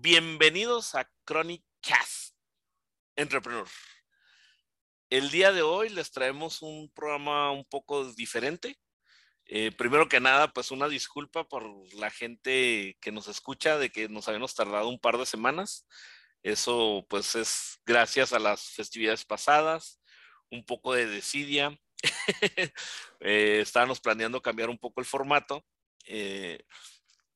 Bienvenidos 0.00 0.94
a 0.94 1.10
Chronic 1.24 1.64
Cast 1.80 2.36
Entrepreneur. 3.16 3.66
El 5.10 5.28
día 5.32 5.50
de 5.50 5.62
hoy 5.62 5.88
les 5.88 6.12
traemos 6.12 6.62
un 6.62 6.88
programa 6.94 7.50
un 7.50 7.64
poco 7.64 8.04
diferente. 8.12 8.78
Eh, 9.46 9.72
primero 9.72 10.08
que 10.08 10.20
nada, 10.20 10.52
pues 10.52 10.70
una 10.70 10.88
disculpa 10.88 11.48
por 11.48 11.64
la 11.94 12.10
gente 12.10 12.96
que 13.00 13.10
nos 13.10 13.26
escucha 13.26 13.76
de 13.76 13.90
que 13.90 14.08
nos 14.08 14.28
habíamos 14.28 14.54
tardado 14.54 14.88
un 14.88 15.00
par 15.00 15.18
de 15.18 15.26
semanas. 15.26 15.84
Eso 16.44 17.04
pues 17.10 17.34
es 17.34 17.80
gracias 17.84 18.32
a 18.32 18.38
las 18.38 18.70
festividades 18.70 19.24
pasadas, 19.24 20.00
un 20.48 20.64
poco 20.64 20.94
de 20.94 21.06
desidia. 21.06 21.76
eh, 23.20 23.58
estábamos 23.62 23.98
planeando 23.98 24.40
cambiar 24.42 24.70
un 24.70 24.78
poco 24.78 25.00
el 25.00 25.06
formato. 25.06 25.64
Eh, 26.06 26.62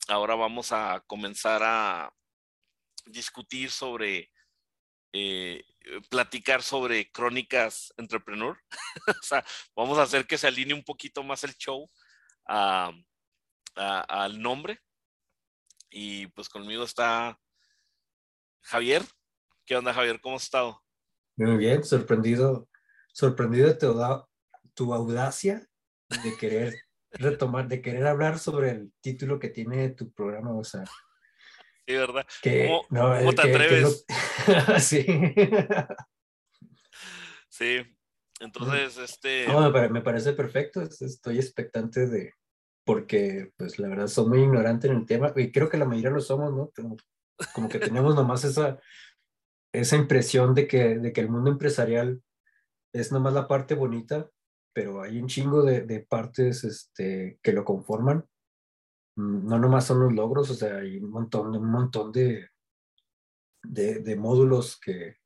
ahora 0.07 0.37
vamos 0.37 0.71
a 0.71 1.03
comenzar 1.09 1.61
a 1.65 2.15
discutir 3.07 3.71
sobre, 3.71 4.31
eh, 5.13 5.65
platicar 6.11 6.63
sobre 6.63 7.11
crónicas 7.11 7.93
entrepreneur. 7.97 8.59
o 9.07 9.23
sea, 9.23 9.45
vamos 9.77 9.99
a 9.99 10.03
hacer 10.03 10.27
que 10.27 10.39
se 10.39 10.47
alinee 10.47 10.75
un 10.75 10.85
poquito 10.85 11.23
más 11.23 11.45
el 11.45 11.55
show 11.57 11.91
a, 12.47 12.93
a, 13.77 14.01
al 14.25 14.41
nombre. 14.41 14.81
Y 15.91 16.27
pues 16.29 16.49
conmigo 16.49 16.85
está 16.85 17.39
Javier. 18.63 19.03
¿Qué 19.67 19.77
onda, 19.77 19.93
Javier? 19.93 20.21
¿Cómo 20.21 20.37
has 20.37 20.45
estado? 20.45 20.83
Muy 21.37 21.57
bien, 21.57 21.85
sorprendido, 21.85 22.69
sorprendido 23.13 23.69
de 23.69 23.75
tu, 23.75 23.95
tu 24.75 24.93
audacia 24.95 25.67
de 26.23 26.37
querer 26.37 26.75
retomar, 27.13 27.69
de 27.69 27.83
querer 27.83 28.07
hablar 28.07 28.39
sobre 28.39 28.71
el 28.71 28.93
título 29.01 29.39
que 29.39 29.49
tiene 29.49 29.91
tu 29.91 30.13
programa, 30.13 30.55
o 30.55 30.65
sea. 30.65 30.85
Sí, 31.87 31.95
¿verdad? 31.95 32.27
Que, 32.43 32.67
¿Cómo, 32.67 32.87
no, 32.91 33.19
cómo 33.19 33.33
te 33.35 33.43
que- 33.43 33.49
que 33.51 33.55
atreves? 33.57 34.05
sí. 34.79 35.07
Sí. 37.49 37.79
Entonces, 38.41 38.97
este. 38.99 39.47
No, 39.47 39.61
me, 39.61 39.71
pare- 39.71 39.89
me 39.89 40.01
parece 40.01 40.33
perfecto, 40.33 40.83
es- 40.83 41.01
estoy 41.03 41.37
expectante 41.37 42.07
de, 42.07 42.33
porque 42.85 43.51
pues 43.57 43.79
la 43.79 43.89
verdad 43.89 44.09
soy 44.09 44.27
muy 44.27 44.41
ignorante 44.43 44.89
en 44.89 44.97
el 44.97 45.07
tema, 45.07 45.33
y 45.37 45.53
creo 45.53 45.69
que 45.69 45.77
la 45.77 45.85
mayoría 45.85 46.11
lo 46.11 46.21
somos, 46.21 46.53
¿no? 46.53 46.71
Como, 46.75 46.97
como 47.55 47.69
que 47.69 47.79
tenemos 47.79 48.15
nomás 48.15 48.45
esa, 48.45 48.79
esa 49.73 49.97
impresión 49.97 50.55
de 50.55 50.67
que, 50.67 50.99
de 50.99 51.13
que 51.13 51.21
el 51.21 51.29
mundo 51.31 51.51
empresarial 51.51 52.23
es 52.95 53.13
nomás 53.13 53.33
la 53.35 53.47
parte 53.49 53.75
bonita, 53.75 54.29
pero 54.75 55.03
hay 55.03 55.19
un 55.21 55.29
chingo 55.29 55.63
de, 55.63 55.83
de 55.83 56.01
partes 56.01 56.65
este, 56.65 57.39
que 57.43 57.53
lo 57.53 57.65
conforman. 57.65 58.25
Mm, 59.17 59.47
No 59.49 59.59
nomás 59.59 59.87
son 59.87 60.01
los 60.01 60.13
logros, 60.13 60.51
o 60.51 60.55
sea, 60.55 60.77
hay 60.79 60.97
un 60.99 61.11
montón, 61.11 61.55
un 61.55 61.71
montón 61.71 62.13
de, 62.13 62.49
de, 63.63 64.01
de 64.01 64.17
módulos 64.17 64.79
que, 64.81 65.17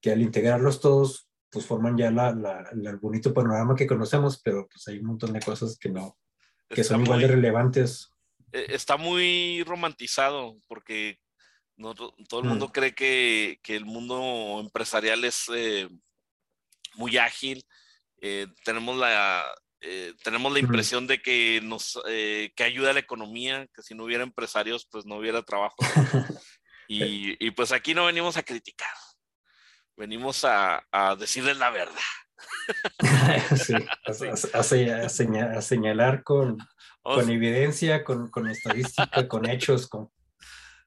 que 0.00 0.12
al 0.12 0.22
integrarlos 0.22 0.80
todos, 0.80 1.28
pues 1.50 1.64
forman 1.66 1.96
ya 1.96 2.10
la, 2.10 2.30
el 2.72 2.96
bonito 2.98 3.32
panorama 3.32 3.74
que 3.74 3.86
conocemos, 3.86 4.40
pero 4.42 4.68
pues 4.68 4.86
hay 4.88 4.98
un 4.98 5.06
montón 5.06 5.32
de 5.32 5.40
cosas 5.40 5.78
que 5.78 5.88
no, 5.88 6.16
que 6.68 6.80
está 6.82 6.94
son 6.94 7.04
igual 7.04 7.20
de 7.20 7.28
relevantes. 7.28 8.10
eh, 8.52 8.66
está 8.68 8.96
muy 8.96 9.62
romantizado 9.64 10.56
porque 10.68 11.18
no, 11.76 11.94
todo 11.94 12.40
el 12.40 12.46
Mm. 12.46 12.48
mundo 12.48 12.68
cree 12.72 12.94
que, 12.94 13.58
que 13.62 13.76
el 13.76 13.84
mundo 13.84 14.60
empresarial 14.60 15.24
es 15.24 15.44
eh, 15.54 15.88
muy 16.94 17.16
ágil. 17.16 17.64
eh, 18.22 18.46
tenemos 18.64 18.96
la 18.96 19.44
eh, 19.80 20.14
tenemos 20.24 20.52
la 20.52 20.58
impresión 20.58 21.06
de 21.06 21.20
que 21.20 21.60
nos 21.62 22.00
eh, 22.08 22.52
que 22.56 22.64
ayuda 22.64 22.90
a 22.90 22.94
la 22.94 23.00
economía, 23.00 23.66
que 23.74 23.82
si 23.82 23.94
no 23.94 24.04
hubiera 24.04 24.24
empresarios, 24.24 24.86
pues 24.90 25.04
no 25.06 25.16
hubiera 25.16 25.42
trabajo. 25.42 25.76
Y, 26.88 27.34
y 27.44 27.50
pues 27.50 27.72
aquí 27.72 27.94
no 27.94 28.06
venimos 28.06 28.36
a 28.36 28.44
criticar, 28.44 28.94
venimos 29.96 30.44
a, 30.44 30.86
a 30.92 31.16
decirles 31.16 31.56
la 31.56 31.70
verdad. 31.70 31.94
Sí, 33.56 33.74
a, 33.74 33.78
a- 34.10 34.58
a 34.60 34.62
seña- 34.62 35.00
a 35.04 35.08
seña- 35.08 35.50
a 35.58 35.62
señalar 35.62 36.22
con, 36.22 36.58
con 37.02 37.28
evidencia, 37.30 38.04
con, 38.04 38.30
con 38.30 38.48
estadística, 38.48 39.26
con 39.26 39.48
hechos, 39.50 39.88
con... 39.88 40.10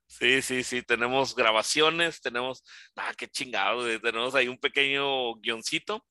Sí, 0.08 0.42
sí, 0.42 0.64
sí, 0.64 0.82
tenemos 0.84 1.36
grabaciones, 1.36 2.22
tenemos, 2.22 2.64
ah, 2.96 3.12
qué 3.18 3.28
chingado, 3.28 3.82
güey, 3.84 4.00
tenemos 4.00 4.36
ahí 4.36 4.48
un 4.48 4.58
pequeño 4.58 5.36
guioncito 5.36 6.06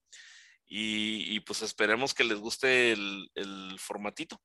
y, 0.69 1.35
y, 1.35 1.41
pues 1.41 1.63
esperemos 1.63 2.15
que 2.15 2.25
les 2.25 2.39
guste 2.39 2.93
el, 2.93 3.31
el 3.35 3.77
formatito. 3.79 4.41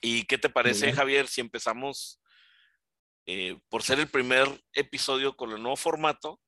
¿Y 0.00 0.24
qué 0.24 0.38
te 0.38 0.48
parece. 0.48 0.92
Javier, 0.92 1.28
si 1.28 1.42
empezamos 1.42 2.20
eh, 3.26 3.60
por 3.68 3.82
ser 3.82 4.00
el 4.00 4.08
primer 4.08 4.48
episodio 4.72 5.36
con 5.36 5.50
el 5.52 5.62
nuevo 5.62 5.76
formato, 5.76 6.40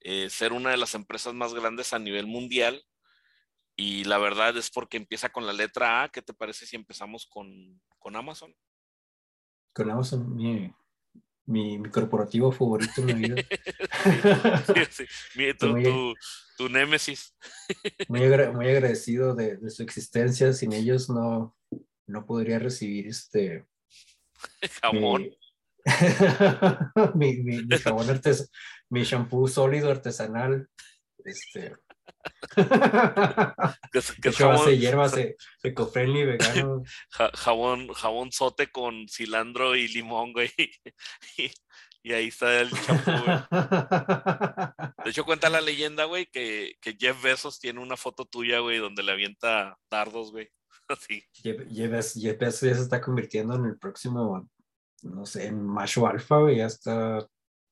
eh, 0.00 0.30
ser 0.30 0.52
una 0.52 0.70
de 0.70 0.76
las 0.76 0.94
empresas 0.94 1.34
más 1.34 1.54
grandes 1.54 1.92
a 1.92 1.98
nivel 1.98 2.26
mundial? 2.26 2.84
Y 3.76 4.04
la 4.04 4.18
verdad 4.18 4.56
es 4.56 4.70
porque 4.70 4.96
empieza 4.96 5.28
con 5.28 5.46
la 5.46 5.52
letra 5.52 6.02
A. 6.02 6.08
¿Qué 6.08 6.22
te 6.22 6.34
parece 6.34 6.66
si 6.66 6.76
empezamos 6.76 7.26
con, 7.26 7.80
con 7.98 8.16
Amazon? 8.16 8.54
con 9.78 9.90
Amazon, 9.90 10.34
mi, 10.34 10.72
mi, 11.46 11.78
mi 11.78 11.88
corporativo 11.88 12.50
favorito 12.50 13.00
en 13.02 13.06
la 13.06 13.14
vida. 13.14 13.36
Sí, 14.74 14.82
sí. 14.90 15.04
Mira, 15.36 15.54
tu, 15.58 15.68
Muy 15.68 16.14
tu, 16.58 16.68
némesis. 16.68 17.34
muy, 18.08 18.22
agra- 18.24 18.52
muy 18.52 18.68
agradecido 18.68 19.34
de, 19.34 19.56
de 19.56 19.70
su 19.70 19.82
existencia. 19.82 20.52
Sin 20.52 20.72
ellos 20.74 21.08
no, 21.08 21.56
no 22.06 22.26
podría 22.26 22.58
recibir 22.58 23.06
este 23.06 23.64
Jamón. 24.82 25.22
mi, 25.22 25.38
mi, 27.14 27.42
mi, 27.42 27.62
mi 27.64 27.78
jabón 27.78 28.10
artes, 28.10 28.50
mi 28.90 29.04
shampoo 29.04 29.48
sólido 29.48 29.90
artesanal. 29.90 30.68
Este. 31.24 31.74
Que 33.92 33.98
es 33.98 34.10
hecho 34.18 34.32
jabón, 34.32 34.56
hace 34.56 34.78
hierbas 34.78 35.14
eco-friendly, 35.62 36.24
vegano. 36.24 36.82
ja- 37.10 37.30
jabón, 37.34 37.88
jabón 37.92 38.32
sote 38.32 38.68
con 38.70 39.08
cilantro 39.08 39.76
y 39.76 39.88
limón, 39.88 40.32
güey. 40.32 40.50
Y, 41.38 41.50
y 42.02 42.12
ahí 42.12 42.28
está 42.28 42.60
el 42.60 42.70
champú, 42.70 43.10
güey. 43.10 43.38
De 45.04 45.10
hecho, 45.10 45.24
cuenta 45.24 45.50
la 45.50 45.60
leyenda, 45.60 46.04
güey, 46.04 46.26
que, 46.26 46.76
que 46.80 46.96
Jeff 46.98 47.22
Bezos 47.22 47.58
tiene 47.58 47.80
una 47.80 47.96
foto 47.96 48.24
tuya, 48.24 48.60
güey, 48.60 48.78
donde 48.78 49.02
le 49.02 49.12
avienta 49.12 49.76
dardos, 49.90 50.30
güey. 50.32 50.48
Así. 50.88 51.22
Jeff, 51.32 51.62
Jeff 51.70 52.14
Jeff 52.14 52.38
Bezos 52.38 52.68
ya 52.68 52.74
se 52.74 52.82
está 52.82 53.00
convirtiendo 53.00 53.54
en 53.56 53.66
el 53.66 53.78
próximo, 53.78 54.48
no 55.02 55.26
sé, 55.26 55.46
en 55.46 55.64
macho 55.64 56.06
alfa, 56.06 56.38
güey, 56.38 56.58
ya 56.58 56.66
está, 56.66 57.26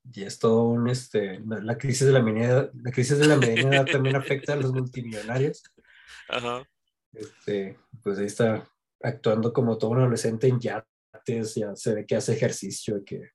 ya 0.05 0.27
es 0.27 0.39
todo 0.39 0.65
un, 0.65 0.89
este, 0.89 1.41
la, 1.47 1.79
crisis 1.79 2.07
de 2.07 2.13
la 2.13 2.23
mediana, 2.23 2.71
la 2.75 2.91
crisis 2.91 3.19
de 3.19 3.27
la 3.27 3.37
mediana 3.37 3.85
también 3.85 4.17
afecta 4.17 4.53
a 4.53 4.57
los 4.57 4.73
multimillonarios, 4.73 5.63
Ajá. 6.29 6.65
este, 7.13 7.79
pues 8.03 8.19
ahí 8.19 8.27
está 8.27 8.69
actuando 9.03 9.53
como 9.53 9.79
todo 9.79 9.91
un 9.91 10.01
adolescente 10.01 10.49
en 10.49 10.61
yates, 10.61 11.55
ya 11.55 11.75
se 11.75 11.95
ve 11.95 12.07
que 12.07 12.17
hace 12.17 12.35
ejercicio, 12.35 13.03
que 13.05 13.31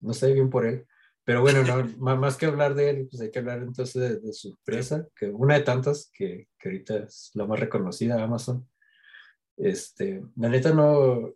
no 0.00 0.12
sé 0.14 0.32
bien 0.32 0.50
por 0.50 0.66
él, 0.66 0.86
pero 1.24 1.40
bueno, 1.42 1.62
no, 1.62 1.84
má- 1.98 2.16
más 2.16 2.36
que 2.36 2.46
hablar 2.46 2.74
de 2.74 2.90
él, 2.90 3.08
pues 3.10 3.20
hay 3.22 3.30
que 3.30 3.38
hablar 3.38 3.58
entonces 3.58 3.94
de, 4.00 4.20
de 4.20 4.32
su 4.32 4.48
empresa, 4.50 5.06
que 5.16 5.28
una 5.28 5.54
de 5.56 5.62
tantas 5.64 6.10
que, 6.12 6.48
que 6.58 6.68
ahorita 6.68 6.96
es 7.04 7.30
la 7.34 7.46
más 7.46 7.60
reconocida, 7.60 8.22
Amazon. 8.22 8.66
Este, 9.56 10.22
la 10.36 10.48
neta 10.48 10.72
no, 10.72 11.34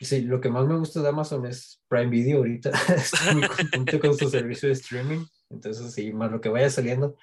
sí, 0.00 0.22
lo 0.22 0.40
que 0.40 0.48
más 0.50 0.66
me 0.66 0.78
gusta 0.78 1.02
de 1.02 1.08
Amazon 1.08 1.44
es 1.46 1.82
Prime 1.88 2.08
Video 2.08 2.38
ahorita, 2.38 2.70
estoy 2.96 3.34
muy 3.36 3.48
contento 3.48 4.00
con 4.00 4.16
su 4.16 4.30
servicio 4.30 4.68
de 4.68 4.74
streaming, 4.74 5.24
entonces 5.50 5.92
sí, 5.92 6.12
más 6.12 6.30
lo 6.30 6.40
que 6.40 6.48
vaya 6.48 6.70
saliendo. 6.70 7.16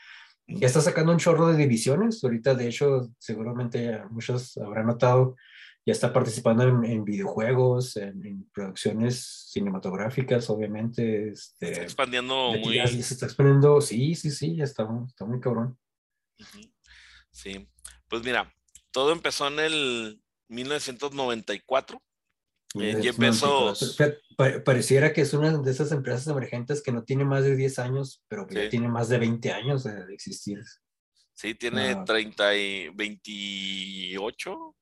Ya 0.51 0.65
está 0.65 0.81
sacando 0.81 1.11
un 1.11 1.19
chorro 1.19 1.47
de 1.47 1.57
divisiones, 1.57 2.23
ahorita 2.23 2.55
de 2.55 2.67
hecho 2.67 3.11
seguramente 3.19 4.01
muchos 4.09 4.57
habrán 4.57 4.87
notado, 4.87 5.35
ya 5.89 5.93
está 5.93 6.13
participando 6.13 6.63
en, 6.63 6.85
en 6.85 7.03
videojuegos, 7.03 7.97
en, 7.97 8.25
en 8.25 8.49
producciones 8.53 9.47
cinematográficas, 9.51 10.49
obviamente, 10.49 11.29
Está 11.29 11.67
este, 11.67 11.83
expandiendo 11.83 12.53
ya- 12.55 12.59
muy. 12.61 12.75
ya 12.75 12.87
se 12.87 12.99
está 13.13 13.25
expandiendo, 13.25 13.81
sí, 13.81 14.15
sí, 14.15 14.29
sí, 14.31 14.55
ya 14.55 14.63
está, 14.63 14.87
está 15.07 15.25
muy 15.25 15.39
cabrón. 15.39 15.77
Sí. 17.31 17.67
Pues 18.07 18.23
mira, 18.23 18.53
todo 18.91 19.11
empezó 19.11 19.47
en 19.47 19.59
el 19.59 20.21
1994. 20.47 22.01
Eh, 22.79 22.99
Jeff 23.01 23.17
Bezos- 23.17 23.97
Pareciera 24.63 25.11
que 25.11 25.21
es 25.21 25.33
una 25.33 25.57
de 25.57 25.71
esas 25.71 25.91
empresas 25.91 26.27
emergentes 26.27 26.81
que 26.83 26.91
no 26.91 27.03
tiene 27.03 27.25
más 27.25 27.43
de 27.43 27.55
10 27.55 27.79
años, 27.79 28.23
pero 28.27 28.45
que 28.47 28.55
Sí. 28.55 28.61
ya 28.63 28.69
tiene 28.69 28.87
más 28.87 29.09
de 29.09 29.17
20 29.17 29.51
años 29.51 29.83
de, 29.83 30.05
de 30.05 30.13
existir. 30.13 30.59
Sí, 31.33 31.55
tiene 31.55 31.91
Ah. 31.91 32.03
30 32.05 32.55
y 32.55 32.89
28, 32.89 34.75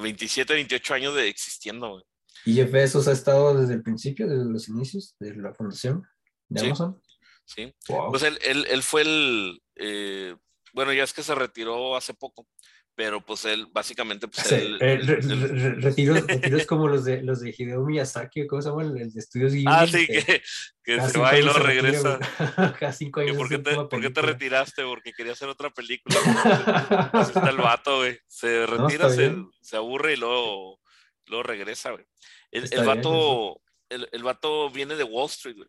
27, 0.00 0.54
28 0.54 0.94
años 0.94 1.14
de 1.14 1.28
existiendo, 1.28 1.90
güey. 1.90 2.04
Y 2.44 2.54
Jeff 2.54 2.70
Bezos 2.70 3.08
ha 3.08 3.12
estado 3.12 3.58
desde 3.60 3.74
el 3.74 3.82
principio, 3.82 4.26
desde 4.26 4.50
los 4.50 4.68
inicios 4.68 5.14
de 5.20 5.34
la 5.36 5.52
fundación 5.54 6.02
de 6.48 6.60
Sí. 6.60 6.66
Amazon. 6.66 7.02
Sí. 7.44 7.74
Wow. 7.88 8.10
Pues 8.10 8.22
él, 8.22 8.38
él, 8.42 8.66
él 8.70 8.82
fue 8.82 9.02
el, 9.02 9.62
eh, 9.76 10.36
bueno, 10.72 10.92
ya 10.92 11.04
es 11.04 11.12
que 11.12 11.22
se 11.22 11.34
retiró 11.34 11.96
hace 11.96 12.14
poco, 12.14 12.48
pero 12.94 13.24
pues 13.24 13.44
él 13.46 13.66
básicamente 13.72 14.28
pues 14.28 14.46
Sí, 14.46 14.54
él- 14.54 14.78
eh, 14.80 14.96
re- 14.98 15.74
retiros, 15.80 16.26
retiros 16.26 16.66
como 16.66 16.88
los 16.88 17.04
de 17.04 17.22
los 17.22 17.40
de 17.40 17.54
Hideo 17.56 17.82
Miyazaki, 17.84 18.46
¿cómo 18.46 18.60
se 18.62 18.68
llama? 18.68 18.82
El, 18.82 18.96
el 19.00 19.12
de 19.12 19.18
estudios 19.18 19.52
Ghibli. 19.52 19.64
ah 19.68 19.86
sí 19.86 20.06
que 20.06 20.22
que, 20.24 20.42
que 20.84 20.96
cada 20.96 21.08
se 21.08 21.18
va 21.18 21.38
y 21.38 21.42
retira, 21.42 21.62
regresa. 21.62 22.18
Cada 22.78 22.92
cinco 22.92 23.20
¿Y 23.22 23.24
años 23.24 23.36
por 23.38 23.48
qué, 23.48 23.58
te, 23.58 23.74
por 23.74 24.00
qué 24.00 24.10
te 24.10 24.20
retiraste? 24.22 24.82
Porque 24.84 25.12
quería 25.12 25.32
hacer 25.32 25.48
otra 25.48 25.70
película. 25.70 26.16
Así 27.12 27.32
está 27.34 27.48
el 27.48 27.56
vato, 27.56 27.98
güey. 27.98 28.18
Se 28.26 28.66
retira, 28.66 29.08
se, 29.08 29.76
aburre 29.76 30.12
y 30.14 30.16
luego, 30.16 30.80
luego 31.26 31.42
regresa, 31.44 31.92
güey. 31.92 32.04
El, 32.50 32.64
el 32.64 32.70
bien, 32.70 32.86
vato, 32.86 33.60
el, 33.88 34.08
el 34.12 34.22
vato 34.22 34.70
viene 34.70 34.96
de 34.96 35.04
Wall 35.04 35.26
Street, 35.30 35.56
güey. 35.56 35.68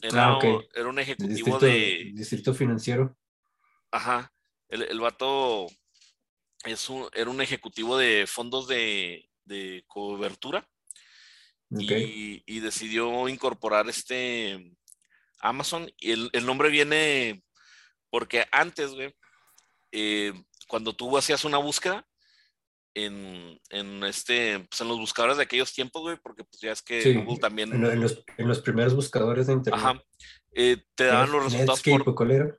Era, 0.00 0.28
Ah, 0.36 0.38
era 0.74 0.88
un 0.88 0.98
El 0.98 1.02
ejecutivo 1.02 1.34
distrito, 1.34 1.58
de. 1.58 2.10
distrito 2.14 2.54
financiero. 2.54 3.18
Ajá. 3.90 4.32
El, 4.70 4.82
el 4.82 5.00
vato 5.00 5.66
es 6.64 6.88
un, 6.88 7.08
era 7.14 7.30
un 7.30 7.40
ejecutivo 7.40 7.96
de 7.96 8.26
fondos 8.26 8.66
de, 8.68 9.28
de 9.44 9.84
cobertura 9.86 10.68
y, 11.70 12.42
y 12.46 12.60
decidió 12.60 13.28
incorporar 13.28 13.88
este 13.88 14.74
Amazon. 15.40 15.90
Y 15.98 16.12
el, 16.12 16.30
el 16.32 16.46
nombre 16.46 16.70
viene 16.70 17.42
porque 18.10 18.46
antes, 18.52 18.92
güey, 18.92 19.14
eh, 19.92 20.32
cuando 20.66 20.94
tú 20.94 21.16
hacías 21.16 21.44
una 21.44 21.58
búsqueda 21.58 22.06
en, 22.94 23.60
en 23.70 24.02
este, 24.04 24.60
pues 24.60 24.80
en 24.80 24.88
los 24.88 24.98
buscadores 24.98 25.36
de 25.36 25.44
aquellos 25.44 25.72
tiempos, 25.72 26.02
güey, 26.02 26.16
porque 26.22 26.44
pues 26.44 26.60
ya 26.60 26.72
es 26.72 26.82
que 26.82 27.02
Sí, 27.02 27.14
Google 27.14 27.38
también, 27.38 27.72
En, 27.72 27.84
en 27.84 28.00
los, 28.00 28.24
en 28.36 28.48
los 28.48 28.60
primeros 28.60 28.94
buscadores 28.94 29.46
de 29.46 29.52
internet. 29.52 29.80
ajá, 29.84 30.02
eh, 30.52 30.78
te 30.94 31.04
daban 31.04 31.30
los 31.30 31.44
resultados 31.44 31.78
Netscape, 31.78 32.04
por, 32.04 32.08
¿o 32.12 32.14
¿cuál 32.16 32.30
era? 32.32 32.58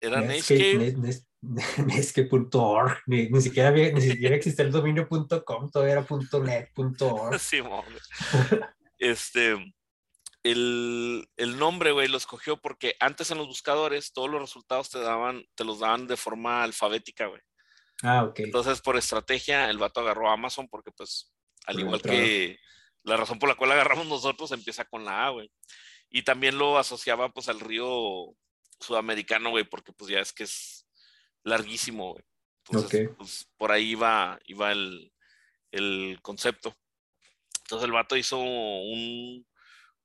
era 0.00 0.20
Netscape, 0.22 0.74
Netscape, 0.78 0.98
net- 1.06 1.24
Netscape.org. 1.86 2.98
Ni, 3.06 3.28
ni 3.28 3.40
siquiera 3.40 3.68
había- 3.70 3.92
ni 3.92 4.00
siquiera 4.00 4.36
existía 4.36 4.64
el 4.64 4.72
dominio.com, 4.72 5.70
todavía 5.70 5.92
era 5.94 6.06
.net.org. 6.10 7.40
Güey. 7.50 8.00
Este, 8.98 9.74
el, 10.42 11.28
el 11.36 11.58
nombre, 11.58 11.92
güey, 11.92 12.08
lo 12.08 12.16
escogió 12.16 12.56
porque 12.56 12.94
antes 12.98 13.30
en 13.30 13.36
los 13.38 13.46
buscadores 13.46 14.12
todos 14.12 14.30
los 14.30 14.40
resultados 14.40 14.88
te 14.90 14.98
daban, 15.00 15.44
te 15.54 15.64
los 15.64 15.80
daban 15.80 16.06
de 16.06 16.16
forma 16.16 16.62
alfabética, 16.62 17.26
güey. 17.26 17.42
Ah, 18.02 18.24
ok. 18.24 18.40
Entonces, 18.40 18.80
por 18.80 18.96
estrategia, 18.96 19.68
el 19.68 19.78
vato 19.78 20.00
agarró 20.00 20.30
a 20.30 20.34
Amazon 20.34 20.68
porque, 20.68 20.92
pues, 20.92 21.32
al 21.66 21.74
Por 21.74 21.80
igual 21.82 21.96
entrada. 21.96 22.18
que 22.18 22.58
la 23.02 23.16
razón 23.16 23.38
por 23.38 23.48
la 23.48 23.54
cual 23.54 23.72
agarramos 23.72 24.06
nosotros 24.06 24.50
empieza 24.52 24.84
con 24.86 25.04
la 25.04 25.26
A, 25.26 25.30
güey. 25.30 25.50
Y 26.08 26.22
también 26.22 26.56
lo 26.56 26.78
asociaba, 26.78 27.28
pues, 27.30 27.48
al 27.48 27.60
río 27.60 28.34
sudamericano, 28.80 29.50
güey, 29.50 29.64
porque, 29.64 29.92
pues, 29.92 30.10
ya 30.10 30.20
es 30.20 30.32
que 30.32 30.44
es 30.44 30.85
larguísimo, 31.46 32.12
güey. 32.12 32.24
Entonces, 32.68 33.10
pues, 33.16 33.48
por 33.56 33.70
ahí 33.72 33.90
iba, 33.92 34.38
iba 34.46 34.72
el, 34.72 35.12
el 35.70 36.18
concepto. 36.20 36.74
Entonces, 37.62 37.86
el 37.86 37.92
vato 37.92 38.16
hizo 38.16 38.38
un, 38.38 39.46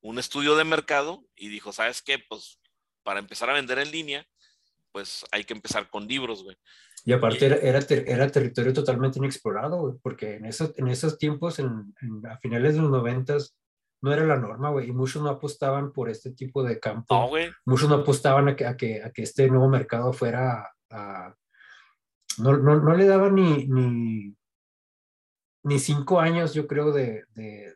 un 0.01 0.19
estudio 0.19 0.55
de 0.55 0.63
mercado 0.63 1.23
y 1.35 1.49
dijo, 1.49 1.73
¿sabes 1.73 2.01
qué? 2.01 2.19
Pues, 2.29 2.59
para 3.03 3.19
empezar 3.19 3.49
a 3.49 3.53
vender 3.53 3.79
en 3.79 3.91
línea, 3.91 4.25
pues, 4.91 5.25
hay 5.31 5.43
que 5.43 5.53
empezar 5.53 5.89
con 5.89 6.07
libros, 6.07 6.43
güey. 6.43 6.55
Y 7.03 7.13
aparte 7.13 7.39
Y- 7.39 7.45
era, 7.47 7.55
era, 7.57 7.81
ter- 7.81 8.07
era 8.07 8.31
territorio 8.31 8.73
totalmente 8.73 9.17
inexplorado, 9.17 9.77
güey, 9.79 9.95
porque 10.03 10.35
en 10.35 10.45
esos, 10.45 10.77
en 10.77 10.87
esos 10.87 11.17
tiempos, 11.17 11.57
en, 11.57 11.95
en- 12.01 12.27
a 12.27 12.37
finales 12.37 12.75
de 12.75 12.81
los 12.81 12.91
noventas, 12.91 13.55
no 14.03 14.13
era 14.13 14.23
la 14.25 14.37
norma, 14.37 14.69
güey, 14.69 14.89
y 14.89 14.91
muchos 14.91 15.21
no 15.23 15.29
apostaban 15.29 15.91
por 15.93 16.09
este 16.09 16.31
tipo 16.31 16.63
de 16.63 16.79
campo. 16.79 17.13
No, 17.15 17.27
güey. 17.27 17.51
muchos 17.65 17.89
no 17.89 17.95
apostaban 17.95 18.49
a 18.49 18.55
que, 18.55 18.65
a 18.67 18.75
que, 18.77 19.01
a 19.03 19.11
que 19.11 19.23
este 19.23 19.47
nuevo 19.47 19.67
mercado 19.69 20.11
fuera 20.13 20.71
a... 20.91 21.35
No, 22.37 22.57
no, 22.57 22.79
no 22.79 22.95
le 22.95 23.05
daban 23.05 23.35
ni, 23.35 23.67
ni, 23.67 24.35
ni 25.63 25.79
cinco 25.79 26.19
años, 26.19 26.53
yo 26.53 26.65
creo, 26.67 26.91
de, 26.91 27.25
de, 27.33 27.75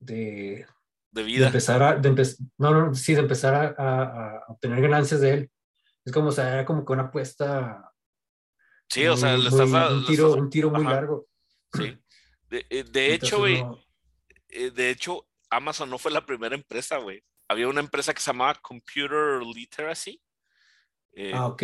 de, 0.00 0.14
de 0.56 0.66
de 1.10 1.22
vida. 1.22 1.46
empezar 1.46 1.82
a... 1.82 1.96
De 1.96 2.10
empe- 2.10 2.36
no, 2.58 2.72
no, 2.72 2.94
sí, 2.94 3.14
de 3.14 3.20
empezar 3.20 3.54
a, 3.54 3.74
a- 3.78 4.36
a 4.38 4.44
obtener 4.48 4.80
ganancias 4.80 5.20
de 5.20 5.30
él. 5.34 5.50
Es 6.04 6.12
como, 6.12 6.28
o 6.28 6.32
sea, 6.32 6.52
era 6.54 6.64
como 6.64 6.84
que 6.84 6.92
una 6.92 7.04
apuesta... 7.04 7.92
Sí, 8.88 9.06
o 9.06 9.16
sea, 9.16 9.36
le 9.36 9.50
muy- 9.50 9.60
un, 9.60 10.00
le 10.00 10.06
tiro, 10.06 10.28
estás- 10.28 10.40
un 10.40 10.50
tiro 10.50 10.70
muy 10.70 10.80
ajá, 10.82 10.90
largo. 10.94 11.28
Sí. 11.72 11.98
De, 12.48 12.64
eh, 12.70 12.82
de 12.84 13.12
hecho, 13.12 13.36
Entonces, 13.36 13.38
güey, 13.38 13.62
no- 13.62 13.78
eh, 14.48 14.70
de 14.70 14.88
hecho, 14.88 15.28
Amazon 15.50 15.90
no 15.90 15.98
fue 15.98 16.10
la 16.10 16.24
primera 16.24 16.54
empresa, 16.54 16.96
güey. 16.96 17.22
Había 17.46 17.68
una 17.68 17.80
empresa 17.80 18.14
que 18.14 18.20
se 18.22 18.30
llamaba 18.30 18.54
Computer 18.62 19.42
Literacy, 19.42 20.18
eh, 21.12 21.32
Ah, 21.34 21.46
ok. 21.46 21.62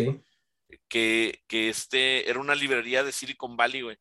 Que, 0.87 1.43
que 1.47 1.69
este 1.69 2.29
era 2.29 2.39
una 2.39 2.55
librería 2.55 3.03
de 3.03 3.11
Silicon 3.11 3.55
Valley, 3.57 3.81
güey. 3.81 3.97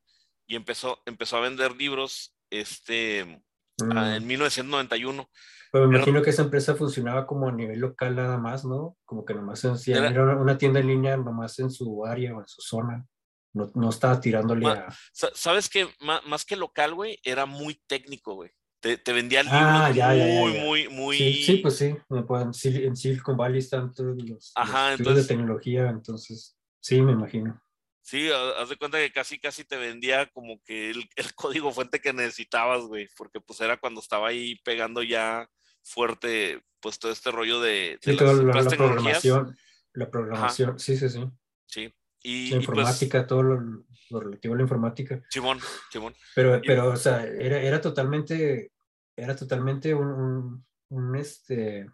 Y 0.47 0.57
empezó, 0.57 1.03
empezó 1.07 1.37
a 1.39 1.41
vender 1.41 1.75
libros 1.77 2.35
este, 2.51 3.43
Mm. 3.83 3.97
ah, 3.97 4.17
en 4.17 4.27
1991. 4.27 5.29
Pero 5.73 5.89
me 5.89 5.97
Era- 5.97 6.05
imagino 6.05 6.23
que 6.23 6.31
esa 6.31 6.43
empresa 6.43 6.77
funcionaba 6.77 7.27
como 7.27 7.49
a 7.49 7.53
nivel 7.53 7.81
local 7.81 8.15
nada 8.15 8.39
más, 8.39 8.65
¿no? 8.65 8.97
Como 9.05 9.25
que 9.25 9.35
nomás 9.35 9.65
Era- 9.65 10.09
era, 10.11 10.23
una- 10.23 10.37
una 10.37 10.57
tienda 10.59 10.79
en 10.81 10.87
línea 10.87 11.17
nomás 11.17 11.59
en 11.59 11.71
su 11.71 12.05
área 12.07 12.37
o 12.37 12.41
en 12.41 12.47
su 12.47 12.61
zona. 12.63 13.05
No, 13.53 13.71
no 13.75 13.91
estaba 13.91 14.21
tirándole 14.21 14.63
Ma- 14.63 14.73
a... 14.73 14.97
Sa- 15.13 15.31
¿Sabes? 15.35 15.69
Má- 16.01 16.23
más 16.27 16.45
que 16.45 16.57
local, 16.57 16.95
güey, 16.95 17.19
era 17.25 17.47
muy 17.47 17.81
técnico, 17.87 18.35
güey. 18.35 18.51
Te, 18.85 18.99
te 18.99 19.15
vendía 19.15 19.43
libros 19.43 19.63
Ah, 19.63 19.91
ya, 19.91 20.15
ya, 20.15 20.27
ya, 20.27 20.41
muy, 20.41 20.53
ya. 20.53 20.61
muy, 20.63 20.89
muy... 20.91 21.17
Sí, 21.17 21.43
sí, 21.43 21.57
pues 21.57 21.77
sí. 21.79 21.87
en 21.87 22.53
Sil- 22.53 22.85
en 22.85 22.95
Silicon 22.95 23.35
Valley 23.35 23.61
están 23.61 23.95
todos 23.95 24.15
los, 24.15 24.29
los 24.29 24.53
Ajá, 24.55 24.91
estudios 24.93 24.99
entonces- 25.01 25.27
de 25.29 25.35
tecnología, 25.35 25.89
entonces 25.89 26.59
sí, 26.81 27.01
me 27.01 27.13
imagino. 27.13 27.59
Sí, 28.03 28.29
ha- 28.31 28.61
haz 28.61 28.69
de 28.69 28.77
cuenta 28.77 28.99
que 28.99 29.11
casi, 29.11 29.39
casi 29.39 29.65
te 29.65 29.79
vendía 29.79 30.27
como 30.27 30.61
que 30.63 30.91
el, 30.91 31.09
el 31.17 31.35
código 31.35 31.73
fuente 31.73 31.99
que 32.03 32.13
necesitabas, 32.13 32.83
güey, 32.83 33.09
porque 33.17 33.41
pues 33.41 33.59
era 33.63 33.79
cuando 33.79 34.03
estaba 34.03 34.29
ahí 34.29 34.57
pegando 34.65 35.03
ya 35.03 35.49
fuerte, 35.83 36.61
pues 36.81 36.99
todo 36.99 37.11
este 37.11 37.31
rollo 37.31 37.61
de, 37.61 37.99
de 38.03 38.13
Sí, 38.13 38.19
las 38.19 38.35
la, 38.37 38.51
otras 38.51 38.65
la 38.67 38.71
programación, 38.77 39.57
la 39.95 40.11
programación, 40.11 40.79
sí, 40.79 40.99
sí, 40.99 41.09
sí. 41.09 41.25
Sí, 41.67 41.95
y, 42.23 42.33
La 42.33 42.47
y, 42.47 42.51
pues, 42.51 42.61
informática, 42.61 43.27
todo 43.27 43.43
lo, 43.43 43.85
lo 44.11 44.21
relativo 44.21 44.53
a 44.53 44.57
la 44.59 44.63
informática. 44.65 45.23
Simón, 45.31 45.59
Simón. 45.91 46.15
Pero, 46.35 46.61
pero, 46.67 46.89
o 46.91 46.97
sea, 46.97 47.25
era, 47.25 47.61
era 47.63 47.81
totalmente, 47.81 48.73
era 49.17 49.37
totalmente 49.37 49.95
un, 49.95 50.07
un, 50.07 50.67
un, 50.91 51.17
este, 51.17 51.87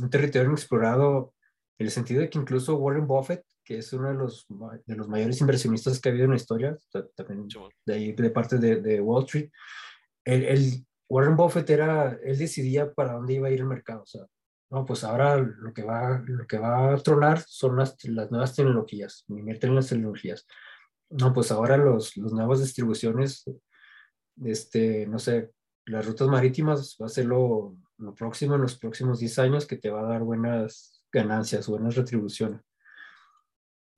un 0.00 0.10
territorio 0.10 0.48
inexplorado 0.48 1.34
en 1.78 1.86
el 1.86 1.90
sentido 1.90 2.20
de 2.20 2.30
que 2.30 2.38
incluso 2.38 2.76
Warren 2.76 3.06
Buffett, 3.06 3.44
que 3.64 3.78
es 3.78 3.92
uno 3.92 4.08
de 4.08 4.14
los, 4.14 4.46
de 4.86 4.96
los 4.96 5.08
mayores 5.08 5.40
inversionistas 5.40 6.00
que 6.00 6.08
ha 6.08 6.12
habido 6.12 6.26
en 6.26 6.32
la 6.32 6.36
historia, 6.36 6.76
ta- 6.90 7.06
también 7.14 7.46
de 7.86 7.94
ahí 7.94 8.12
de 8.12 8.30
parte 8.30 8.58
de, 8.58 8.80
de 8.80 9.00
Wall 9.00 9.24
Street, 9.24 9.50
el, 10.24 10.44
el 10.44 10.86
Warren 11.08 11.36
Buffett 11.36 11.68
era, 11.70 12.18
él 12.22 12.38
decidía 12.38 12.92
para 12.92 13.14
dónde 13.14 13.34
iba 13.34 13.48
a 13.48 13.50
ir 13.50 13.60
el 13.60 13.66
mercado, 13.66 14.02
o 14.02 14.06
sea, 14.06 14.26
no, 14.70 14.84
pues 14.86 15.02
ahora 15.02 15.36
lo 15.36 15.72
que 15.72 15.82
va, 15.82 16.22
lo 16.24 16.46
que 16.46 16.58
va 16.58 16.94
a 16.94 16.96
tronar 16.98 17.40
son 17.40 17.76
las, 17.76 17.96
las 18.04 18.30
nuevas 18.30 18.54
tecnologías, 18.54 19.24
invierten 19.28 19.70
en 19.70 19.76
las 19.76 19.88
tecnologías. 19.88 20.46
No, 21.08 21.32
pues 21.32 21.50
ahora 21.50 21.76
los, 21.76 22.16
los 22.16 22.32
nuevas 22.32 22.60
distribuciones, 22.60 23.44
este, 24.44 25.08
no 25.08 25.18
sé, 25.18 25.50
las 25.90 26.06
rutas 26.06 26.28
marítimas 26.28 26.96
va 27.00 27.06
a 27.06 27.10
ser 27.10 27.26
lo, 27.26 27.76
lo 27.98 28.14
próximo 28.14 28.54
en 28.54 28.62
los 28.62 28.76
próximos 28.76 29.18
10 29.20 29.38
años 29.40 29.66
que 29.66 29.76
te 29.76 29.90
va 29.90 30.00
a 30.00 30.10
dar 30.10 30.22
buenas 30.22 31.02
ganancias, 31.12 31.68
buenas 31.68 31.96
retribuciones. 31.96 32.60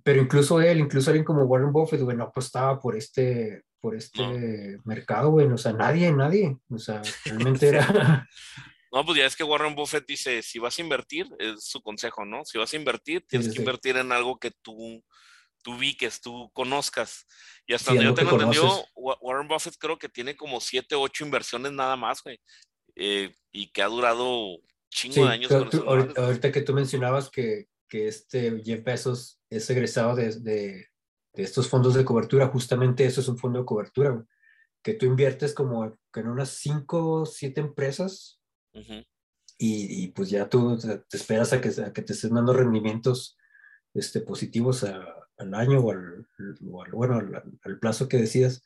Pero 0.02 0.20
incluso 0.20 0.60
él, 0.60 0.80
incluso 0.80 1.10
alguien 1.10 1.24
como 1.24 1.44
Warren 1.44 1.72
Buffett, 1.72 2.00
güey, 2.00 2.16
no 2.16 2.24
apostaba 2.24 2.80
por 2.80 2.96
este, 2.96 3.62
por 3.80 3.94
este 3.94 4.78
mercado, 4.84 5.30
güey, 5.30 5.46
o 5.46 5.58
sea, 5.58 5.72
nadie, 5.72 6.12
nadie, 6.12 6.58
o 6.68 6.78
sea, 6.78 7.02
realmente 7.24 7.68
era, 7.68 8.28
No, 8.92 9.06
pues 9.06 9.16
ya 9.16 9.24
es 9.24 9.34
que 9.34 9.42
Warren 9.42 9.74
Buffett 9.74 10.06
dice, 10.06 10.42
si 10.42 10.58
vas 10.58 10.78
a 10.78 10.82
invertir, 10.82 11.26
es 11.38 11.64
su 11.64 11.80
consejo, 11.80 12.26
¿no? 12.26 12.44
Si 12.44 12.58
vas 12.58 12.74
a 12.74 12.76
invertir, 12.76 13.24
tienes 13.26 13.46
sí, 13.46 13.52
que 13.52 13.56
sí. 13.56 13.62
invertir 13.62 13.96
en 13.96 14.12
algo 14.12 14.38
que 14.38 14.50
tú, 14.50 15.02
tú 15.62 15.74
ubiques, 15.74 16.20
tú 16.20 16.50
conozcas. 16.52 17.26
Y 17.66 17.74
hasta 17.74 17.92
Sí, 17.92 17.96
donde 17.96 18.10
yo 18.10 18.14
que 18.14 18.22
tengo 18.22 18.34
entendido, 18.36 18.84
Warren 18.94 19.48
Buffett 19.48 19.76
creo 19.78 19.98
que 19.98 20.08
tiene 20.08 20.36
como 20.36 20.60
siete, 20.60 20.94
ocho 20.94 21.24
inversiones 21.24 21.72
nada 21.72 21.96
más, 21.96 22.22
güey. 22.22 22.40
Eh, 22.96 23.34
y 23.52 23.70
que 23.72 23.82
ha 23.82 23.86
durado 23.86 24.58
chingo 24.90 25.14
Sí, 25.14 25.20
de 25.22 25.28
años 25.28 25.48
tú- 25.70 25.84
ahorita, 25.88 26.22
ahorita 26.24 26.52
que 26.52 26.60
tú 26.62 26.74
mencionabas 26.74 27.30
que, 27.30 27.68
que 27.88 28.08
este 28.08 28.60
Jeff 28.64 28.84
Bezos 28.84 29.40
es 29.48 29.68
egresado 29.70 30.14
de, 30.14 30.38
de, 30.40 30.88
de 31.34 31.42
estos 31.42 31.68
fondos 31.68 31.94
de 31.94 32.04
cobertura, 32.04 32.48
justamente 32.48 33.06
eso 33.06 33.20
es 33.22 33.28
un 33.28 33.38
fondo 33.38 33.60
de 33.60 33.64
cobertura, 33.64 34.10
güey, 34.10 34.26
que 34.82 34.92
tú 34.94 35.06
inviertes 35.06 35.54
como 35.54 35.84
en 36.14 36.28
unas 36.28 36.50
5 36.50 37.20
o 37.22 37.26
7 37.26 37.60
empresas 37.62 38.40
Ujú. 38.74 39.02
y, 39.56 40.04
y 40.04 40.08
pues 40.08 40.28
ya 40.28 40.48
tú 40.48 40.76
te, 40.78 40.98
te 40.98 41.16
esperas 41.16 41.52
a 41.54 41.60
que, 41.62 41.68
a 41.82 41.92
que 41.92 42.02
te 42.02 42.12
estén 42.12 42.34
dando 42.34 42.52
rendimientos 42.52 43.38
este, 43.94 44.20
positivos 44.20 44.84
a- 44.84 45.21
al 45.42 45.54
año 45.54 45.80
o 45.80 45.90
al, 45.92 46.26
o 46.70 46.82
al- 46.82 46.92
bueno, 46.92 47.16
al, 47.16 47.42
al 47.62 47.78
plazo 47.78 48.08
que 48.08 48.18
decidas. 48.18 48.64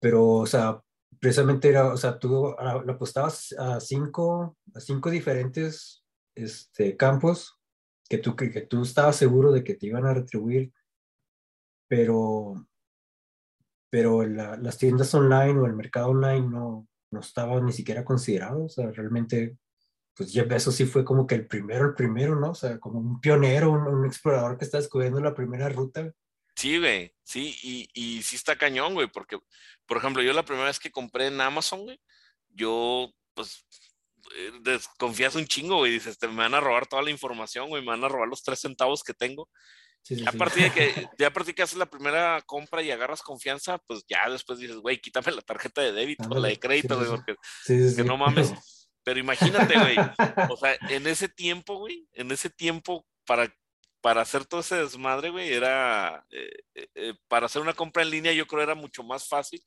Pero, 0.00 0.26
o 0.26 0.46
sea, 0.46 0.82
precisamente 1.20 1.68
era, 1.68 1.92
o 1.92 1.96
sea, 1.96 2.18
tú 2.18 2.48
ah, 2.58 2.82
le 2.84 2.92
apostabas 2.92 3.54
a 3.58 3.80
cinco, 3.80 4.56
a 4.74 4.80
cinco 4.80 5.10
diferentes 5.10 6.04
este, 6.34 6.96
campos 6.96 7.58
que 8.08 8.18
tú, 8.18 8.36
que, 8.36 8.50
que 8.50 8.62
tú 8.62 8.82
estabas 8.82 9.16
seguro 9.16 9.52
de 9.52 9.64
que 9.64 9.74
te 9.74 9.86
iban 9.86 10.06
a 10.06 10.14
retribuir, 10.14 10.72
pero 11.88 12.66
pero 13.90 14.26
la, 14.26 14.56
las 14.56 14.78
tiendas 14.78 15.14
online 15.14 15.58
o 15.60 15.66
el 15.66 15.74
mercado 15.74 16.08
online 16.08 16.46
no, 16.48 16.88
no 17.10 17.20
estaba 17.20 17.60
ni 17.60 17.72
siquiera 17.72 18.04
considerado, 18.04 18.64
o 18.64 18.68
sea, 18.68 18.90
realmente, 18.90 19.56
pues 20.16 20.32
Jeff 20.32 20.48
Bezos 20.48 20.74
sí 20.74 20.86
fue 20.86 21.04
como 21.04 21.26
que 21.26 21.34
el 21.34 21.46
primero, 21.46 21.84
el 21.88 21.94
primero, 21.94 22.34
¿no? 22.40 22.52
O 22.52 22.54
sea, 22.54 22.80
como 22.80 22.98
un 22.98 23.20
pionero, 23.20 23.70
un, 23.70 23.86
un 23.86 24.06
explorador 24.06 24.56
que 24.56 24.64
está 24.64 24.78
descubriendo 24.78 25.20
la 25.20 25.34
primera 25.34 25.68
ruta. 25.68 26.10
Sí, 26.56 26.78
güey, 26.78 27.14
sí, 27.22 27.54
y, 27.62 27.88
y 27.92 28.22
sí 28.22 28.36
está 28.36 28.56
cañón, 28.56 28.94
güey, 28.94 29.08
porque, 29.08 29.38
por 29.86 29.98
ejemplo, 29.98 30.22
yo 30.22 30.32
la 30.32 30.44
primera 30.44 30.68
vez 30.68 30.78
que 30.78 30.90
compré 30.90 31.26
en 31.26 31.38
Amazon, 31.40 31.82
güey, 31.84 32.00
yo, 32.48 33.12
pues, 33.34 33.66
eh, 34.34 34.52
desconfías 34.62 35.34
un 35.34 35.44
chingo, 35.46 35.76
güey, 35.76 35.92
dices, 35.92 36.16
te 36.18 36.28
me 36.28 36.36
van 36.36 36.54
a 36.54 36.60
robar 36.60 36.86
toda 36.86 37.02
la 37.02 37.10
información, 37.10 37.68
güey, 37.68 37.82
me 37.82 37.88
van 37.88 38.04
a 38.04 38.08
robar 38.08 38.26
los 38.28 38.42
tres 38.42 38.60
centavos 38.60 39.02
que 39.04 39.12
tengo. 39.12 39.50
Sí, 40.02 40.14
sí, 40.16 40.22
Ya 40.22 40.30
a 40.30 40.32
sí. 40.32 40.38
partir 40.38 40.62
de 40.62 40.70
que, 40.72 41.08
ya 41.18 41.26
a 41.26 41.30
partir 41.32 41.48
de 41.52 41.54
que 41.56 41.62
haces 41.62 41.76
la 41.76 41.90
primera 41.90 42.40
compra 42.46 42.80
y 42.80 42.90
agarras 42.90 43.20
confianza, 43.20 43.76
pues 43.86 44.04
ya 44.08 44.30
después 44.30 44.58
dices, 44.58 44.76
güey, 44.76 44.98
quítame 44.98 45.32
la 45.32 45.42
tarjeta 45.42 45.82
de 45.82 45.92
débito, 45.92 46.22
la 46.22 46.36
Ándale, 46.36 46.48
de 46.48 46.58
crédito, 46.58 46.96
güey, 46.96 47.10
porque 47.10 47.34
que 47.66 47.90
sí. 47.90 48.02
no 48.02 48.16
mames. 48.16 48.50
Pero 49.06 49.20
imagínate, 49.20 49.78
güey, 49.78 49.96
o 50.50 50.56
sea, 50.56 50.76
en 50.90 51.06
ese 51.06 51.28
tiempo, 51.28 51.78
güey, 51.78 52.08
en 52.12 52.32
ese 52.32 52.50
tiempo, 52.50 53.06
para, 53.24 53.54
para 54.00 54.22
hacer 54.22 54.44
todo 54.46 54.60
ese 54.62 54.74
desmadre, 54.74 55.30
güey, 55.30 55.52
era, 55.52 56.26
eh, 56.30 56.50
eh, 56.74 56.88
eh, 56.96 57.14
para 57.28 57.46
hacer 57.46 57.62
una 57.62 57.72
compra 57.72 58.02
en 58.02 58.10
línea, 58.10 58.32
yo 58.32 58.48
creo 58.48 58.62
era 58.64 58.74
mucho 58.74 59.04
más 59.04 59.28
fácil 59.28 59.62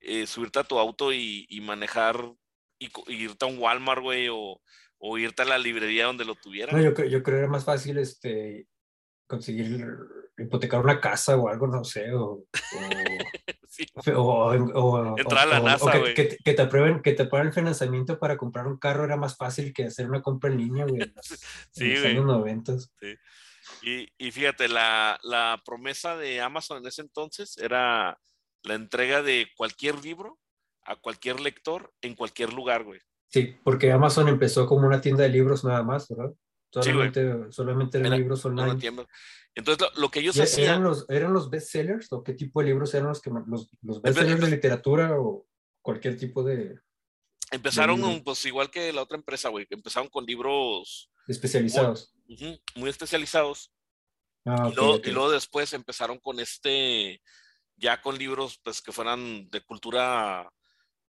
eh, 0.00 0.26
subirte 0.26 0.58
a 0.58 0.64
tu 0.64 0.80
auto 0.80 1.12
y, 1.12 1.46
y 1.48 1.60
manejar 1.60 2.16
y, 2.80 2.90
irte 3.06 3.44
a 3.44 3.48
un 3.48 3.58
Walmart, 3.58 4.02
güey, 4.02 4.26
o, 4.28 4.60
o 4.98 5.16
irte 5.18 5.42
a 5.42 5.44
la 5.44 5.58
librería 5.58 6.06
donde 6.06 6.24
lo 6.24 6.34
tuvieran. 6.34 6.74
No, 6.76 6.82
yo, 6.82 6.92
creo- 6.92 7.08
yo 7.08 7.22
creo 7.22 7.36
que 7.36 7.42
era 7.42 7.48
más 7.48 7.64
fácil 7.64 7.98
este, 7.98 8.66
conseguir 9.28 9.86
hipotecar 10.42 10.80
una 10.80 11.00
casa 11.00 11.36
o 11.36 11.48
algo, 11.48 11.66
no 11.66 11.84
sé, 11.84 12.12
o, 12.14 12.44
Sí, 13.68 13.86
o, 14.14 14.20
o- 14.20 14.52
o- 14.52 15.18
Entrar 15.18 15.46
a 15.48 15.50
la 15.50 15.60
o- 15.60 15.62
o 15.62 15.66
NASA, 15.66 15.92
que, 15.92 15.98
güey. 15.98 16.14
que, 16.14 16.36
que 16.44 16.52
te 16.54 16.62
aprueben, 16.62 17.00
que 17.00 17.12
te 17.12 17.22
aprueben 17.22 17.48
el 17.48 17.54
financiamiento 17.54 18.18
para 18.18 18.36
comprar 18.36 18.66
un 18.66 18.76
carro 18.78 19.04
era 19.04 19.16
más 19.16 19.36
fácil 19.36 19.72
que 19.72 19.84
hacer 19.86 20.06
una 20.08 20.20
compra 20.20 20.50
en 20.50 20.58
línea, 20.58 20.84
güey, 20.84 21.02
en 21.02 21.12
los, 21.16 21.30
en 21.32 21.38
Sí, 21.70 21.88
los 21.90 22.00
güey. 22.00 22.12
años 22.12 22.24
90. 22.26 22.72
Y, 23.82 24.08
y 24.18 24.30
fíjate, 24.30 24.68
la, 24.68 25.18
la 25.22 25.60
promesa 25.64 26.16
de 26.16 26.40
Amazon 26.42 26.78
en 26.78 26.86
ese 26.86 27.00
entonces 27.02 27.56
era 27.58 28.18
la 28.62 28.74
entrega 28.74 29.22
de 29.22 29.48
cualquier 29.56 30.04
libro 30.04 30.38
a 30.84 30.96
cualquier 30.96 31.40
lector 31.40 31.92
en 32.02 32.14
cualquier 32.14 32.52
lugar, 32.52 32.84
güey. 32.84 33.00
Sí, 33.28 33.56
porque 33.64 33.90
Amazon 33.90 34.28
empezó 34.28 34.66
como 34.66 34.86
una 34.86 35.00
tienda 35.00 35.22
de 35.22 35.30
libros 35.30 35.64
nada 35.64 35.82
más, 35.82 36.08
¿verdad? 36.08 36.32
Sí, 36.80 36.92
güey. 36.92 37.12
Solamente, 37.12 37.52
solamente 37.52 37.98
eran 37.98 38.06
Era 38.12 38.16
libros 38.16 38.44
No 38.44 38.50
online. 38.50 38.72
entiendo. 38.72 39.08
Entonces, 39.54 39.86
lo, 39.94 40.00
lo 40.00 40.10
que 40.10 40.20
ellos 40.20 40.36
¿Y 40.36 40.40
hacían, 40.42 40.68
¿Eran 40.68 40.84
los, 40.84 41.04
¿Eran 41.10 41.32
los 41.34 41.50
bestsellers 41.50 42.10
o 42.12 42.22
qué 42.22 42.32
tipo 42.32 42.60
de 42.60 42.66
libros 42.68 42.94
eran 42.94 43.08
los 43.08 43.20
que 43.20 43.30
los, 43.46 43.68
los 43.82 44.00
bestsellers 44.00 44.40
de 44.40 44.50
literatura 44.50 45.20
o 45.20 45.46
cualquier 45.82 46.16
tipo 46.16 46.42
de 46.42 46.78
empezaron, 47.50 48.00
con, 48.00 48.24
pues 48.24 48.46
igual 48.46 48.70
que 48.70 48.92
la 48.92 49.02
otra 49.02 49.18
empresa, 49.18 49.50
güey, 49.50 49.66
que 49.66 49.74
empezaron 49.74 50.08
con 50.08 50.24
libros 50.24 51.10
especializados? 51.28 52.14
ujú, 52.28 52.58
muy 52.76 52.88
especializados. 52.88 53.70
Ah, 54.46 54.68
y, 54.72 54.74
luego, 54.74 54.94
ok. 54.94 55.06
y 55.06 55.10
luego 55.10 55.30
después 55.30 55.72
empezaron 55.74 56.18
con 56.18 56.40
este, 56.40 57.20
ya 57.76 58.00
con 58.00 58.16
libros, 58.16 58.58
pues 58.64 58.80
que 58.80 58.90
fueran 58.92 59.48
de 59.50 59.60
cultura 59.60 60.50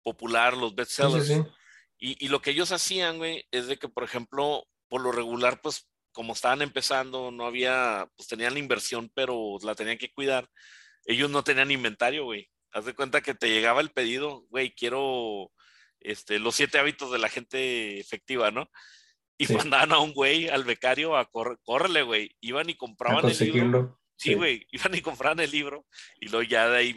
popular, 0.03 0.57
los 0.57 0.71
Sí, 0.71 0.75
sí, 0.75 0.75
bestsellers. 0.75 1.27
sí. 1.27 1.43
Y, 1.97 2.25
y 2.25 2.27
lo 2.27 2.41
que 2.41 2.51
ellos 2.51 2.73
hacían, 2.73 3.17
güey, 3.17 3.47
es 3.51 3.67
de 3.67 3.77
que, 3.77 3.87
por 3.87 4.03
ejemplo, 4.03 4.67
por 4.93 5.01
lo 5.01 5.11
regular, 5.11 5.59
pues 5.59 5.89
como 6.11 6.33
estaban 6.33 6.61
empezando, 6.61 7.31
no 7.31 7.47
había, 7.47 8.07
pues 8.15 8.27
tenían 8.27 8.53
la 8.53 8.59
inversión, 8.59 9.09
pero 9.15 9.57
la 9.63 9.73
tenían 9.73 9.97
que 9.97 10.11
cuidar. 10.13 10.47
Ellos 11.05 11.31
no 11.31 11.43
tenían 11.43 11.71
inventario, 11.71 12.25
güey. 12.25 12.47
Haz 12.71 12.85
de 12.85 12.93
cuenta 12.93 13.21
que 13.21 13.33
te 13.33 13.49
llegaba 13.49 13.81
el 13.81 13.89
pedido, 13.89 14.45
güey, 14.51 14.71
quiero 14.75 15.51
este, 15.99 16.37
los 16.37 16.53
siete 16.53 16.77
hábitos 16.77 17.11
de 17.11 17.17
la 17.17 17.27
gente 17.29 17.99
efectiva, 17.99 18.51
¿no? 18.51 18.69
Y 19.35 19.47
Sí. 19.47 19.55
mandaban 19.55 19.93
a 19.93 19.97
un 19.97 20.13
güey, 20.13 20.47
al 20.47 20.63
becario, 20.63 21.17
a 21.17 21.25
correr, 21.25 21.57
córrele, 21.63 22.03
güey. 22.03 22.37
Iban 22.39 22.69
y 22.69 22.75
compraban 22.75 23.27
el 23.27 23.35
libro. 23.39 23.99
Sí, 24.15 24.35
güey, 24.35 24.67
iban 24.71 24.93
y 24.93 25.01
compraban 25.01 25.39
el 25.39 25.49
libro 25.49 25.87
y 26.19 26.27
luego 26.27 26.43
ya 26.43 26.69
de 26.69 26.77
ahí, 26.77 26.93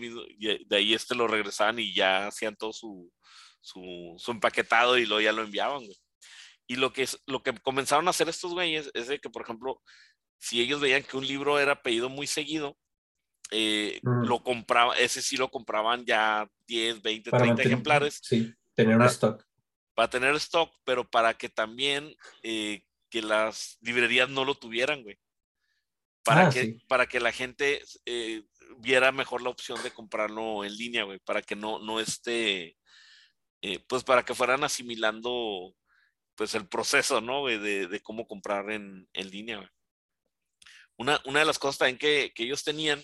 de 0.66 0.76
ahí 0.76 0.92
este 0.92 1.14
lo 1.14 1.26
regresaban 1.28 1.78
y 1.78 1.94
ya 1.94 2.26
hacían 2.26 2.56
todo 2.56 2.74
su, 2.74 3.10
su, 3.62 4.16
su 4.18 4.30
empaquetado 4.32 4.98
y 4.98 5.06
luego 5.06 5.22
ya 5.22 5.32
lo 5.32 5.44
enviaban, 5.44 5.78
güey. 5.82 5.96
Y 6.66 6.76
lo 6.76 6.92
que, 6.92 7.02
es, 7.02 7.22
lo 7.26 7.42
que 7.42 7.52
comenzaron 7.58 8.06
a 8.06 8.10
hacer 8.10 8.28
estos 8.28 8.52
güeyes 8.52 8.90
es 8.94 9.06
de 9.08 9.18
que, 9.20 9.30
por 9.30 9.42
ejemplo, 9.42 9.80
si 10.38 10.60
ellos 10.60 10.80
veían 10.80 11.02
que 11.02 11.16
un 11.16 11.26
libro 11.26 11.58
era 11.58 11.82
pedido 11.82 12.08
muy 12.08 12.26
seguido, 12.26 12.76
eh, 13.52 14.00
Mm. 14.02 14.24
lo 14.26 14.42
compraban, 14.42 14.96
ese 14.98 15.22
sí 15.22 15.36
lo 15.36 15.48
compraban 15.50 16.04
ya 16.04 16.50
10, 16.66 17.00
20, 17.02 17.30
para 17.30 17.42
30 17.44 17.54
mantener- 17.54 17.72
ejemplares 17.72 18.20
Sí, 18.22 18.52
tener 18.74 18.96
un 18.96 19.04
stock. 19.04 19.44
para 19.94 20.10
tener 20.10 20.34
stock, 20.34 20.72
pero 20.84 21.08
para 21.08 21.34
que 21.34 21.48
también 21.48 22.14
eh, 22.42 22.82
que 23.08 23.22
las 23.22 23.78
librerías 23.80 24.28
no 24.28 24.44
lo 24.44 24.56
tuvieran, 24.56 25.02
güey. 25.04 25.16
Para, 26.24 26.48
Ah, 26.48 26.50
que, 26.50 26.62
sí. 26.62 26.78
para 26.88 27.06
que 27.06 27.20
la 27.20 27.30
gente 27.30 27.84
eh, 28.04 28.42
viera 28.78 29.12
mejor 29.12 29.42
la 29.42 29.50
opción 29.50 29.80
de 29.84 29.92
comprarlo 29.92 30.64
en 30.64 30.76
línea, 30.76 31.04
güey, 31.04 31.20
para 31.20 31.40
que 31.40 31.54
no, 31.54 31.78
no 31.78 32.00
esté, 32.00 32.76
pues 33.88 34.02
para 34.04 34.24
que 34.24 34.34
fueran 34.34 34.64
asimilando 34.64 35.72
pues 36.36 36.54
el 36.54 36.68
proceso, 36.68 37.20
¿no? 37.20 37.40
güey, 37.40 37.58
de, 37.58 37.86
de 37.88 38.00
cómo 38.00 38.26
comprar 38.26 38.70
en, 38.70 39.08
en 39.12 39.30
línea, 39.30 39.56
güey. 39.56 39.68
Una, 40.98 41.20
una 41.26 41.40
de 41.40 41.46
las 41.46 41.58
cosas 41.58 41.78
también 41.78 41.98
que, 41.98 42.32
que 42.34 42.44
ellos 42.44 42.64
tenían 42.64 43.02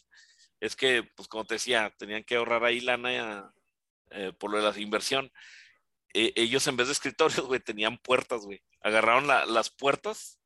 es 0.60 0.76
que, 0.76 1.02
pues 1.16 1.28
como 1.28 1.44
te 1.44 1.54
decía, 1.54 1.92
tenían 1.98 2.24
que 2.24 2.36
ahorrar 2.36 2.64
ahí 2.64 2.80
lana 2.80 3.52
eh, 4.10 4.32
por 4.38 4.50
lo 4.50 4.58
de 4.62 4.70
la 4.72 4.78
inversión. 4.80 5.30
Eh, 6.14 6.32
ellos 6.36 6.66
en 6.68 6.76
vez 6.76 6.86
de 6.86 6.92
escritorios, 6.92 7.40
güey, 7.46 7.60
tenían 7.60 7.98
puertas, 7.98 8.42
güey. 8.42 8.62
Agarraron 8.82 9.26
la- 9.26 9.44
las 9.46 9.70
puertas, 9.70 10.40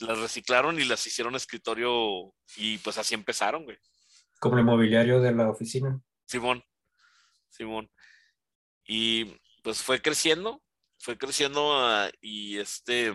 las 0.00 0.18
reciclaron 0.18 0.78
y 0.80 0.84
las 0.84 1.06
hicieron 1.06 1.34
escritorio 1.34 2.34
y 2.56 2.78
pues 2.78 2.98
así 2.98 3.14
empezaron, 3.14 3.64
güey. 3.64 3.78
Como 4.38 4.58
el 4.58 4.64
mobiliario 4.64 5.20
de 5.20 5.32
la 5.32 5.48
oficina. 5.48 5.98
Simón, 6.26 6.62
Simón. 7.48 7.90
Y 8.86 9.24
pues 9.62 9.82
fue 9.82 10.00
creciendo, 10.02 10.62
fue 11.06 11.16
creciendo 11.16 11.72
ah, 11.72 12.10
y 12.20 12.58
este, 12.58 13.14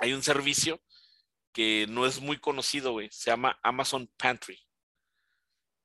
hay 0.00 0.12
un 0.12 0.22
servicio 0.22 0.82
que 1.50 1.86
no 1.88 2.04
es 2.04 2.20
muy 2.20 2.36
conocido, 2.36 2.92
güey. 2.92 3.08
Se 3.10 3.30
llama 3.30 3.58
Amazon 3.62 4.06
Pantry. 4.18 4.62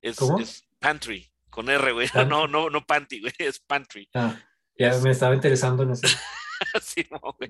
Es, 0.01 0.17
¿Cómo? 0.17 0.39
es 0.39 0.67
Pantry, 0.77 1.31
con 1.49 1.69
R, 1.69 1.93
güey. 1.93 2.09
Pantry. 2.13 2.29
No, 2.29 2.47
no, 2.49 2.69
no 2.69 2.85
Panty, 2.85 3.21
güey, 3.21 3.33
es 3.37 3.61
Pantry. 3.61 4.09
Ah, 4.13 4.37
ya 4.77 4.89
Es- 4.89 5.01
me 5.01 5.11
estaba 5.11 5.33
interesando 5.33 5.83
en 5.83 5.91
eso. 5.91 6.05
Sí, 6.81 7.07
no, 7.09 7.19
güey. 7.21 7.49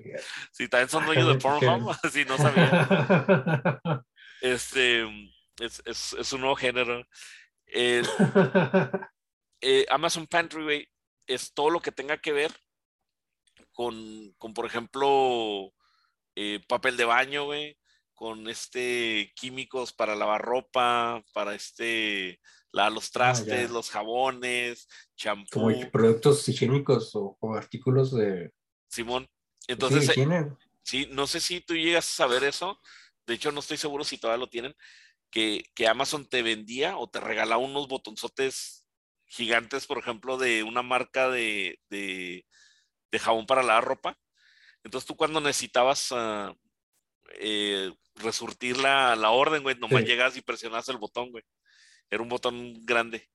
Sí, 0.52 0.68
también 0.68 0.88
son 0.88 1.04
dueños 1.04 1.26
de 1.26 1.34
Pornhub, 1.40 1.92
sí, 2.12 2.24
no 2.26 2.36
sabía. 2.38 4.06
Este, 4.40 5.02
es, 5.58 5.82
es, 5.84 6.12
es 6.12 6.32
un 6.32 6.42
nuevo 6.42 6.54
género. 6.54 7.04
Eh, 7.66 8.04
eh, 9.60 9.86
Amazon 9.90 10.28
Pantry, 10.28 10.62
güey, 10.62 10.88
es 11.26 11.52
todo 11.52 11.70
lo 11.70 11.80
que 11.80 11.90
tenga 11.90 12.18
que 12.18 12.30
ver 12.30 12.52
con, 13.80 14.34
con 14.36 14.52
por 14.52 14.66
ejemplo, 14.66 15.72
eh, 16.36 16.60
papel 16.68 16.98
de 16.98 17.06
baño, 17.06 17.46
güey, 17.46 17.78
con 18.12 18.46
este 18.50 19.32
químicos 19.34 19.94
para 19.94 20.14
lavar 20.14 20.42
ropa, 20.42 21.24
para 21.32 21.54
este, 21.54 22.42
los 22.72 23.10
trastes, 23.10 23.54
Ah, 23.54 23.62
ya. 23.62 23.72
los 23.72 23.88
jabones, 23.88 24.86
champú, 25.16 25.60
Como 25.60 25.90
productos 25.90 26.46
higiénicos 26.46 27.16
o, 27.16 27.38
o 27.40 27.54
artículos 27.54 28.14
de, 28.14 28.52
Simón. 28.86 29.26
Entonces, 29.66 30.14
eh. 30.14 30.46
Sí, 30.82 31.08
no 31.10 31.26
sé 31.26 31.40
si 31.40 31.62
tú 31.62 31.74
llegas 31.74 32.06
a 32.06 32.16
saber 32.16 32.44
eso. 32.44 32.78
De 33.26 33.32
hecho, 33.32 33.50
no 33.50 33.60
estoy 33.60 33.78
seguro 33.78 34.04
si 34.04 34.18
todavía 34.18 34.44
lo 34.44 34.50
tienen. 34.50 34.76
Que, 35.30 35.64
que 35.74 35.88
Amazon 35.88 36.28
te 36.28 36.42
vendía 36.42 36.98
o 36.98 37.08
te 37.08 37.18
regalaba 37.20 37.62
unos 37.62 37.88
botonzotes 37.88 38.84
gigantes, 39.24 39.86
por 39.86 39.96
ejemplo, 39.96 40.36
de 40.36 40.64
una 40.64 40.82
marca 40.82 41.30
de, 41.30 41.78
de, 41.88 42.44
de 43.10 43.18
jabón 43.18 43.46
para 43.46 43.62
lavar 43.62 43.84
ropa. 43.84 44.18
Entonces 44.84 45.06
tú 45.06 45.16
cuando 45.16 45.40
necesitabas 45.40 46.08
ah, 46.12 46.54
eh, 47.38 47.92
resurtir 48.16 48.78
la, 48.78 49.14
la 49.16 49.30
orden, 49.30 49.62
güey, 49.62 49.76
nomás 49.78 50.00
Sí. 50.02 50.06
llegas 50.06 50.36
y 50.36 50.42
presionas 50.42 50.88
el 50.88 50.98
botón, 50.98 51.30
güey. 51.30 51.44
Era 52.10 52.22
un 52.22 52.28
botón 52.28 52.84
grande. 52.84 53.28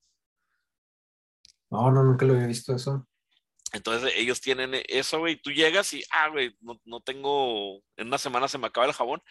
No, 1.70 1.92
no, 1.92 2.04
nunca 2.04 2.26
lo 2.26 2.34
había 2.34 2.48
visto 2.48 2.76
eso. 2.76 3.08
Entonces 3.72 4.14
ellos 4.16 4.40
tienen 4.42 4.72
eso, 4.88 5.20
güey. 5.20 5.36
Tú 5.42 5.52
llegas 5.52 5.92
y, 5.94 6.04
ah, 6.12 6.30
güey, 6.30 6.56
no, 6.62 6.80
no 6.86 7.02
tengo, 7.02 7.82
en 7.98 8.08
una 8.08 8.18
semana 8.18 8.48
se 8.48 8.58
me 8.58 8.68
acaba 8.68 8.86
el 8.86 8.94
jabón. 8.94 9.22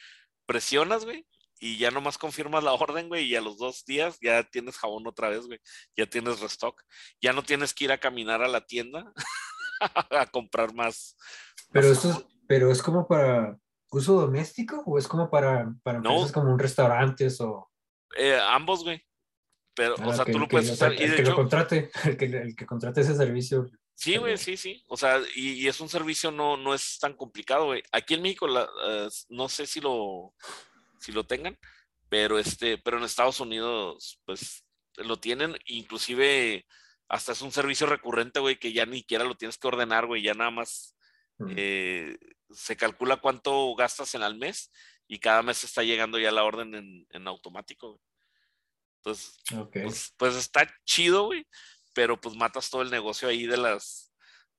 Presionas, 0.46 1.04
güey, 1.04 1.26
y 1.60 1.78
ya 1.78 1.90
nomás 1.90 2.18
confirmas 2.18 2.62
la 2.62 2.72
orden, 2.74 3.08
güey, 3.08 3.24
y 3.24 3.36
a 3.36 3.40
los 3.40 3.56
dos 3.56 3.84
días 3.86 4.18
ya 4.20 4.42
tienes 4.44 4.76
jabón 4.76 5.06
otra 5.06 5.30
vez, 5.30 5.46
güey. 5.46 5.60
Ya 5.96 6.06
tienes 6.06 6.40
restock. 6.40 6.82
Ya 7.22 7.32
no 7.32 7.42
tienes 7.42 7.72
que 7.72 7.84
ir 7.84 7.92
a 7.92 7.98
caminar 7.98 8.42
a 8.42 8.48
la 8.48 8.66
tienda 8.66 9.12
a 10.10 10.26
comprar 10.26 10.72
más. 10.74 11.16
Pero 11.72 11.88
más 11.88 12.04
esto 12.04 12.28
pero 12.46 12.70
es 12.70 12.82
como 12.82 13.06
para 13.08 13.58
uso 13.90 14.20
doméstico 14.20 14.82
o 14.86 14.98
es 14.98 15.08
como 15.08 15.30
para, 15.30 15.72
para 15.82 16.00
No. 16.00 16.10
empresas 16.10 16.32
como 16.32 16.52
un 16.52 16.58
restaurantes 16.58 17.40
o 17.40 17.70
Eh, 18.16 18.38
ambos, 18.40 18.84
güey. 18.84 19.02
Pero, 19.74 19.94
o 19.96 20.10
Ah, 20.10 20.14
sea, 20.14 20.24
que- 20.24 20.32
tú 20.32 20.38
lo 20.38 20.46
que- 20.46 20.50
puedes 20.52 20.70
o 20.70 20.76
sea, 20.76 20.88
usar. 20.88 21.00
Y 21.00 21.04
el 21.04 21.10
de 21.10 21.16
que 21.16 21.22
lo 21.22 21.28
hecho, 21.28 21.36
contrate, 21.36 21.90
el 22.04 22.16
que, 22.16 22.24
el 22.26 22.54
que 22.56 22.66
contrate 22.66 23.00
ese 23.00 23.16
servicio. 23.16 23.66
sí, 23.96 24.16
güey, 24.18 24.36
sí, 24.38 24.56
sí. 24.56 24.84
O 24.88 24.96
sea, 24.96 25.20
y, 25.34 25.52
y 25.52 25.68
es 25.68 25.80
un 25.80 25.88
servicio 25.88 26.30
no, 26.30 26.56
no 26.56 26.74
es 26.74 26.98
tan 27.00 27.14
complicado, 27.16 27.66
güey. 27.66 27.82
Aquí 27.92 28.14
en 28.14 28.22
México, 28.22 28.46
la- 28.46 28.68
eh, 28.88 29.08
no 29.30 29.48
sé 29.48 29.66
si 29.66 29.80
lo, 29.80 30.34
si 31.00 31.10
lo 31.12 31.24
tengan, 31.24 31.56
pero 32.08 32.38
este, 32.38 32.78
pero 32.78 32.98
en 32.98 33.04
Estados 33.04 33.40
Unidos, 33.40 34.20
pues, 34.24 34.64
lo 34.96 35.18
tienen, 35.18 35.56
inclusive 35.66 36.66
hasta 37.08 37.32
es 37.32 37.42
un 37.42 37.52
servicio 37.52 37.86
recurrente, 37.86 38.40
güey, 38.40 38.58
que 38.58 38.72
ya 38.72 38.86
ni 38.86 38.98
siquiera 38.98 39.24
lo 39.24 39.34
tienes 39.36 39.58
que 39.58 39.68
ordenar, 39.68 40.06
güey, 40.06 40.22
ya 40.22 40.34
nada 40.34 40.50
más 40.50 40.92
Mm. 41.36 41.54
eh, 41.56 42.16
se 42.50 42.76
calcula 42.76 43.16
cuánto 43.16 43.74
gastas 43.74 44.14
en 44.14 44.22
al 44.22 44.36
mes 44.36 44.70
y 45.08 45.18
cada 45.18 45.42
mes 45.42 45.64
está 45.64 45.82
llegando 45.82 46.16
ya 46.16 46.30
la 46.30 46.44
orden 46.44 46.76
en, 46.76 47.06
en 47.10 47.26
automático, 47.26 47.88
güey. 47.88 48.00
Entonces, 48.98 49.36
pues, 49.72 50.14
pues 50.16 50.36
está 50.36 50.72
chido, 50.84 51.24
güey, 51.26 51.44
pero 51.92 52.20
pues 52.20 52.36
matas 52.36 52.70
todo 52.70 52.82
el 52.82 52.90
negocio 52.92 53.26
ahí 53.28 53.46
de 53.46 53.56
las 53.56 54.12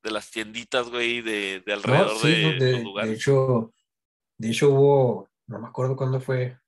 de 0.04 0.12
las 0.12 0.30
tienditas, 0.30 0.90
güey, 0.90 1.22
de, 1.22 1.62
de 1.66 1.78
No, 1.88 1.94
alrededor 1.94 2.18
sí, 2.20 2.28
de, 2.28 2.42
no, 2.44 2.50
los 2.52 2.60
de, 2.60 2.66
de 2.74 2.80
lugares. 2.84 3.12
hecho, 3.18 3.74
de 4.38 4.50
hecho 4.52 4.70
hubo, 4.72 5.30
no 5.48 5.60
me 5.60 5.68
acuerdo 5.70 5.96
cuándo 5.96 6.20
fue, 6.20 6.60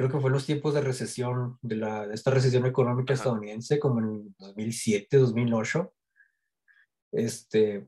creo 0.00 0.10
que 0.12 0.18
fue 0.18 0.28
en 0.28 0.32
los 0.32 0.46
tiempos 0.46 0.72
de 0.72 0.80
recesión, 0.80 1.58
de, 1.60 1.76
la, 1.76 2.08
de 2.08 2.14
esta 2.14 2.30
recesión 2.30 2.64
económica 2.64 3.12
Ajá. 3.12 3.20
estadounidense, 3.22 3.78
como 3.78 3.98
en 4.00 4.34
2007, 4.38 5.18
2008. 5.18 5.92
Este, 7.12 7.86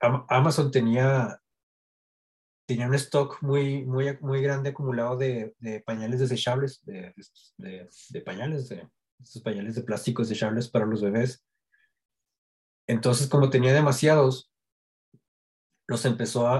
Am- 0.00 0.26
Amazon 0.28 0.72
tenía, 0.72 1.40
tenía 2.66 2.88
un 2.88 2.96
stock 2.96 3.40
muy, 3.42 3.84
muy, 3.84 4.18
muy 4.20 4.42
grande 4.42 4.70
acumulado 4.70 5.16
de, 5.16 5.54
de 5.60 5.78
pañales 5.82 6.18
desechables, 6.18 6.84
de, 6.84 7.14
de, 7.58 7.88
de 8.08 8.20
pañales, 8.22 8.68
de 8.68 8.88
estos 9.22 9.40
pañales 9.42 9.76
de 9.76 9.82
plástico 9.84 10.22
desechables 10.22 10.68
para 10.68 10.84
los 10.86 11.00
bebés. 11.00 11.44
Entonces, 12.88 13.28
como 13.28 13.50
tenía 13.50 13.72
demasiados, 13.72 14.50
los 15.86 16.04
empezó 16.06 16.48
a, 16.48 16.58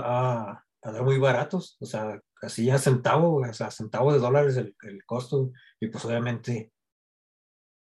a- 0.53 0.67
a 0.83 0.93
dar 0.93 1.03
muy 1.03 1.19
baratos, 1.19 1.77
o 1.81 1.87
sea, 1.87 2.23
así 2.40 2.70
a 2.70 2.78
centavo, 2.78 3.37
o 3.37 3.52
sea, 3.52 3.68
a 3.68 3.70
centavo 3.70 4.12
de 4.12 4.18
dólares 4.18 4.56
el, 4.56 4.75
el 4.82 5.04
costo, 5.04 5.52
y 5.78 5.88
pues 5.88 6.04
obviamente, 6.04 6.73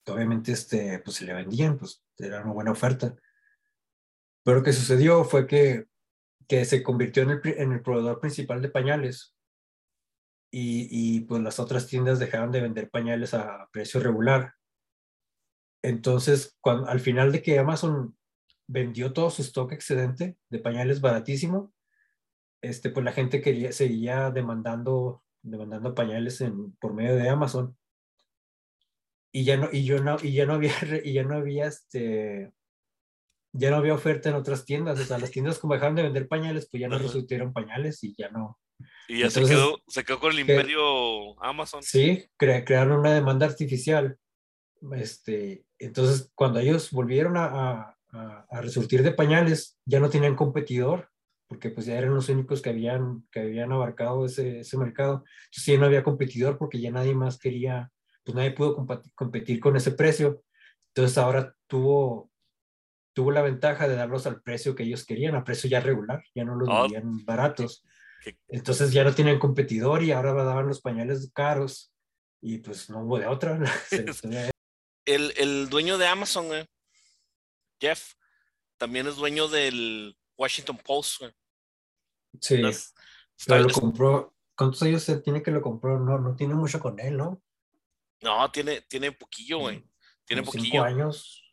obviamente, 0.08 0.52
este, 0.52 1.00
pues 1.00 1.18
se 1.18 1.26
le 1.26 1.34
vendían, 1.34 1.78
pues 1.78 2.04
era 2.18 2.42
una 2.44 2.54
buena 2.54 2.72
oferta. 2.72 3.16
Pero 4.44 4.58
lo 4.58 4.64
que 4.64 4.74
sucedió 4.74 5.24
fue 5.24 5.46
que, 5.48 5.86
que 6.48 6.66
se 6.66 6.82
convirtió 6.82 7.24
en 7.24 7.32
el, 7.32 7.42
en 7.44 7.72
el 7.72 7.82
proveedor 7.82 8.20
principal 8.20 8.62
de 8.62 8.70
pañales, 8.70 9.36
y, 10.52 10.88
y 10.90 11.20
pues 11.22 11.44
las 11.44 11.60
otras 11.60 11.86
tiendas 11.86 12.18
dejaron 12.18 12.52
de 12.52 12.62
vender 12.62 12.90
pañales 12.90 13.34
a 13.36 13.68
precio 13.72 14.00
regular. 14.00 14.56
Entonces, 15.84 16.58
cuando, 16.60 16.88
al 16.88 17.00
final 17.00 17.32
de 17.32 17.42
que 17.42 17.60
Amazon 17.60 18.18
vendió 18.68 19.14
todo 19.14 19.30
su 19.30 19.42
stock 19.44 19.72
excedente 19.72 20.38
de 20.50 20.60
pañales 20.60 21.02
baratísimo, 21.02 21.72
este, 22.62 22.90
pues 22.90 23.04
la 23.06 23.12
gente 23.12 23.42
quería, 23.42 23.72
seguía 23.72 24.32
demandando, 24.32 25.24
demandando 25.42 25.96
pañales 25.96 26.42
en, 26.42 26.74
por 26.74 26.94
medio 26.94 27.16
de 27.16 27.30
Amazon. 27.30 27.78
Y 29.32 29.44
ya 29.44 29.58
no, 29.58 29.70
y 29.72 29.84
yo 29.86 30.02
no, 30.04 30.18
y 30.22 30.34
ya 30.34 30.46
no 30.46 30.54
había, 30.54 30.74
y 31.04 31.14
ya 31.14 31.24
no 31.24 31.36
había 31.36 31.68
este, 31.68 32.52
ya 33.54 33.70
no 33.72 33.78
había 33.78 33.94
oferta 33.94 34.30
en 34.30 34.36
otras 34.36 34.66
tiendas. 34.66 35.00
O 35.00 35.04
sea, 35.04 35.18
las 35.20 35.32
tiendas 35.32 35.60
como 35.60 35.74
dejaron 35.74 35.96
de 35.96 36.04
vender 36.04 36.28
pañales, 36.28 36.68
pues 36.70 36.82
ya 36.82 36.88
no 36.88 36.98
resultaron 36.98 37.54
pañales 37.54 38.04
y 38.04 38.16
ya 38.18 38.30
no. 38.30 38.60
Y 39.08 39.20
ya 39.20 39.30
se 39.30 39.44
quedó, 39.44 39.78
se 39.88 40.04
quedó 40.04 40.20
con 40.20 40.32
el 40.32 40.46
que- 40.46 40.54
imperio 40.54 41.42
Amazon. 41.44 41.84
Sí, 41.84 42.26
cre- 42.40 42.64
crearon 42.66 43.00
una 43.00 43.14
demanda 43.14 43.46
artificial. 43.46 44.18
Este, 44.94 45.66
entonces, 45.78 46.32
cuando 46.36 46.60
ellos 46.60 46.90
volvieron 46.92 47.36
a, 47.38 47.46
a, 47.46 47.98
a- 48.12 48.46
a 48.50 48.62
resurtir 48.62 49.04
de 49.04 49.12
pañales, 49.12 49.78
ya 49.86 50.00
no 50.00 50.10
tenían 50.10 50.36
competidor, 50.36 51.10
porque 51.50 51.72
pues 51.72 51.88
ya 51.88 51.98
eran 51.98 52.14
los 52.14 52.30
únicos 52.30 52.62
que 52.62 52.70
habían, 52.70 53.28
que 53.32 53.40
habían 53.40 53.72
abarcado 53.72 54.24
ese, 54.24 54.60
ese 54.60 54.78
mercado. 54.78 55.24
Entonces 55.46 55.66
ya 55.66 55.80
no 55.80 55.88
había 55.88 56.04
competidor 56.04 56.60
porque 56.60 56.80
ya 56.80 56.92
nadie 56.92 57.16
más 57.16 57.40
quería, 57.40 57.92
pues 58.24 58.36
nadie 58.36 58.52
pudo 58.52 58.86
competir 59.16 59.60
con 59.60 59.76
ese 59.76 59.92
precio. 59.92 60.44
Entonces 60.94 61.18
ahora 61.18 61.56
tuvo, 61.66 62.30
tuvo 63.14 63.32
la 63.32 63.42
ventaja 63.42 63.88
de 63.88 63.96
darlos 63.96 64.28
al 64.28 64.44
precio 64.44 64.76
que 64.76 64.84
ellos 64.84 65.08
querían, 65.08 65.34
a 65.36 65.44
precio 65.44 65.68
ya 65.68 65.80
regular, 65.80 66.22
ya 66.36 66.44
no 66.46 66.56
los 66.56 66.70
Oh. 66.72 66.84
vendían 66.84 67.26
baratos. 67.26 67.84
Entonces 68.48 68.92
ya 68.94 69.04
no 69.04 69.16
tenían 69.16 69.40
competidor 69.40 70.04
y 70.04 70.12
ahora 70.12 70.34
daban 70.34 70.68
los 70.68 70.82
pañales 70.82 71.32
caros 71.34 71.92
y 72.42 72.60
pues 72.60 72.92
no 72.92 73.00
hubo 73.04 73.18
de 73.18 73.26
otra. 73.26 73.60
El, 75.06 75.34
el 75.38 75.70
dueño 75.70 75.98
de 75.98 76.06
Amazon, 76.06 76.46
güey, 76.46 76.66
Jeff, 77.82 78.14
también 78.78 79.08
es 79.08 79.16
dueño 79.16 79.48
del 79.48 80.16
Washington 80.40 80.78
Post, 80.78 81.20
güey. 81.20 81.34
Sí, 82.40 82.56
Entonces, 82.56 82.94
pero 83.46 83.64
lo 83.64 83.74
compró. 83.74 84.34
¿Cuántos 84.56 84.82
años 84.84 85.04
se 85.04 85.20
tiene 85.20 85.44
que 85.44 85.52
lo 85.52 85.62
compró? 85.62 86.00
No, 86.00 86.18
no 86.18 86.36
tiene 86.36 86.54
mucho 86.54 86.80
con 86.80 87.00
él, 87.00 87.18
¿no? 87.18 87.42
no, 88.22 88.52
tiene, 88.52 88.82
tiene 88.82 89.12
poquillo, 89.12 89.60
güey. 89.60 89.86
Tiene 90.26 90.42
Como 90.42 90.52
poquillo. 90.52 90.72
cinco 90.72 90.84
años. 90.84 91.44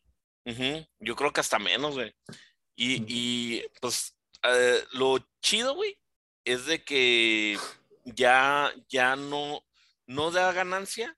Yo 0.99 1.15
creo 1.15 1.31
que 1.31 1.39
hasta 1.41 1.59
menos, 1.59 1.95
güey. 1.95 2.13
Y, 2.75 2.95
Ujú. 2.97 3.05
y, 3.07 3.65
pues 3.81 4.15
eh, 4.43 4.83
lo 4.93 5.17
chido, 5.41 5.75
güey, 5.75 5.97
es 6.45 6.65
de 6.65 6.83
que 6.83 7.57
ya, 8.05 8.73
ya 8.89 9.15
no, 9.15 9.65
no 10.05 10.31
da 10.31 10.51
ganancia, 10.51 11.17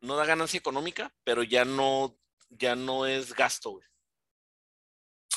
no 0.00 0.16
da 0.16 0.24
ganancia 0.24 0.58
económica, 0.58 1.14
pero 1.24 1.42
ya 1.42 1.64
no, 1.64 2.18
ya 2.50 2.74
no 2.74 3.06
es 3.06 3.34
gasto, 3.34 3.70
güey. 3.72 3.89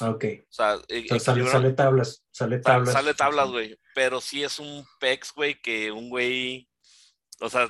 Ok. 0.01 0.25
O 0.49 0.53
sea, 0.53 0.75
e- 0.87 1.05
O 1.11 1.19
sea, 1.19 1.35
sale, 1.47 1.73
tablas. 1.73 2.25
Sale 2.31 2.57
sa- 2.57 2.61
tablas. 2.63 2.93
sale 2.93 3.13
tablas, 3.13 3.49
güey. 3.49 3.77
Pero 3.93 4.19
sí 4.21 4.43
es 4.43 4.59
un 4.59 4.85
pex, 4.99 5.33
güey, 5.35 5.61
que 5.61 5.91
un 5.91 6.09
güey, 6.09 6.67
o 7.39 7.49
sea, 7.49 7.67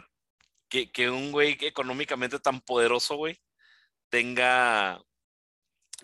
que, 0.70 0.92
que 0.92 1.10
un 1.10 1.32
güey 1.32 1.58
económicamente 1.62 2.40
tan 2.40 2.62
poderoso, 2.62 3.16
güey, 3.18 3.40
tenga 4.10 5.02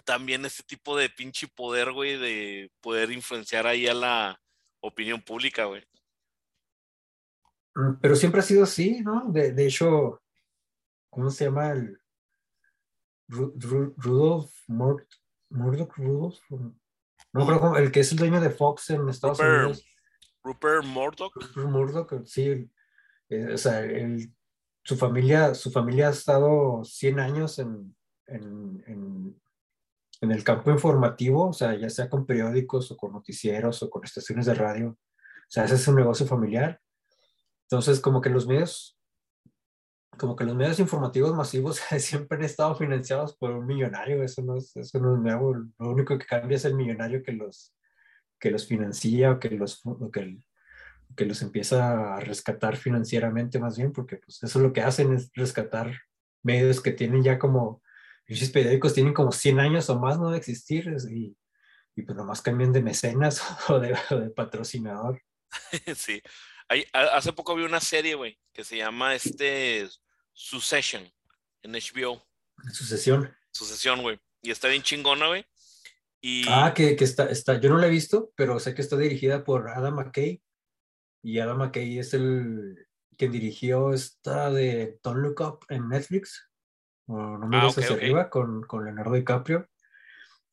también 0.03 0.45
este 0.45 0.63
tipo 0.63 0.95
de 0.97 1.09
pinche 1.09 1.47
poder, 1.47 1.91
güey, 1.91 2.17
de 2.17 2.71
poder 2.81 3.11
influenciar 3.11 3.65
ahí 3.67 3.87
a 3.87 3.93
la 3.93 4.41
opinión 4.81 5.21
pública, 5.21 5.65
güey. 5.65 5.83
Mm, 7.75 7.99
Pero 8.01 8.15
siempre 8.15 8.39
ha 8.41 8.43
sido 8.43 8.63
así, 8.63 9.01
¿no? 9.01 9.31
De, 9.31 9.51
de 9.53 9.67
hecho, 9.67 10.21
¿cómo 11.09 11.29
se 11.31 11.45
llama 11.45 11.71
el 11.71 11.97
Ru- 13.29 13.53
Ru- 13.55 13.93
Rudolph 13.97 14.51
Mur- 14.67 15.07
Murdoch 15.49 15.95
Rudolph? 15.97 16.39
No 17.33 17.45
creo 17.45 17.77
el 17.77 17.91
que 17.91 17.99
es 18.01 18.11
el 18.11 18.17
dueño 18.17 18.39
de 18.41 18.49
Fox 18.49 18.89
en 18.89 19.07
Estados 19.09 19.37
Rupert 19.39 19.59
Unidos. 19.63 19.85
Rupert 20.43 20.85
Murdoch. 20.85 21.35
Rupert 21.35 21.67
Murdoch, 21.69 22.25
sí, 22.25 22.71
eh, 23.29 23.53
o 23.53 23.57
sea, 23.57 23.81
él- 23.81 24.33
su 24.83 24.95
familia, 24.97 25.53
su 25.53 25.69
familia 25.71 26.07
ha 26.07 26.11
estado 26.11 26.83
100 26.83 27.19
años 27.19 27.59
en, 27.59 27.95
en, 28.25 28.83
en, 28.87 29.41
en 30.21 30.31
el 30.31 30.43
campo 30.43 30.71
informativo, 30.71 31.49
o 31.49 31.53
sea, 31.53 31.75
ya 31.75 31.89
sea 31.89 32.09
con 32.09 32.25
periódicos 32.25 32.89
o 32.91 32.97
con 32.97 33.11
noticieros 33.13 33.83
o 33.83 33.89
con 33.89 34.03
estaciones 34.03 34.45
de 34.47 34.55
radio. 34.55 34.89
O 34.89 34.97
sea, 35.51 35.65
ese 35.65 35.75
es 35.75 35.87
un 35.87 35.95
negocio 35.95 36.25
familiar. 36.25 36.81
Entonces, 37.69 37.99
como 37.99 38.21
que 38.21 38.29
los 38.29 38.47
medios, 38.47 38.98
como 40.19 40.35
que 40.35 40.43
los 40.43 40.55
medios 40.55 40.79
informativos 40.79 41.33
masivos 41.35 41.77
siempre 41.97 42.37
han 42.37 42.43
estado 42.43 42.75
financiados 42.75 43.35
por 43.35 43.51
un 43.51 43.65
millonario, 43.65 44.21
eso 44.23 44.43
no 44.43 44.57
es, 44.57 44.75
eso 44.75 44.99
no 44.99 45.15
es 45.15 45.21
nuevo. 45.21 45.55
Lo 45.55 45.89
único 45.89 46.17
que 46.17 46.25
cambia 46.27 46.57
es 46.57 46.65
el 46.65 46.75
millonario 46.75 47.23
que 47.23 47.31
los, 47.31 47.73
que 48.39 48.51
los 48.51 48.67
financia 48.67 49.31
o 49.31 49.39
que 49.39 49.49
los, 49.49 49.81
o 49.85 50.11
que, 50.11 50.37
que 51.15 51.25
los 51.25 51.41
empieza 51.41 52.15
a 52.15 52.19
rescatar 52.19 52.77
financieramente 52.77 53.57
más 53.59 53.77
bien, 53.77 53.91
porque 53.91 54.17
pues 54.17 54.43
eso 54.43 54.59
lo 54.59 54.71
que 54.73 54.81
hacen 54.81 55.13
es 55.13 55.31
rescatar 55.33 55.91
medios 56.43 56.81
que 56.81 56.91
tienen 56.91 57.23
ya 57.23 57.39
como, 57.39 57.81
esos 58.27 58.49
periódicos 58.49 58.93
tienen 58.93 59.13
como 59.13 59.31
100 59.31 59.59
años 59.59 59.89
o 59.89 59.99
más 59.99 60.19
no 60.19 60.29
de 60.29 60.37
existir 60.37 60.87
es- 60.89 61.09
y, 61.09 61.35
y 61.95 62.03
pues 62.03 62.15
nomás 62.15 62.41
cambian 62.41 62.71
de 62.71 62.83
mecenas 62.83 63.41
o 63.69 63.79
de, 63.79 63.97
o 64.11 64.15
de 64.15 64.29
patrocinador. 64.29 65.21
sí. 65.95 66.21
Hay- 66.71 66.85
hace 66.93 67.33
poco 67.33 67.55
vi 67.55 67.63
una 67.63 67.79
serie, 67.79 68.13
güey, 68.13 68.37
que 68.53 68.63
se 68.63 68.77
llama 68.77 69.15
este 69.15 69.87
Succession 70.39 71.03
en 71.63 71.73
HBO. 71.73 72.25
Sucesión. 72.71 73.35
Sucesión, 73.51 74.01
güey. 74.01 74.17
Y 74.41 74.51
está 74.51 74.69
bien 74.69 74.81
chingona, 74.81 75.27
güey. 75.27 75.45
Y 76.21 76.45
Ah, 76.47 76.73
que, 76.73 76.95
que 76.95 77.03
está, 77.03 77.25
está, 77.29 77.59
yo 77.59 77.69
no 77.69 77.77
la 77.77 77.87
he 77.87 77.89
visto, 77.89 78.31
pero 78.35 78.57
sé 78.57 78.73
que 78.73 78.81
está 78.81 78.95
dirigida 78.95 79.43
por 79.43 79.69
Adam 79.69 79.95
McKay. 79.95 80.41
Y 81.23 81.39
Adam 81.39 81.57
McKay 81.57 81.99
es 81.99 82.13
el 82.13 82.87
quien 83.17 83.33
dirigió 83.33 83.93
esta 83.93 84.49
de 84.49 84.97
Don't 85.03 85.19
Look 85.19 85.41
Up 85.41 85.65
en 85.67 85.89
Netflix. 85.89 86.49
O 87.07 87.17
no 87.37 87.45
mires 87.47 87.63
Ah, 87.65 87.67
ok, 87.67 87.77
hacia 87.79 87.95
arriba 87.97 88.29
con, 88.29 88.61
con 88.63 88.85
Leonardo 88.85 89.15
DiCaprio. 89.15 89.67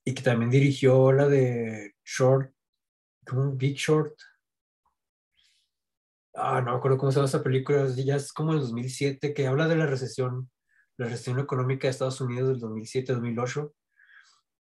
Y 0.05 0.15
que 0.15 0.23
también 0.23 0.51
dirigió 0.51 1.13
la 1.13 1.29
de 1.29 1.95
Short, 2.05 2.53
Big 3.55 3.77
Short. 3.77 4.19
Ah, 6.37 6.61
no 6.61 6.73
me 6.73 6.77
acuerdo 6.79 6.99
cómo 6.99 7.11
se 7.11 7.17
llama 7.17 7.29
esa 7.29 7.43
película, 7.43 7.87
ya 7.89 8.17
es 8.17 8.33
como 8.33 8.53
el 8.53 8.61
2007, 8.61 9.33
que 9.33 9.47
habla 9.47 9.69
de 9.69 9.77
la 9.77 9.87
recesión 9.87 10.51
la 10.97 11.07
recesión 11.07 11.39
económica 11.39 11.87
de 11.87 11.91
Estados 11.91 12.21
Unidos 12.21 12.49
del 12.49 12.61
2007-2008, 12.61 13.73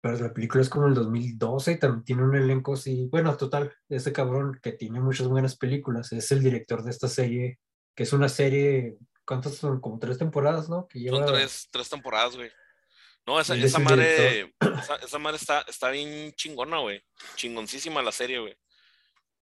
pero 0.02 0.18
la 0.20 0.34
película 0.34 0.62
es 0.62 0.70
como 0.70 0.88
el 0.88 0.94
2012 0.94 1.72
y 1.72 1.80
también 1.80 2.04
tiene 2.04 2.24
un 2.24 2.36
elenco 2.36 2.74
así, 2.74 3.08
bueno, 3.12 3.36
total, 3.38 3.76
ese 3.90 4.12
cabrón 4.12 4.60
que 4.62 4.72
tiene 4.72 5.00
muchas 5.00 5.28
buenas 5.28 5.56
películas, 5.58 6.12
es 6.12 6.32
el 6.32 6.44
director 6.44 6.84
de 6.84 6.92
esta 6.92 7.08
serie, 7.08 7.60
que 7.96 8.04
es 8.04 8.14
una 8.14 8.30
serie, 8.30 8.98
¿cuántas 9.26 9.56
son? 9.56 9.80
Como 9.80 10.00
tres 10.00 10.18
temporadas, 10.18 10.70
¿no? 10.70 10.88
Que 10.88 11.00
lleva... 11.00 11.18
Son 11.18 11.28
tres, 11.28 11.70
tres 11.72 11.90
temporadas, 11.90 12.36
güey. 12.36 12.52
No, 13.26 13.40
esa, 13.40 13.56
esa 13.56 13.80
madre, 13.80 14.54
esa, 15.04 15.18
madre 15.18 15.38
está, 15.38 15.62
está 15.62 15.90
bien 15.90 16.32
chingona, 16.34 16.78
güey. 16.80 17.04
Chingoncísima 17.36 18.04
la 18.04 18.12
serie, 18.12 18.40
güey. 18.40 18.56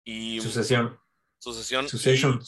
Y, 0.03 0.41
sucesión. 0.41 0.99
Sucesión. 1.39 1.89
Sucesión, 1.89 2.41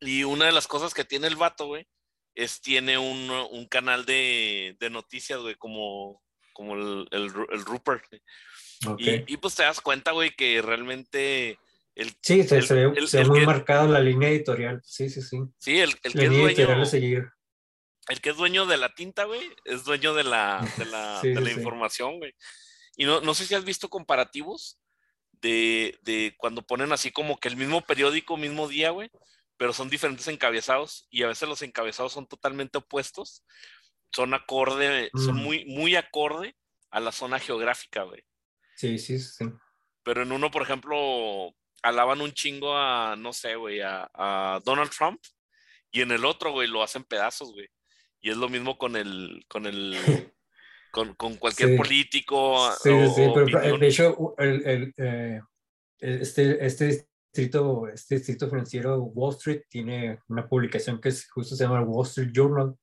y, 0.00 0.18
y 0.18 0.24
una 0.24 0.46
de 0.46 0.52
las 0.52 0.66
cosas 0.66 0.92
que 0.94 1.04
tiene 1.04 1.26
el 1.28 1.36
vato, 1.36 1.66
güey, 1.66 1.86
es 2.34 2.60
tiene 2.60 2.98
un, 2.98 3.30
un 3.30 3.66
canal 3.66 4.04
de, 4.04 4.76
de, 4.78 4.90
noticias, 4.90 5.40
güey, 5.40 5.54
como, 5.54 6.22
como 6.52 6.74
el, 6.74 7.08
el, 7.10 7.30
el 7.52 7.64
Rupert. 7.64 8.04
Y, 8.98 9.32
y, 9.32 9.36
pues 9.36 9.54
te 9.54 9.62
das 9.62 9.80
cuenta, 9.80 10.10
güey, 10.12 10.34
que 10.34 10.60
realmente... 10.60 11.58
El, 11.94 12.10
sí, 12.22 12.42
se, 12.42 12.62
se 12.62 12.74
ve, 12.74 13.06
se 13.06 13.18
ve 13.18 13.24
muy 13.26 13.46
marcado 13.46 13.86
la 13.86 14.00
línea 14.00 14.30
editorial. 14.30 14.80
Sí, 14.82 15.10
sí, 15.10 15.20
sí. 15.22 15.38
Sí, 15.58 15.78
el, 15.78 15.94
el 16.02 16.12
que 16.12 16.24
es 16.24 16.30
dueño, 16.30 16.86
seguir 16.86 17.30
el 18.08 18.20
que 18.20 18.30
es 18.30 18.36
dueño 18.36 18.66
de 18.66 18.76
la 18.76 18.94
tinta, 18.94 19.24
güey, 19.24 19.40
es 19.64 19.84
dueño 19.84 20.14
de 20.14 20.24
la, 20.24 20.66
de 20.76 20.84
la, 20.86 21.20
de 21.22 21.40
la 21.40 21.52
información, 21.52 22.18
güey. 22.18 22.34
Y 22.96 23.04
no, 23.04 23.20
no 23.20 23.34
sé 23.34 23.46
si 23.46 23.54
has 23.54 23.64
visto 23.64 23.88
comparativos 23.88 24.78
de, 25.42 25.98
de, 26.02 26.34
cuando 26.38 26.62
ponen 26.62 26.92
así 26.92 27.10
como 27.10 27.38
que 27.38 27.48
el 27.48 27.56
mismo 27.56 27.82
periódico, 27.82 28.36
mismo 28.36 28.68
día, 28.68 28.90
güey, 28.90 29.10
pero 29.56 29.72
son 29.72 29.90
diferentes 29.90 30.26
encabezados 30.28 31.06
y 31.10 31.24
a 31.24 31.28
veces 31.28 31.48
los 31.48 31.62
encabezados 31.62 32.12
son 32.12 32.26
totalmente 32.26 32.78
opuestos. 32.78 33.44
Son 34.14 34.34
acorde, 34.34 35.10
son 35.14 35.36
mm. 35.36 35.38
muy, 35.38 35.64
muy 35.64 35.96
acorde 35.96 36.54
a 36.90 37.00
la 37.00 37.12
zona 37.12 37.38
geográfica, 37.38 38.02
güey. 38.02 38.22
Sí, 38.76 38.98
sí, 38.98 39.18
sí. 39.18 39.46
Pero 40.02 40.22
en 40.22 40.32
uno, 40.32 40.50
por 40.50 40.62
ejemplo, 40.62 41.54
alaban 41.82 42.20
un 42.20 42.32
chingo 42.32 42.76
a, 42.76 43.16
no 43.16 43.32
sé, 43.32 43.56
güey, 43.56 43.80
a, 43.80 44.10
a 44.14 44.60
Donald 44.64 44.90
Trump 44.90 45.20
y 45.90 46.02
en 46.02 46.10
el 46.10 46.24
otro, 46.24 46.52
güey, 46.52 46.68
lo 46.68 46.82
hacen 46.82 47.04
pedazos, 47.04 47.52
güey. 47.52 47.68
Y 48.20 48.30
es 48.30 48.36
lo 48.36 48.48
mismo 48.48 48.78
con 48.78 48.96
el, 48.96 49.44
con 49.48 49.66
el, 49.66 49.94
con, 50.92 51.14
con 51.14 51.36
cualquier 51.36 51.76
político. 51.76 52.70
Sí, 52.80 52.90
sí, 53.14 53.22
pero 53.34 53.78
de 53.78 53.88
hecho, 53.88 54.34
el, 54.38 54.66
el, 54.66 54.94
eh, 54.98 55.40
este, 55.98 56.64
este 56.64 57.08
distrito, 57.32 57.88
este 57.88 58.16
distrito 58.16 58.48
financiero 58.48 59.02
Wall 59.02 59.34
Street 59.34 59.62
tiene 59.68 60.20
una 60.28 60.46
publicación 60.46 61.00
que 61.00 61.08
es, 61.08 61.28
justo 61.30 61.56
se 61.56 61.64
llama 61.64 61.82
Wall 61.82 62.06
Street 62.06 62.30
Journal. 62.32 62.76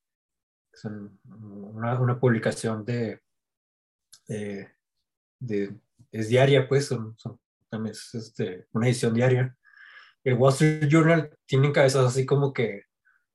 Es 0.72 0.84
una, 0.84 2.00
una 2.00 2.20
publicación 2.20 2.84
de, 2.84 3.20
de, 4.26 5.74
es 6.12 6.28
diaria, 6.28 6.68
pues, 6.68 6.86
son, 6.86 7.16
son 7.16 7.40
también 7.68 7.92
es 7.92 8.14
este, 8.14 8.66
una 8.72 8.86
edición 8.88 9.14
diaria. 9.14 9.56
El 10.24 10.34
Wall 10.34 10.52
Street 10.52 10.88
Journal 10.88 11.30
tiene 11.46 11.72
cabezas 11.72 12.06
así 12.06 12.26
como 12.26 12.52
que 12.52 12.84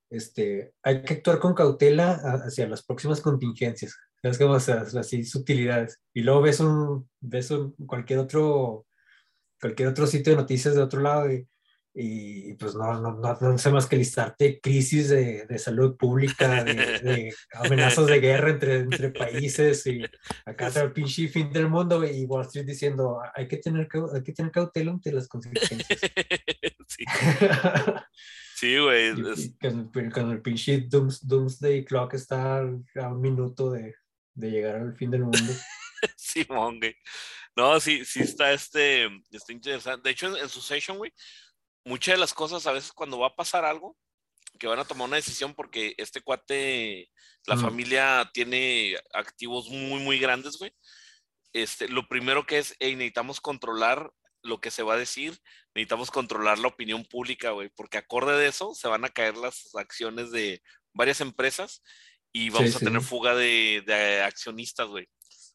este, 0.09 0.73
hay 0.83 1.01
que 1.03 1.15
actuar 1.15 1.39
con 1.39 1.53
cautela 1.53 2.11
hacia 2.45 2.67
las 2.67 2.83
próximas 2.83 3.21
contingencias. 3.21 3.97
¿Sabes 4.25 4.39
cómo? 4.39 4.55
así 4.55 5.23
sutilidades. 5.23 6.01
Y 6.11 6.21
luego 6.21 6.41
ves 6.41 6.59
un, 6.59 7.07
ves 7.21 7.51
un, 7.51 7.73
cualquier 7.85 8.17
otro, 8.17 8.87
cualquier 9.61 9.89
otro 9.89 10.07
sitio 10.07 10.33
de 10.33 10.41
noticias 10.41 10.73
de 10.73 10.81
otro 10.81 10.99
lado 10.99 11.31
y, 11.31 11.47
y 11.93 12.55
pues 12.55 12.73
no, 12.73 12.99
no, 12.99 13.19
no, 13.19 13.37
no 13.39 13.57
sé 13.59 13.69
más 13.69 13.85
que 13.85 13.97
listarte 13.97 14.59
crisis 14.59 15.09
de, 15.09 15.45
de 15.45 15.59
salud 15.59 15.95
pública, 15.95 16.63
de, 16.63 17.35
amenazas 17.53 18.07
de 18.07 18.19
guerra 18.19 18.49
entre, 18.49 18.79
entre 18.79 19.11
países 19.11 19.85
y 19.85 20.03
acá 20.43 20.69
está 20.69 20.81
el 20.81 20.91
pinche 20.91 21.27
fin 21.27 21.51
del 21.53 21.69
mundo 21.69 22.03
y 22.03 22.25
Wall 22.25 22.47
Street 22.47 22.65
diciendo 22.65 23.21
hay 23.35 23.47
que 23.47 23.57
tener, 23.57 23.87
hay 24.11 24.23
que 24.23 24.33
tener 24.33 24.51
cautela 24.51 24.89
ante 24.89 25.11
las 25.11 25.27
consecuencias. 25.27 25.85
Sí. 26.87 27.03
Sí, 28.55 28.77
güey. 28.77 29.11
Cuando, 30.13 30.31
el 30.31 30.41
pinche 30.41 30.87
Doomsday 30.87 31.83
Clock 31.83 32.13
está 32.13 32.59
a 32.59 33.07
un 33.09 33.19
minuto 33.19 33.71
de, 33.71 33.95
de 34.35 34.51
llegar 34.51 34.75
al 34.75 34.95
fin 34.95 35.09
del 35.09 35.21
mundo. 35.21 35.39
sí, 36.17 36.43
güey. 36.43 36.95
No, 37.55 37.79
sí, 37.79 38.03
sí 38.05 38.21
está 38.21 38.51
este, 38.51 39.05
está 39.31 39.53
interesante. 39.53 40.07
De 40.07 40.11
hecho, 40.11 40.37
en, 40.37 40.49
su 40.49 40.61
session, 40.61 40.97
güey, 40.97 41.13
muchas 41.85 42.15
de 42.15 42.19
las 42.19 42.33
cosas 42.33 42.67
a 42.67 42.73
veces 42.73 42.91
cuando 42.91 43.17
va 43.17 43.27
a 43.27 43.35
pasar 43.35 43.65
algo, 43.65 43.97
que 44.59 44.67
van 44.67 44.79
a 44.79 44.85
tomar 44.85 45.07
una 45.07 45.17
decisión 45.17 45.53
porque 45.53 45.95
este 45.97 46.21
cuate, 46.21 47.09
la 47.45 47.57
familia 47.57 48.29
tiene 48.33 48.97
activos 49.13 49.69
muy, 49.69 49.99
muy 50.01 50.19
grandes, 50.19 50.57
güey. 50.57 50.71
Este, 51.53 51.87
lo 51.87 52.07
primero 52.07 52.45
que 52.45 52.59
es, 52.59 52.75
necesitamos 52.79 53.41
controlar 53.41 54.11
lo 54.41 54.61
que 54.61 54.71
se 54.71 54.83
va 54.83 54.93
a 54.93 54.97
decir, 54.97 55.37
necesitamos 55.73 56.11
controlar 56.11 56.59
la 56.59 56.67
opinión 56.67 57.03
pública, 57.05 57.51
güey, 57.51 57.69
porque 57.75 57.97
acorde 57.97 58.37
de 58.37 58.47
eso 58.47 58.73
se 58.75 58.87
van 58.87 59.03
a 59.03 59.09
caer 59.09 59.35
las 59.37 59.73
acciones 59.75 60.31
de 60.31 60.61
varias 60.93 61.19
empresas 61.19 61.81
y 62.35 62.49
vamos 62.49 62.75
a 62.75 62.79
tener 62.79 63.01
fuga 63.01 63.33
de, 63.33 63.81
de 63.87 64.21
accionistas, 64.21 64.89
güey. 64.89 65.07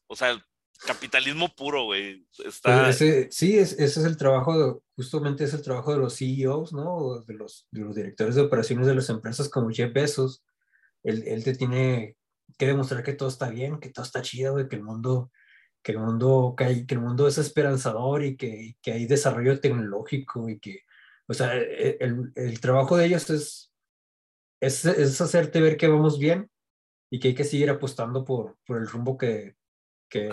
O 0.07 0.15
sea, 0.15 0.43
capitalismo 0.87 1.53
puro, 1.55 1.83
güey. 1.83 2.25
Está... 2.43 2.91
Sí, 2.91 3.29
ese 3.59 3.83
es 3.83 3.97
el 3.97 4.17
trabajo, 4.17 4.83
justamente 4.95 5.43
es 5.43 5.53
el 5.53 5.61
trabajo 5.61 5.93
de 5.93 5.99
los 5.99 6.17
CEOs, 6.17 6.73
¿no? 6.73 7.21
De 7.27 7.35
los, 7.35 7.67
de 7.69 7.81
los 7.81 7.93
directores 7.93 8.33
de 8.33 8.41
operaciones 8.41 8.87
de 8.87 8.95
las 8.95 9.07
empresas 9.11 9.47
como 9.47 9.69
Jeff 9.69 9.93
Bezos. 9.93 10.43
Él, 11.03 11.23
él 11.27 11.43
te 11.43 11.55
tiene 11.55 12.17
que 12.57 12.65
demostrar 12.65 13.03
que 13.03 13.13
todo 13.13 13.29
está 13.29 13.51
bien, 13.51 13.79
que 13.79 13.91
todo 13.91 14.03
está 14.03 14.23
chido, 14.23 14.53
güey, 14.53 14.67
que 14.67 14.77
el 14.77 14.83
mundo 14.83 15.31
que 15.83 15.91
el 15.91 15.99
mundo, 15.99 16.55
que, 16.57 16.63
hay, 16.63 16.85
que 16.87 16.95
el 16.95 17.01
mundo 17.01 17.27
es 17.27 17.37
esperanzador 17.37 18.23
y 18.23 18.37
que, 18.37 18.75
que, 18.81 18.93
hay 18.93 19.05
desarrollo 19.05 19.59
tecnológico 19.59 20.47
y 20.47 20.59
que, 20.59 20.81
o 21.27 21.33
sea, 21.33 21.57
e, 21.57 21.97
el, 21.99 22.31
el 22.35 22.59
trabajo 22.59 22.97
de 22.97 23.05
ellos 23.05 23.29
es, 23.31 23.71
es, 24.59 24.85
es, 24.85 25.21
hacerte 25.21 25.59
ver 25.59 25.77
que 25.77 25.87
vamos 25.87 26.19
bien 26.19 26.51
y 27.11 27.19
que 27.19 27.27
hay 27.27 27.35
que 27.35 27.43
seguir 27.43 27.69
apostando 27.69 28.23
por, 28.23 28.57
por 28.65 28.77
el 28.77 28.87
rumbo 28.87 29.17
que, 29.17 29.57
que, 30.09 30.29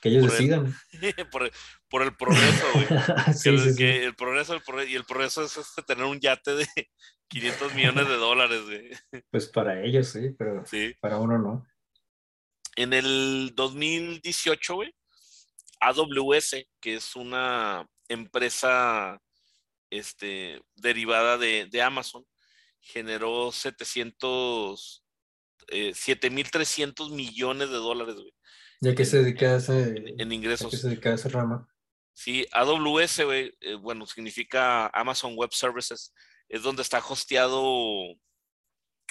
que 0.00 0.08
ellos 0.08 0.30
decidan. 0.30 0.72
por, 1.32 1.42
el, 1.42 1.52
por, 1.88 2.02
el, 2.02 2.16
progreso, 2.16 2.66
güey. 2.72 2.86
sí, 3.34 3.58
sí, 3.58 3.72
sí. 3.74 3.84
el 3.84 4.14
progreso, 4.14 4.56
y 4.88 4.94
el 4.94 5.04
progreso 5.04 5.44
es 5.44 5.56
este, 5.56 5.82
tener 5.82 6.04
un 6.04 6.20
yate 6.20 6.54
de 6.54 6.66
500 7.28 7.74
millones 7.74 8.08
de 8.08 8.16
dólares, 8.16 8.62
güey. 8.62 8.90
Pues 9.30 9.48
para 9.48 9.82
ellos 9.82 10.08
sí, 10.08 10.30
pero 10.38 10.64
para 11.00 11.18
uno 11.18 11.36
no. 11.36 11.66
En 12.76 12.92
el 12.92 13.52
2018, 13.56 14.74
güey, 14.74 14.94
AWS, 15.80 16.64
que 16.80 16.94
es 16.94 17.16
una 17.16 17.86
empresa 18.08 19.20
este, 19.90 20.62
derivada 20.76 21.36
de, 21.38 21.66
de 21.70 21.82
Amazon, 21.82 22.24
generó 22.80 23.50
700, 23.50 25.04
eh, 25.68 25.92
7.300 25.92 27.10
millones 27.14 27.70
de 27.70 27.76
dólares, 27.76 28.14
güey. 28.14 28.32
¿Ya 28.80 28.94
que 28.94 29.04
se 29.04 29.22
dedica 29.22 29.54
a 29.54 29.56
ese, 29.56 29.94
en, 30.18 30.32
ingresos? 30.32 30.72
¿Ya 30.72 30.78
se 30.78 30.88
dedica 30.88 31.10
a 31.10 31.14
esa 31.14 31.28
rama? 31.28 31.68
Sí, 32.14 32.46
AWS, 32.52 33.24
güey, 33.24 33.54
eh, 33.60 33.74
bueno, 33.74 34.06
significa 34.06 34.88
Amazon 34.88 35.34
Web 35.36 35.52
Services, 35.52 36.14
es 36.48 36.62
donde 36.62 36.82
está 36.82 36.98
hosteado 36.98 37.62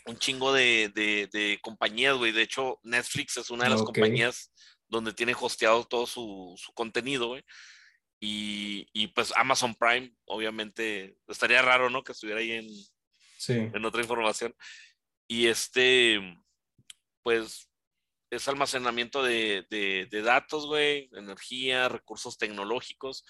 un 0.06 0.18
chingo 0.18 0.54
de, 0.54 0.92
de, 0.94 1.60
compañías, 1.62 2.18
güey. 2.18 2.32
De 2.32 2.42
hecho, 2.42 2.80
Netflix 2.84 3.38
es 3.38 3.50
una 3.50 3.66
de 3.66 3.70
las 3.72 3.84
compañías 3.84 4.52
donde 4.88 5.14
tiene 5.14 5.36
hosteado 5.40 5.84
todo 5.86 6.08
su, 6.08 6.56
su 6.58 6.74
contenido, 6.74 7.28
güey. 7.28 7.44
Y, 8.20 8.88
y, 8.92 9.08
pues 9.08 9.32
Amazon 9.38 9.76
Prime, 9.76 10.14
obviamente, 10.26 11.18
estaría 11.28 11.62
raro, 11.62 11.90
¿no? 11.90 12.04
Que 12.04 12.12
estuviera 12.12 12.42
ahí 12.42 12.52
en, 12.52 12.70
sí. 13.38 13.54
en 13.54 13.86
otra 13.86 14.02
información. 14.02 14.54
Y 15.32 15.48
este, 15.48 16.20
pues, 17.24 17.70
es 18.32 18.48
almacenamiento 18.48 19.22
de, 19.22 19.65
de, 19.70 20.08
de 20.10 20.22
datos, 20.24 20.65
güey, 20.65 21.10
energía, 21.13 21.88
recursos 21.88 22.38
tecnológicos. 22.38 23.24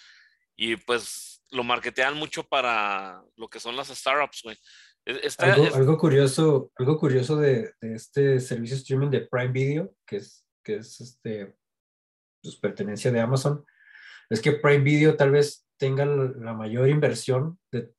Y 0.55 0.77
pues 0.77 1.43
lo 1.51 1.63
marketean 1.63 2.15
mucho 2.15 2.43
para 2.43 3.21
lo 3.35 3.49
que 3.49 3.59
son 3.59 3.75
las 3.75 3.89
startups, 3.89 4.43
güey. 4.43 4.57
E-, 5.05 5.21
algo, 5.39 5.97
curioso, 5.97 6.71
algo 6.77 6.97
curioso 6.97 7.35
de, 7.35 7.73
este 7.81 8.39
servicio 8.39 8.77
streaming 8.77 9.09
de 9.09 9.27
Prime 9.27 9.51
Video, 9.51 9.93
que 10.05 10.17
es, 10.17 10.45
que 10.63 10.75
es 10.75 11.01
este, 11.01 11.55
pues, 12.41 12.55
pertenencia 12.57 13.11
de 13.11 13.19
Amazon, 13.19 13.65
es 14.29 14.41
que 14.41 14.53
Prime 14.53 14.83
Video 14.83 15.17
tal 15.17 15.31
vez 15.31 15.67
tenga 15.77 16.05
la 16.05 16.53
mayor 16.53 16.87
inversión 16.87 17.59
de, 17.71 17.91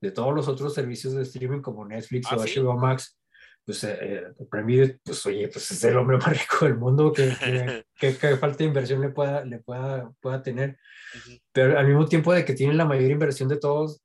de 0.00 0.10
todos 0.10 0.34
los 0.34 0.48
otros 0.48 0.72
servicios 0.72 1.14
de 1.14 1.22
streaming 1.22 1.60
como 1.60 1.84
Netflix 1.84 2.28
¿Ah, 2.30 2.36
o 2.36 2.44
HBO 2.44 2.78
Max. 2.78 3.18
Pues 3.64 3.84
eh, 3.84 3.96
eh, 4.00 4.22
Prime 4.50 4.66
Video, 4.66 4.96
pues 5.04 5.24
oye, 5.26 5.48
pues 5.48 5.70
es 5.70 5.84
el 5.84 5.96
hombre 5.96 6.16
más 6.18 6.28
rico 6.28 6.64
del 6.64 6.76
mundo, 6.76 7.12
que, 7.12 7.32
que, 7.98 8.16
que, 8.16 8.36
falta 8.36 8.58
de 8.58 8.64
inversión 8.64 9.00
le 9.00 9.10
pueda, 9.10 9.44
le 9.44 9.58
pueda, 9.58 10.10
pueda 10.20 10.42
tener. 10.42 10.78
Pero 11.52 11.78
al 11.78 11.86
mismo 11.86 12.06
tiempo 12.06 12.32
de 12.32 12.44
que 12.44 12.54
tiene 12.54 12.74
la 12.74 12.84
mayor 12.84 13.10
inversión 13.10 13.48
de 13.48 13.58
todos, 13.58 14.02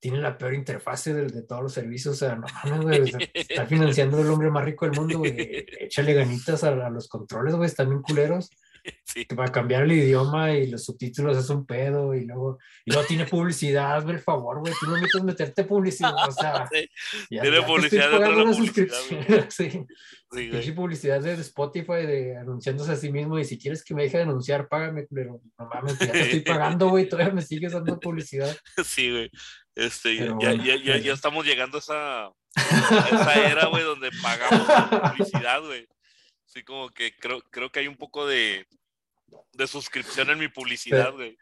tiene 0.00 0.18
la 0.18 0.36
peor 0.36 0.52
interfase 0.52 1.14
de, 1.14 1.28
de 1.28 1.42
todos 1.42 1.62
los 1.62 1.72
servicios. 1.72 2.14
O 2.14 2.18
sea, 2.18 2.36
no 2.36 2.46
mames, 2.64 2.80
güey. 2.80 3.00
o 3.00 3.06
sea, 3.06 3.28
está 3.32 3.66
financiando 3.66 4.20
el 4.20 4.28
hombre 4.28 4.50
más 4.50 4.64
rico 4.64 4.84
del 4.84 4.94
mundo, 4.94 5.18
güey. 5.18 5.34
Échale 5.80 6.12
ganitas 6.12 6.62
a, 6.62 6.68
a 6.68 6.90
los 6.90 7.08
controles, 7.08 7.54
güey. 7.54 7.66
Están 7.66 7.88
bien 7.88 8.02
culeros. 8.02 8.50
Sí. 9.04 9.24
Para 9.26 9.52
cambiar 9.52 9.84
el 9.84 9.92
idioma 9.92 10.52
y 10.52 10.66
los 10.66 10.84
subtítulos 10.84 11.36
es 11.36 11.48
un 11.48 11.64
pedo. 11.64 12.14
Y 12.14 12.24
luego, 12.24 12.58
y 12.84 12.92
luego 12.92 13.06
tiene 13.06 13.26
publicidad, 13.26 14.02
güey, 14.02 14.16
el 14.16 14.20
favor, 14.20 14.60
güey. 14.60 14.74
Tú 14.78 14.86
no 14.86 14.94
necesitas 14.94 15.24
meterte 15.24 15.64
publicidad. 15.64 16.28
O 16.28 16.32
sea, 16.32 16.66
Sí, 16.72 16.88
ya, 17.30 17.42
Tiene 17.42 17.60
ya 17.60 17.66
publicidad 17.66 18.10
de 18.10 18.18
la 18.18 18.28
una 18.28 18.52
publicidad, 18.52 18.96
suscripción. 18.96 19.46
sí. 19.50 20.62
sí, 20.62 20.72
publicidad 20.72 21.20
de 21.20 21.34
Spotify 21.34 22.06
de 22.06 22.36
anunciándose 22.36 22.92
a 22.92 22.96
sí 22.96 23.12
mismo 23.12 23.38
y 23.38 23.44
si 23.44 23.58
quieres 23.58 23.84
que 23.84 23.94
me 23.94 24.02
deje 24.02 24.16
de 24.16 24.24
anunciar, 24.24 24.68
págame, 24.68 25.06
pero 25.08 25.40
no 25.58 25.68
mames, 25.68 25.98
ya 25.98 26.10
te 26.10 26.20
estoy 26.20 26.40
pagando, 26.40 26.88
güey, 26.88 27.08
todavía 27.08 27.32
me 27.32 27.42
sigues 27.42 27.72
dando 27.72 28.00
publicidad. 28.00 28.54
Sí, 28.84 29.10
güey. 29.10 29.30
Este, 29.76 30.16
ya, 30.16 30.32
bueno, 30.32 30.64
ya, 30.64 30.76
ya, 30.76 30.98
ya 30.98 31.12
estamos 31.12 31.44
llegando 31.46 31.78
a 31.78 31.80
esa, 31.80 32.26
a 32.26 33.08
esa 33.12 33.48
era, 33.48 33.66
güey, 33.66 33.82
donde 33.82 34.10
pagamos 34.22 34.66
por 34.66 35.12
publicidad, 35.12 35.62
güey. 35.62 35.86
Sí, 36.54 36.62
como 36.62 36.88
que 36.90 37.14
creo, 37.16 37.42
creo 37.50 37.70
que 37.72 37.80
hay 37.80 37.88
un 37.88 37.96
poco 37.96 38.26
de, 38.26 38.66
de 39.52 39.66
suscripción 39.66 40.30
en 40.30 40.38
mi 40.38 40.48
publicidad, 40.48 41.06
Pero- 41.06 41.16
güey. 41.16 41.38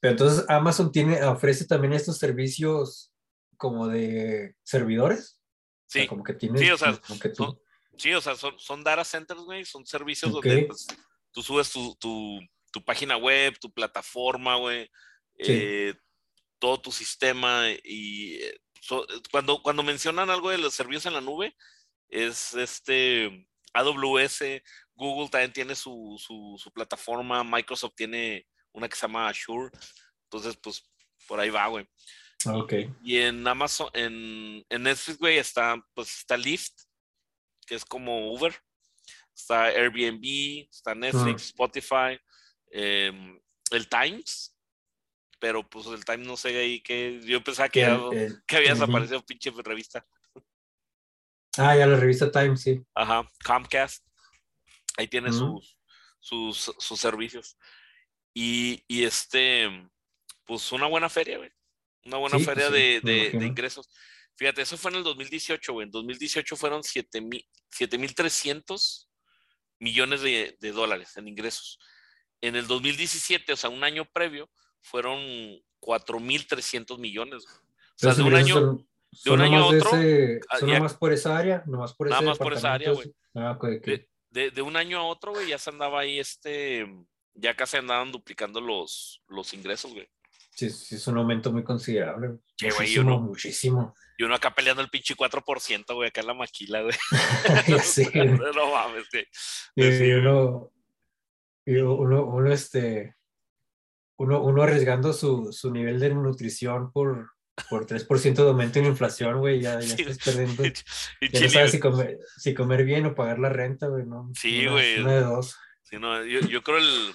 Pero 0.00 0.12
entonces 0.12 0.44
Amazon 0.48 0.92
tiene, 0.92 1.22
ofrece 1.24 1.64
también 1.66 1.92
estos 1.92 2.18
servicios 2.18 3.12
como 3.56 3.88
de 3.88 4.54
servidores. 4.62 5.40
O 5.40 5.90
sea, 5.90 6.02
Sí, 6.02 6.08
como 6.08 6.22
que 6.22 6.34
tiene. 6.34 6.58
Sí, 6.58 6.70
o 6.70 6.76
sea, 6.78 6.96
como 6.98 7.18
que 7.18 7.28
tú- 7.30 7.44
son- 7.44 7.60
sí, 7.96 8.12
o 8.14 8.20
sea, 8.20 8.36
son, 8.36 8.58
son 8.58 8.84
data 8.84 9.04
centers, 9.04 9.40
güey, 9.40 9.64
son 9.64 9.84
servicios 9.86 10.30
donde 10.32 10.66
pues, 10.66 10.86
tú 11.32 11.42
subes 11.42 11.70
tu, 11.70 11.96
tu, 11.96 12.38
tu 12.72 12.84
página 12.84 13.16
web, 13.16 13.56
tu 13.60 13.72
plataforma, 13.72 14.56
güey, 14.56 14.84
Sí. 15.40 15.52
eh, 15.52 15.94
todo 16.60 16.80
tu 16.80 16.90
sistema 16.92 17.64
y 17.84 18.34
eh, 18.42 18.60
so- 18.80 19.06
cuando, 19.32 19.62
cuando 19.62 19.82
mencionan 19.82 20.30
algo 20.30 20.50
de 20.50 20.58
los 20.58 20.74
servicios 20.74 21.06
en 21.06 21.14
la 21.14 21.20
nube, 21.20 21.56
es 22.08 22.54
este 22.54 23.47
AWS, 23.72 24.62
Google 24.94 25.28
también 25.28 25.52
tiene 25.52 25.74
su, 25.74 26.16
su, 26.18 26.56
su 26.58 26.72
plataforma, 26.72 27.44
Microsoft 27.44 27.94
tiene 27.96 28.46
una 28.72 28.88
que 28.88 28.96
se 28.96 29.02
llama 29.02 29.28
Azure, 29.28 29.70
entonces 30.24 30.56
pues 30.56 30.82
por 31.26 31.38
ahí 31.40 31.50
va, 31.50 31.66
güey. 31.68 31.86
Ah, 32.46 32.56
Ok. 32.56 32.72
Y 33.02 33.18
en 33.18 33.46
Amazon, 33.46 33.88
en, 33.94 34.64
en 34.68 34.82
Netflix, 34.82 35.18
güey, 35.18 35.38
está, 35.38 35.76
pues 35.94 36.18
está 36.18 36.36
Lyft, 36.36 36.72
que 37.66 37.74
es 37.74 37.84
como 37.84 38.32
Uber. 38.32 38.54
Está 39.34 39.64
Airbnb, 39.66 40.68
está 40.70 40.94
Netflix, 40.94 41.42
Spotify, 41.46 42.18
em, 42.72 43.40
el 43.70 43.88
Times, 43.88 44.56
pero 45.38 45.68
pues 45.68 45.86
el 45.86 46.04
Times 46.04 46.26
no 46.26 46.36
sé 46.36 46.56
ahí 46.58 46.80
que 46.80 47.20
yo 47.24 47.42
pensaba 47.44 47.68
que, 47.68 47.82
El- 48.12 48.18
el- 48.18 48.42
que 48.46 48.56
había 48.56 48.70
desaparecido 48.80 49.24
pinche 49.24 49.50
revista. 49.62 50.04
Ah, 51.56 51.76
ya 51.76 51.86
la 51.86 51.96
revista 51.96 52.30
Time, 52.30 52.56
sí. 52.56 52.80
Ajá, 52.94 53.28
Comcast. 53.44 54.04
Ahí 54.96 55.08
tiene 55.08 55.32
sus, 55.32 55.76
sus, 56.20 56.72
sus 56.78 57.00
servicios. 57.00 57.56
Y, 58.34 58.84
y 58.86 59.02
este, 59.04 59.68
pues 60.44 60.70
una 60.72 60.86
buena 60.86 61.08
feria, 61.08 61.38
güey. 61.38 61.50
Una 62.04 62.18
buena 62.18 62.38
Sí, 62.38 62.44
feria 62.44 62.68
pues 62.68 63.00
sí, 63.00 63.06
de, 63.06 63.30
de- 63.38 63.46
ingresos. 63.46 63.88
Fíjate, 64.36 64.62
eso 64.62 64.76
fue 64.76 64.90
en 64.92 64.98
el 64.98 65.04
2018, 65.04 65.72
güey. 65.72 65.86
En 65.86 65.90
2018 65.90 66.56
fueron 66.56 66.82
7.300 66.82 69.08
millones 69.80 70.20
de, 70.22 70.56
de 70.60 70.72
dólares 70.72 71.16
en 71.16 71.28
ingresos. 71.28 71.78
En 72.40 72.56
el 72.56 72.66
2017, 72.66 73.52
o 73.52 73.56
sea, 73.56 73.70
un 73.70 73.84
año 73.84 74.04
previo, 74.12 74.50
fueron 74.80 75.18
4.300 75.80 76.98
millones. 76.98 77.44
güey. 77.44 77.56
O 77.56 77.62
sea, 77.96 78.14
de 78.14 78.22
un 78.22 78.34
año, 78.34 78.54
son, 78.54 78.87
de 79.10 79.18
son 79.18 79.34
un 79.34 79.40
año 79.40 79.58
a 79.58 79.66
otro, 79.66 79.90
ese- 79.96 80.40
ah, 80.50 80.58
ya- 80.60 80.74
nomás 80.78 80.94
por 80.94 81.12
esa 81.12 81.36
área, 81.38 81.62
nomás 81.66 81.94
por 81.94 82.08
Nada 82.08 82.20
ese 82.20 82.28
más 82.28 82.38
por 82.38 82.52
esa 82.52 82.72
área, 82.74 82.90
departamento. 82.90 83.18
Ah, 83.34 83.58
de, 83.62 84.08
de- 84.30 84.50
de 84.50 84.62
un 84.62 84.76
año 84.76 84.98
a 84.98 85.04
otro, 85.04 85.32
güey, 85.32 85.48
ya 85.48 85.58
se 85.58 85.70
andaba 85.70 86.00
ahí, 86.00 86.18
este, 86.18 86.86
ya 87.34 87.54
casi 87.54 87.76
andaban 87.78 88.12
duplicando 88.12 88.60
los, 88.60 89.22
los 89.28 89.52
ingresos, 89.54 89.92
güey. 89.94 90.08
Sí, 90.54 90.70
sí, 90.70 90.96
es 90.96 91.06
un 91.06 91.16
aumento 91.18 91.52
muy 91.52 91.62
considerable. 91.62 92.38
Sí, 92.56 92.66
güey, 92.66 92.72
muchísimo, 92.80 93.16
uno- 93.16 93.26
muchísimo. 93.26 93.94
Y 94.18 94.24
uno 94.24 94.34
acá 94.34 94.52
peleando 94.52 94.82
el 94.82 94.88
pinche 94.90 95.14
4%, 95.14 95.94
güey, 95.94 96.08
acá 96.08 96.20
en 96.20 96.26
la 96.26 96.34
maquila, 96.34 96.82
güey. 96.82 96.96
Sé. 97.82 98.10
no 98.54 98.72
mames, 98.72 99.04
güey. 99.12 99.24
Y 99.76 99.82
Sí, 99.92 99.98
güey. 99.98 100.12
uno, 100.14 100.72
y 101.64 101.76
uno, 101.76 102.24
uno, 102.24 102.52
este, 102.52 103.14
uno, 104.18 104.42
uno 104.42 104.62
arriesgando 104.62 105.12
su, 105.12 105.52
su 105.52 105.70
nivel 105.70 106.00
de 106.00 106.10
nutrición 106.10 106.90
por, 106.90 107.30
por 107.68 107.86
3% 107.86 108.34
de 108.34 108.48
aumento 108.48 108.78
en 108.78 108.86
inflación, 108.86 109.38
güey, 109.38 109.60
ya, 109.60 109.80
ya 109.80 109.96
Sí, 109.96 110.02
estás 110.02 110.18
perdiendo. 110.18 110.62
Y 111.20 111.28
Ya 111.30 111.40
no 111.40 111.48
sabes 111.48 111.70
si 111.72 111.80
comer, 111.80 112.18
si 112.36 112.54
comer 112.54 112.84
bien 112.84 113.06
o 113.06 113.14
pagar 113.14 113.38
la 113.38 113.48
renta, 113.48 113.86
güey, 113.86 114.06
¿no? 114.06 114.30
Sí, 114.34 114.66
güey. 114.66 115.00
Una 115.00 115.14
de 115.14 115.20
dos. 115.22 115.56
sí, 115.82 115.96
no, 115.98 116.24
yo, 116.24 116.40
yo 116.40 116.62
creo 116.62 116.78
el 116.78 117.14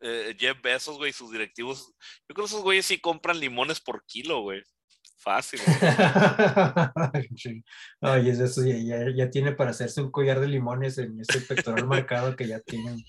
eh, 0.00 0.36
Jeff 0.38 0.60
Bezos, 0.60 0.96
güey, 0.96 1.12
sus 1.12 1.30
directivos, 1.30 1.94
yo 2.28 2.34
creo 2.34 2.44
que 2.46 2.50
esos 2.50 2.62
güeyes 2.62 2.86
sí 2.86 2.98
compran 2.98 3.38
limones 3.38 3.80
por 3.80 4.04
kilo, 4.04 4.40
güey. 4.42 4.62
Fácil. 5.16 5.60
güey. 5.64 5.78
Sí. 7.36 7.64
Ay, 8.00 8.30
eso, 8.30 8.64
ya, 8.66 8.76
ya, 8.76 9.10
ya 9.14 9.30
tiene 9.30 9.52
para 9.52 9.70
hacerse 9.70 10.02
un 10.02 10.10
collar 10.10 10.40
de 10.40 10.48
limones 10.48 10.98
en 10.98 11.20
ese 11.20 11.40
pectoral 11.42 11.86
marcado 11.86 12.34
que 12.36 12.46
ya 12.46 12.60
tienen. 12.60 13.02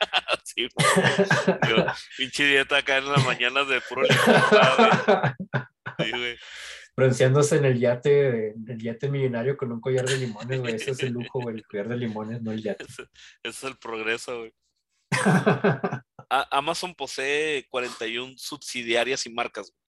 Sí, 0.42 0.66
güey. 0.74 1.86
Pinche 2.16 2.44
dieta 2.44 2.78
acá 2.78 2.96
en 2.96 3.12
las 3.12 3.24
mañanas 3.24 3.68
de 3.68 3.80
puro 3.82 4.02
limón, 4.02 5.36
güey. 6.10 6.36
Bronceándose 6.96 7.56
en 7.56 7.64
el 7.64 7.78
yate, 7.78 8.50
en 8.50 8.68
el 8.68 8.78
yate 8.78 9.08
millonario 9.08 9.56
con 9.56 9.72
un 9.72 9.80
collar 9.80 10.06
de 10.06 10.18
limones, 10.18 10.60
güey. 10.60 10.74
Ese 10.74 10.90
es 10.90 11.02
el 11.02 11.12
lujo, 11.12 11.40
güey, 11.40 11.56
el 11.56 11.66
collar 11.66 11.88
de 11.88 11.96
limones, 11.96 12.42
no 12.42 12.52
el 12.52 12.62
yate. 12.62 12.84
Ese, 12.84 13.02
ese 13.02 13.08
es 13.42 13.64
el 13.64 13.76
progreso, 13.78 14.38
güey. 14.38 14.54
Amazon 16.50 16.94
posee 16.94 17.66
41 17.70 18.34
subsidiarias 18.36 19.26
y 19.26 19.30
marcas. 19.30 19.70
güey. 19.70 19.80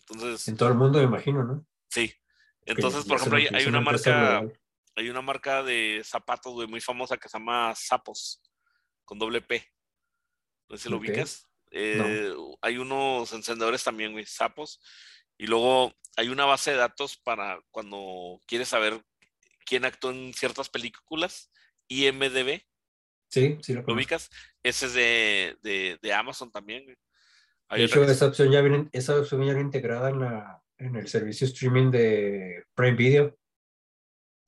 Entonces, 0.00 0.48
en 0.48 0.56
todo 0.56 0.68
el 0.68 0.74
mundo, 0.74 0.98
me 0.98 1.04
imagino, 1.04 1.44
¿no? 1.44 1.66
sí. 1.88 2.12
Entonces, 2.66 3.04
por 3.04 3.16
ejemplo, 3.16 3.38
hay, 3.38 3.66
una 3.66 3.80
marca, 3.80 4.42
hay 4.94 5.08
una 5.08 5.22
marca 5.22 5.62
de 5.62 6.02
zapatos, 6.04 6.52
güey, 6.52 6.68
muy 6.68 6.80
famosa 6.80 7.16
que 7.16 7.28
se 7.28 7.38
llama 7.38 7.74
Sapos, 7.74 8.42
con 9.04 9.18
doble 9.18 9.40
P. 9.40 9.66
No 10.68 10.76
sé 10.76 10.84
si 10.84 10.88
lo 10.88 10.98
ubicas. 10.98 11.48
Eh, 11.72 12.32
Hay 12.60 12.78
unos 12.78 13.32
encendedores 13.32 13.82
también, 13.82 14.12
güey, 14.12 14.26
Sapos. 14.26 14.80
Y 15.40 15.46
luego 15.46 15.94
hay 16.18 16.28
una 16.28 16.44
base 16.44 16.72
de 16.72 16.76
datos 16.76 17.16
para 17.16 17.58
cuando 17.70 18.38
quieres 18.46 18.68
saber 18.68 19.02
quién 19.64 19.86
actuó 19.86 20.10
en 20.10 20.34
ciertas 20.34 20.68
películas. 20.68 21.50
IMDB, 21.88 22.60
Sí, 23.30 23.56
sí 23.62 23.72
lo 23.72 23.82
¿lo 23.82 23.94
ubicas? 23.94 24.28
Ese 24.62 24.84
es 24.86 24.92
de, 24.92 25.56
de, 25.62 25.98
de 26.02 26.12
Amazon 26.12 26.52
también. 26.52 26.94
Hay 27.68 27.78
De 27.80 27.84
hecho, 27.86 28.04
esa 28.04 28.26
opción 28.26 28.50
ya 28.52 28.60
viene, 28.60 28.90
esa 28.92 29.18
opción 29.18 29.40
ya 29.40 29.54
viene 29.54 29.62
integrada 29.62 30.10
en, 30.10 30.20
la, 30.20 30.62
en 30.76 30.96
el 30.96 31.08
servicio 31.08 31.46
streaming 31.46 31.90
de 31.90 32.64
Prime 32.74 32.96
Video. 32.96 33.38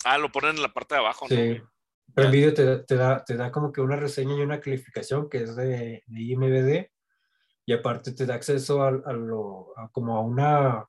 Ah, 0.04 0.18
lo 0.18 0.30
ponen 0.30 0.56
en 0.56 0.62
la 0.62 0.74
parte 0.74 0.94
de 0.94 1.00
abajo, 1.00 1.26
¿no? 1.30 1.34
Sí. 1.34 1.62
Prime. 2.14 2.30
Video 2.30 2.52
te, 2.52 2.64
da- 2.66 2.84
te, 2.84 2.96
da, 2.96 3.24
te 3.24 3.36
da 3.36 3.50
como 3.50 3.72
que 3.72 3.80
una 3.80 3.96
reseña 3.96 4.36
y 4.36 4.42
una 4.42 4.60
calificación 4.60 5.30
que 5.30 5.38
es 5.38 5.56
de, 5.56 6.02
de 6.04 6.20
IMDb 6.22 6.90
y 7.66 7.72
aparte 7.72 8.12
te 8.12 8.26
da 8.26 8.34
acceso 8.34 8.82
a, 8.82 8.88
a 8.88 9.12
lo, 9.12 9.72
a 9.78 9.88
como 9.90 10.16
a 10.16 10.20
una, 10.20 10.86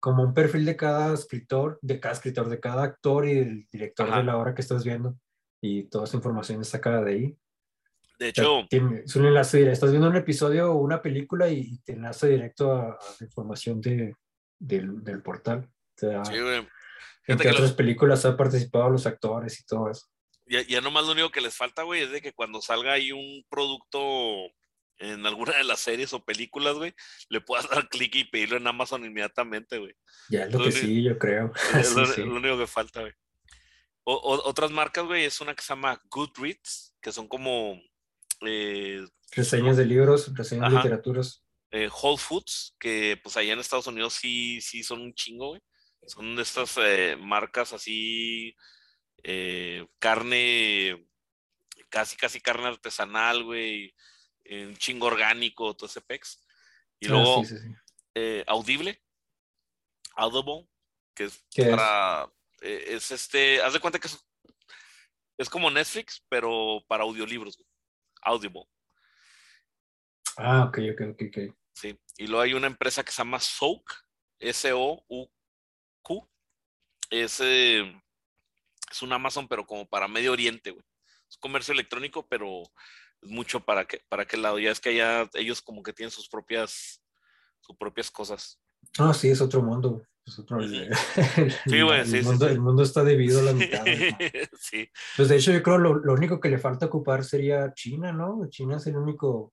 como 0.00 0.22
un 0.22 0.34
perfil 0.34 0.64
de 0.64 0.76
cada 0.76 1.14
escritor, 1.14 1.78
de 1.82 1.98
cada 2.00 2.14
escritor, 2.14 2.48
de 2.48 2.60
cada 2.60 2.82
actor 2.84 3.26
y 3.28 3.38
el 3.38 3.66
director 3.70 4.08
Ajá. 4.08 4.18
de 4.18 4.24
la 4.24 4.36
obra 4.36 4.54
que 4.54 4.62
estás 4.62 4.84
viendo 4.84 5.16
y 5.60 5.84
toda 5.84 6.04
esa 6.04 6.16
información 6.16 6.60
es 6.60 6.68
sacada 6.68 7.02
de 7.02 7.12
ahí. 7.12 7.36
De 8.18 8.28
O 8.28 8.32
sea, 8.34 8.44
hecho, 8.44 8.66
tiene- 8.68 9.00
es 9.04 9.16
un 9.16 9.26
enlace 9.26 9.58
directo. 9.58 9.74
Estás 9.74 9.90
viendo 9.90 10.08
un 10.08 10.16
episodio 10.16 10.72
o 10.72 10.76
una 10.76 11.02
película 11.02 11.48
y, 11.48 11.78
te 11.78 11.92
enlaza 11.94 12.26
directo 12.28 12.72
a, 12.72 12.98
la 13.18 13.26
información 13.26 13.80
de, 13.80 14.14
del, 14.60 15.02
del 15.02 15.22
portal. 15.22 15.68
Te 15.96 16.06
da 16.06 16.24
sí, 16.24 16.38
güey. 16.38 16.58
en 17.26 17.36
que 17.38 17.48
otras 17.48 17.60
los- 17.60 17.72
películas 17.72 18.24
han 18.24 18.36
participado 18.36 18.90
los 18.90 19.06
actores 19.06 19.58
y 19.60 19.64
todo 19.64 19.90
eso. 19.90 20.06
ya, 20.46 20.62
ya 20.62 20.80
nomás 20.80 21.04
lo 21.06 21.12
único 21.12 21.30
que 21.30 21.40
les 21.40 21.56
falta, 21.56 21.82
güey, 21.82 22.02
es 22.02 22.10
de 22.12 22.20
que 22.20 22.32
cuando 22.32 22.60
salga 22.60 22.92
ahí 22.92 23.10
un 23.12 23.44
producto 23.48 24.00
en 25.02 25.26
alguna 25.26 25.56
de 25.56 25.64
las 25.64 25.80
series 25.80 26.12
o 26.12 26.24
películas, 26.24 26.76
güey, 26.76 26.94
le 27.28 27.40
puedas 27.40 27.68
dar 27.70 27.88
clic 27.88 28.14
y 28.16 28.24
pedirlo 28.24 28.56
en 28.56 28.66
Amazon 28.66 29.04
inmediatamente, 29.04 29.78
güey. 29.78 29.94
Ya 30.30 30.44
es 30.44 30.52
lo 30.52 30.58
Lo 30.58 30.64
que 30.64 30.70
único- 30.70 30.86
sí, 30.86 31.02
yo 31.02 31.18
creo. 31.18 31.52
Es 31.78 31.88
Sí, 31.90 31.94
lo, 31.96 32.06
sí. 32.06 32.20
lo 32.24 32.34
único 32.36 32.58
que 32.58 32.66
falta, 32.66 33.00
güey. 33.00 33.12
O- 34.04 34.14
o- 34.14 34.48
otras 34.48 34.70
marcas, 34.70 35.04
güey, 35.04 35.24
es 35.24 35.40
una 35.40 35.54
que 35.54 35.62
se 35.62 35.68
llama 35.68 36.00
Goodreads, 36.10 36.94
que 37.00 37.12
son 37.12 37.28
como 37.28 37.80
eh, 38.46 39.06
Reseñas 39.30 39.76
de 39.76 39.84
libros, 39.86 40.32
reseñas 40.36 40.70
de 40.72 40.76
literaturas. 40.78 41.44
eh, 41.70 41.88
Whole 42.02 42.18
Foods, 42.18 42.74
que 42.78 43.18
pues 43.22 43.36
allá 43.36 43.52
en 43.52 43.60
Estados 43.60 43.86
Unidos 43.86 44.14
sí, 44.14 44.60
sí 44.60 44.82
son 44.82 45.00
un 45.02 45.14
chingo, 45.14 45.48
güey. 45.50 45.60
Son 46.06 46.34
de 46.34 46.42
estas 46.42 46.76
eh, 46.82 47.16
marcas 47.18 47.72
así, 47.72 48.56
eh, 49.22 49.86
carne, 50.00 51.06
casi, 51.88 52.16
casi 52.16 52.40
carne 52.40 52.66
artesanal, 52.66 53.44
güey, 53.44 53.94
un 54.50 54.76
chingo 54.76 55.06
orgánico, 55.06 55.74
todo 55.74 55.86
ese 55.86 56.00
pex. 56.00 56.44
Y 57.00 57.06
Ah, 57.06 57.10
luego 57.10 57.44
sí, 57.44 57.56
sí, 57.56 57.62
sí. 57.62 57.74
eh, 58.14 58.44
Audible. 58.46 59.02
Audible, 60.16 60.68
que 61.14 61.24
es 61.24 61.44
para. 61.70 62.30
eh, 62.60 62.84
Es? 62.88 63.10
este. 63.10 63.62
Haz 63.62 63.72
de 63.72 63.80
cuenta 63.80 63.98
que 63.98 64.08
es, 64.08 64.18
es 65.38 65.48
como 65.48 65.70
Netflix, 65.70 66.24
pero 66.28 66.84
para 66.86 67.04
audiolibros. 67.04 67.56
güey. 67.56 67.68
Audible. 68.22 68.64
Ah, 70.36 70.64
ok, 70.64 70.78
ok, 70.92 71.00
ok, 71.12 71.22
ok. 71.28 71.54
Sí. 71.74 71.98
Y 72.18 72.26
luego 72.26 72.42
hay 72.42 72.54
una 72.54 72.66
empresa 72.66 73.02
que 73.04 73.10
se 73.12 73.18
llama 73.18 73.40
Souk, 73.40 73.90
S-O-U-Q. 74.38 76.28
Es, 77.10 77.40
eh, 77.40 78.02
es 78.90 79.02
un 79.02 79.12
Amazon, 79.12 79.48
pero 79.48 79.66
como 79.66 79.86
para 79.88 80.08
Medio 80.08 80.32
Oriente, 80.32 80.70
güey. 80.70 80.84
Es 81.28 81.36
comercio 81.38 81.72
electrónico, 81.72 82.26
pero 82.28 82.62
mucho 83.22 83.60
para 83.60 83.84
que, 83.86 84.02
para 84.08 84.26
qué 84.26 84.36
lado. 84.36 84.58
Ya 84.58 84.70
es 84.70 84.80
que 84.80 84.90
allá 84.90 85.28
ellos 85.34 85.62
como 85.62 85.82
que 85.82 85.92
tienen 85.92 86.10
sus 86.10 86.28
propias, 86.28 87.02
sus 87.60 87.76
propias 87.76 88.10
cosas. 88.10 88.60
No, 88.98 89.12
sí, 89.14 89.28
es 89.30 89.40
otro 89.40 89.62
mundo. 89.62 90.02
Es 90.24 90.38
otro, 90.38 90.60
el, 90.62 90.94
Sí, 91.66 91.80
sí, 92.06 92.22
mundo, 92.22 92.46
sí. 92.46 92.52
el 92.52 92.60
mundo 92.60 92.82
está 92.84 93.04
dividido 93.04 93.40
a 93.40 93.42
la 93.44 93.52
mitad. 93.52 93.84
sí, 94.60 94.88
Pues 95.16 95.28
de 95.28 95.36
hecho, 95.36 95.52
yo 95.52 95.62
creo 95.62 95.78
lo, 95.78 95.94
lo 95.94 96.12
único 96.12 96.38
que 96.40 96.48
le 96.48 96.58
falta 96.58 96.86
ocupar 96.86 97.24
sería 97.24 97.72
China, 97.74 98.12
¿no? 98.12 98.46
China 98.48 98.76
es 98.76 98.86
el 98.86 98.96
único. 98.96 99.52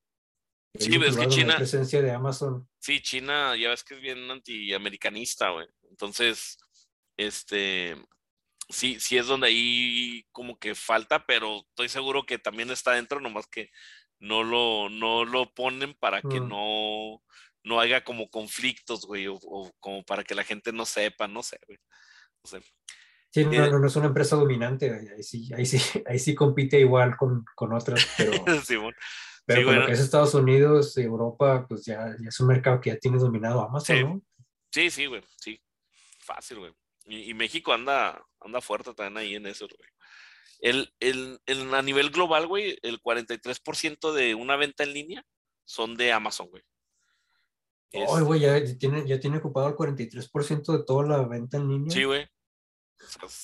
Sí, 0.77 0.95
ves 0.99 1.17
que 1.17 1.27
China- 1.27 1.55
presencia 1.58 2.01
de 2.03 2.12
Amazon. 2.12 2.67
sí, 2.79 3.01
China 3.01 3.55
ya 3.58 3.69
ves 3.69 3.84
que 3.84 3.95
es 3.95 4.01
bien 4.01 4.29
antiamericanista, 4.29 5.49
güey. 5.49 5.67
Entonces, 5.89 6.58
este, 7.17 7.97
sí, 8.69 8.99
sí 8.99 9.17
es 9.17 9.27
donde 9.27 9.47
ahí 9.47 10.25
como 10.32 10.58
que 10.58 10.75
falta, 10.75 11.25
pero 11.25 11.60
estoy 11.69 11.89
seguro 11.89 12.25
que 12.25 12.38
también 12.38 12.69
está 12.71 12.93
dentro, 12.93 13.19
nomás 13.19 13.47
que 13.47 13.69
no 14.19 14.43
lo, 14.43 14.89
no 14.89 15.25
lo 15.25 15.53
ponen 15.53 15.93
para 15.95 16.21
que 16.21 16.39
Mm. 16.39 16.47
no, 16.49 17.23
no 17.63 17.79
haya 17.79 18.03
como 18.03 18.29
conflictos, 18.29 19.05
güey, 19.05 19.27
o, 19.27 19.36
o 19.41 19.71
como 19.79 20.03
para 20.03 20.23
que 20.23 20.36
la 20.36 20.43
gente 20.43 20.71
no 20.71 20.86
sepa, 20.86 21.27
no 21.27 21.43
sé, 21.43 21.60
güey. 21.67 21.77
No 22.43 22.49
sé. 22.49 22.62
Sí, 23.32 23.45
no, 23.45 23.51
Eh, 23.53 23.69
no, 23.69 23.79
no 23.79 23.88
es 23.88 23.95
una 23.95 24.08
empresa 24.08 24.36
dominante. 24.36 24.91
Ahí 25.15 25.23
sí, 25.23 25.49
ahí 25.55 25.65
sí, 25.65 25.77
ahí 26.08 26.19
sí 26.19 26.34
compite 26.36 26.79
igual 26.79 27.15
con, 27.17 27.45
con 27.55 27.73
otras, 27.73 28.08
pero, 28.17 28.32
Simón. 28.65 28.95
pero 29.45 29.62
Sí, 29.62 29.65
bueno. 29.65 29.86
que 29.86 29.91
es 29.91 29.99
Estados 29.99 30.34
Unidos, 30.34 30.97
Europa, 30.97 31.65
pues 31.67 31.86
ya, 31.86 32.15
ya 32.19 32.29
es 32.29 32.39
un 32.39 32.47
mercado 32.47 32.79
que 32.82 32.89
ya 32.91 32.97
tiene 32.97 33.17
dominado 33.17 33.62
Amazon, 33.62 33.95
Sí. 33.97 34.03
¿no? 34.03 34.21
Sí, 34.71 34.89
sí, 34.89 35.05
güey, 35.08 35.23
sí. 35.38 35.62
Fácil, 36.19 36.60
güey. 36.60 36.73
Y, 37.10 37.30
y 37.32 37.34
México 37.34 37.74
anda, 37.74 38.24
anda 38.39 38.62
fuerte 38.62 38.93
también 38.93 39.17
ahí 39.17 39.36
en 39.36 39.45
eso, 39.48 39.67
güey. 39.67 39.89
El, 40.62 40.93
el, 41.00 41.39
el- 41.45 41.74
a 41.74 41.82
nivel 41.82 42.10
global, 42.12 42.45
güey, 42.48 42.78
el 42.84 43.02
43% 43.02 44.12
de 44.13 44.36
una 44.36 44.56
venta 44.58 44.84
en 44.84 44.93
línea 44.93 45.26
son 45.65 45.95
de 45.98 46.12
Amazon, 46.12 46.48
güey. 46.50 46.63
Ay, 47.93 48.22
güey, 48.24 48.41
ya 48.41 48.62
tiene, 48.78 49.08
ya 49.08 49.19
tiene 49.19 49.38
ocupado 49.38 49.67
el 49.69 49.76
43% 49.76 50.78
de 50.78 50.84
toda 50.84 51.08
la 51.08 51.28
venta 51.28 51.58
en 51.58 51.67
línea. 51.69 51.91
sí, 51.91 52.04
güey. 52.04 52.28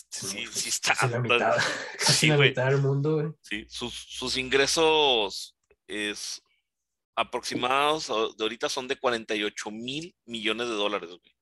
Sí, 0.10 0.46
sí 0.52 0.70
está. 0.70 0.94
Casi 0.94 1.08
la 1.14 1.20
mitad, 1.20 1.56
casi 2.00 2.14
Sí, 2.14 2.28
la 2.28 2.38
mitad 2.38 2.66
del 2.70 2.82
mundo, 2.82 3.14
güey. 3.16 3.28
Sí, 3.42 3.66
sus, 3.70 3.94
sus 3.94 4.36
ingresos 4.38 5.56
es 5.88 6.42
aproximados 7.16 8.08
de 8.38 8.44
ahorita 8.44 8.68
son 8.68 8.88
de 8.90 8.98
48 8.98 9.72
mil 9.72 10.14
millones 10.26 10.68
de 10.68 10.74
dólares, 10.74 11.10
güey. 11.10 11.36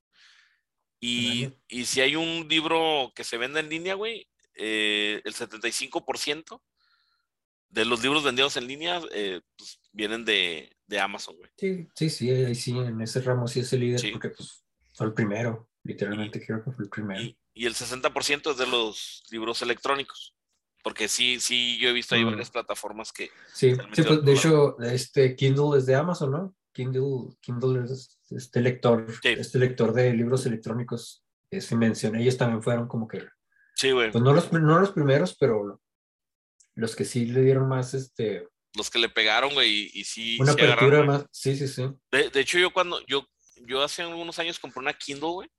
Y, 1.06 1.86
si 1.86 2.02
hay 2.02 2.16
un 2.16 2.48
libro 2.48 3.12
que 3.16 3.24
se 3.24 3.38
vende 3.38 3.60
en 3.60 3.70
línea, 3.70 3.96
güey, 3.96 4.30
eh, 4.56 5.22
el 5.26 5.34
75% 5.34 6.62
de 7.70 7.86
los 7.86 8.02
libros 8.04 8.24
vendidos 8.24 8.56
en 8.56 8.68
línea 8.68 9.02
eh, 9.12 9.42
pues, 9.58 9.80
vienen 9.92 10.24
de, 10.26 10.76
de 10.88 11.00
Amazon, 11.00 11.36
güey. 11.36 11.50
Sí, 11.58 11.88
sí, 11.96 12.10
sí, 12.10 12.30
ahí 12.30 12.56
sí, 12.56 12.72
en 12.78 13.02
ese 13.02 13.20
ramo 13.22 13.48
sí 13.48 13.62
es 13.62 13.74
el 13.74 13.82
líder, 13.82 14.00
Sí. 14.00 14.12
porque 14.12 14.30
pues 14.30 14.64
fue 14.94 15.08
el 15.08 15.14
primero, 15.14 15.70
literalmente 15.84 16.46
creo 16.46 16.64
que 16.64 16.72
fue 16.72 16.86
el 16.86 16.90
primero. 16.90 17.22
Y, 17.22 17.38
y 17.54 17.66
el 17.66 17.74
60% 17.74 18.52
es 18.52 18.58
de 18.58 18.68
los 18.68 19.24
libros 19.32 19.62
electrónicos. 19.62 20.36
Porque 20.84 21.08
sí, 21.08 21.40
sí, 21.40 21.80
yo 21.80 21.90
he 21.90 21.94
visto 21.94 22.14
ahí 22.14 22.24
Mm. 22.26 22.32
varias 22.32 22.52
plataformas 22.52 23.14
que... 23.14 23.30
Sí, 23.54 23.74
pues 23.96 24.24
de 24.24 24.34
hecho, 24.34 24.78
este 24.82 25.34
Kindle 25.36 25.78
es 25.78 25.86
de 25.86 25.96
Amazon, 25.96 26.32
¿no? 26.32 26.56
Kindle, 26.74 27.36
Kindle 27.42 27.86
es 27.86 28.20
este 28.32 28.60
lector, 28.62 29.08
Sí. 29.22 29.30
este 29.30 29.60
lector 29.60 29.94
de 29.94 30.14
libros 30.14 30.46
electrónicos 30.46 31.24
que 31.50 31.62
se 31.62 31.76
mencioné, 31.76 32.22
ellos 32.22 32.38
también 32.38 32.62
fueron 32.64 32.88
como 32.88 33.08
que, 33.08 33.24
Sí, 33.76 33.92
güey. 33.92 34.12
pues 34.12 34.24
no 34.24 34.34
los, 34.34 34.52
no 34.52 34.80
los 34.80 34.92
primeros, 34.92 35.36
pero 35.40 35.80
los 36.76 36.96
que 36.96 37.06
sí 37.06 37.26
le 37.28 37.42
dieron 37.42 37.68
más, 37.70 37.94
este, 37.94 38.48
Los 38.76 38.90
que 38.90 38.98
le 39.00 39.08
pegaron, 39.10 39.54
güey, 39.54 39.70
y, 39.72 39.92
y 40.02 40.04
sí... 40.04 40.38
una 40.40 40.54
sí 40.54 40.60
apertura 40.62 40.88
agarraron, 40.88 41.08
más, 41.08 41.26
sí, 41.32 41.56
sí, 41.56 41.68
sí. 41.68 41.88
De, 42.12 42.30
de 42.30 42.40
hecho, 42.40 42.58
yo 42.58 42.74
cuando... 42.74 43.00
Yo, 43.06 43.28
yo 43.68 43.84
hace 43.84 44.02
algunos 44.02 44.40
años 44.40 44.58
compré 44.58 44.80
una 44.80 44.94
Kindle, 44.94 45.30
güey. 45.30 45.50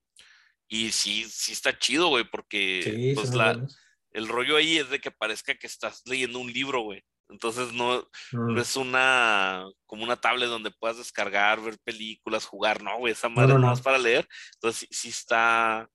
Y 0.67 0.91
sí, 0.91 1.25
sí 1.31 1.53
está 1.53 1.79
chido, 1.79 2.09
güey, 2.09 2.25
porque 2.29 2.83
Sí, 2.83 3.13
pues 3.15 3.33
la, 3.35 3.65
el 4.11 4.27
rollo 4.29 4.57
ahí 4.57 4.79
es 4.79 4.91
de 4.91 4.99
que 4.99 5.13
parezca 5.13 5.55
que 5.55 5.69
estás 5.69 6.03
leyendo 6.07 6.41
un 6.41 6.53
libro, 6.53 6.81
güey. 6.83 7.05
Entonces 7.35 7.73
no, 7.73 8.09
Mm. 8.33 8.55
no 8.55 8.61
es 8.61 8.77
una 8.77 9.65
como 9.87 10.05
una 10.05 10.17
tablet 10.17 10.49
donde 10.49 10.71
puedas 10.71 10.97
descargar, 10.99 11.61
ver 11.61 11.79
películas, 11.85 12.45
jugar, 12.47 12.83
no, 12.83 12.99
güey, 12.99 13.13
esa 13.13 13.29
madre 13.29 13.55
no, 13.55 13.59
no, 13.59 13.67
no. 13.69 13.73
es 13.75 13.81
para 13.81 13.99
leer. 13.99 14.27
Entonces 14.55 14.81
sí, 14.81 14.87
sí 14.91 15.09
está, 15.09 15.89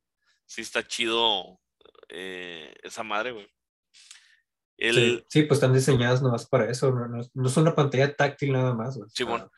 sí 0.45 0.61
está 0.61 0.85
chido 0.85 1.59
eh, 2.09 2.73
esa 2.83 3.03
madre, 3.03 3.31
güey. 3.31 3.47
El, 4.77 4.95
Sí, 4.95 5.25
sí, 5.29 5.43
pues 5.43 5.57
están 5.57 5.73
diseñadas 5.73 6.21
nomás 6.21 6.47
para 6.47 6.69
eso, 6.69 6.91
no, 6.91 7.07
no, 7.07 7.21
no 7.33 7.47
es 7.47 7.57
una 7.57 7.75
pantalla 7.75 8.13
táctil 8.15 8.51
nada 8.53 8.73
más, 8.73 8.97
güey. 8.97 9.09
Simón. 9.13 9.41
Está- 9.41 9.51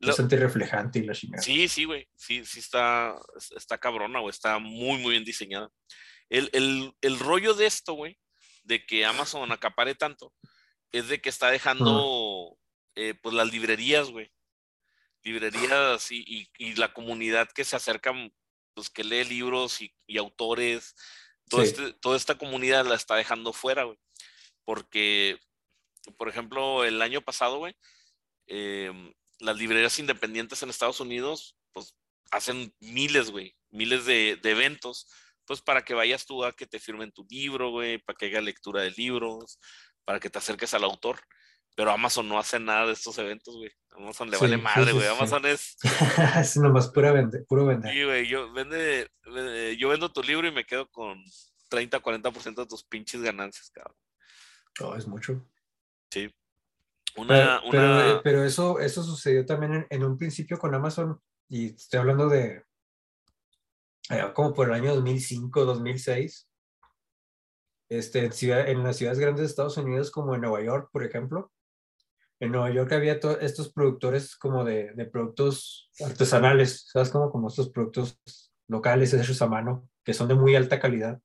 lo- 0.00 0.12
es 0.12 0.20
antirreflejante 0.20 0.98
y 0.98 1.02
la 1.04 1.14
chingada. 1.14 1.42
sí, 1.42 1.68
sí, 1.68 1.84
güey, 1.84 2.08
sí, 2.16 2.44
sí 2.44 2.58
está, 2.58 3.14
está 3.56 3.78
cabrona, 3.78 4.18
güey, 4.20 4.30
está 4.30 4.58
muy, 4.58 4.98
muy 4.98 5.12
bien 5.12 5.24
diseñada. 5.24 5.68
El, 6.28 6.50
el, 6.52 6.92
el 7.02 7.18
rollo 7.18 7.54
de 7.54 7.66
esto, 7.66 7.92
güey, 7.94 8.18
de 8.64 8.84
que 8.84 9.04
Amazon 9.04 9.52
acapare 9.52 9.94
tanto, 9.94 10.32
es 10.92 11.08
de 11.08 11.20
que 11.20 11.28
está 11.30 11.50
dejando, 11.50 12.58
eh, 12.94 13.14
pues, 13.14 13.34
las 13.34 13.50
librerías, 13.50 14.10
güey. 14.10 14.30
Librerías 15.24 16.10
y, 16.10 16.24
y- 16.26 16.50
y 16.58 16.74
la 16.74 16.92
comunidad 16.92 17.48
que 17.52 17.64
se 17.64 17.76
acerca, 17.76 18.12
pues, 18.74 18.90
que 18.90 19.04
lee 19.04 19.24
libros 19.24 19.80
y, 19.80 19.94
y 20.06 20.18
autores, 20.18 20.94
todo 21.48 21.62
Sí. 21.62 21.68
este- 21.68 21.92
toda 21.94 22.16
esta 22.16 22.36
comunidad 22.36 22.86
la 22.86 22.94
está 22.96 23.14
dejando 23.16 23.52
fuera, 23.52 23.84
güey. 23.84 23.98
Porque, 24.64 25.38
por 26.16 26.28
ejemplo, 26.28 26.84
el 26.84 27.00
año 27.02 27.20
pasado, 27.22 27.58
güey, 27.58 27.74
em, 28.46 29.12
las 29.38 29.56
librerías 29.56 29.98
independientes 29.98 30.62
en 30.62 30.70
Estados 30.70 31.00
Unidos, 31.00 31.56
pues, 31.72 31.94
hacen 32.30 32.74
miles, 32.80 33.30
güey, 33.30 33.54
miles 33.70 34.04
de, 34.06 34.36
de 34.42 34.50
eventos, 34.50 35.06
pues, 35.46 35.60
para 35.60 35.84
que 35.84 35.94
vayas 35.94 36.26
tú 36.26 36.44
a 36.44 36.52
que 36.52 36.66
te 36.66 36.78
firmen 36.80 37.12
tu 37.12 37.24
libro, 37.28 37.70
güey, 37.70 37.98
para 37.98 38.16
que 38.16 38.26
haya 38.26 38.40
lectura 38.40 38.82
de 38.82 38.90
libros, 38.92 39.58
para 40.04 40.20
que 40.20 40.30
te 40.30 40.38
acerques 40.38 40.72
al 40.74 40.84
autor. 40.84 41.18
Pero 41.74 41.90
Amazon 41.90 42.28
no 42.28 42.38
hace 42.38 42.60
nada 42.60 42.86
de 42.86 42.92
estos 42.92 43.16
eventos, 43.18 43.56
güey. 43.56 43.70
Amazon 43.92 44.30
le 44.30 44.36
Sí, 44.36 44.42
vale 44.44 44.56
madre, 44.58 44.92
güey. 44.92 45.06
sí. 45.06 45.14
Amazon 45.16 45.46
es, 45.46 45.76
es 46.38 46.56
nomás 46.58 46.88
pura 46.88 47.12
vende, 47.12 47.40
puro 47.44 47.64
vender. 47.66 47.92
sí, 47.92 48.04
güey, 48.04 48.26
yo, 48.28 48.52
vende, 48.52 49.08
vende- 49.24 49.76
yo 49.78 49.88
vendo 49.88 50.12
tu 50.12 50.22
libro 50.22 50.46
y 50.46 50.52
me 50.52 50.64
quedo 50.66 50.88
con 50.90 51.22
30, 51.70 52.00
40% 52.02 52.54
de 52.62 52.66
tus 52.66 52.84
pinches 52.84 53.22
ganancias, 53.22 53.70
cabrón. 53.70 53.96
No, 54.80 54.96
es 54.96 55.06
mucho. 55.06 55.46
Sí. 56.10 56.30
Pero, 57.14 57.22
Una, 57.24 57.62
pero, 57.70 57.82
una, 57.84 58.10
eh, 58.10 58.20
pero 58.22 58.44
eso, 58.44 58.78
eso 58.78 59.02
sucedió 59.02 59.44
también 59.46 59.74
en, 59.74 59.86
en 59.88 60.04
un 60.04 60.18
principio 60.18 60.58
con 60.58 60.74
Amazon, 60.74 61.18
y 61.48 61.74
estoy 61.74 62.00
hablando 62.00 62.28
de 62.28 62.64
eh, 64.10 64.30
como 64.34 64.52
por 64.52 64.68
el 64.68 64.74
año 64.74 64.94
2005, 64.94 65.64
2006. 65.64 66.48
Este, 67.98 68.30
en, 68.70 68.82
las 68.82 68.96
ciudades 68.96 69.18
grandes 69.18 69.40
de 69.42 69.46
Estados 69.46 69.76
Unidos, 69.76 70.10
como 70.10 70.34
en 70.34 70.40
Nueva 70.40 70.62
York, 70.62 70.88
por 70.92 71.04
ejemplo. 71.04 71.52
En 72.40 72.50
Nueva 72.52 72.70
York 72.70 72.92
había 72.92 73.20
to- 73.20 73.38
estos 73.40 73.72
productores 73.72 74.34
como 74.36 74.64
de, 74.64 74.92
de 74.94 75.04
productos 75.04 75.90
artesanales, 76.04 76.88
¿sabes? 76.90 77.10
Como, 77.10 77.30
como 77.30 77.48
estos 77.48 77.68
productos 77.70 78.18
locales 78.68 79.12
hechos 79.14 79.40
a 79.42 79.46
mano, 79.46 79.88
que 80.04 80.14
son 80.14 80.28
de 80.28 80.34
muy 80.34 80.54
alta 80.56 80.78
calidad 80.80 81.20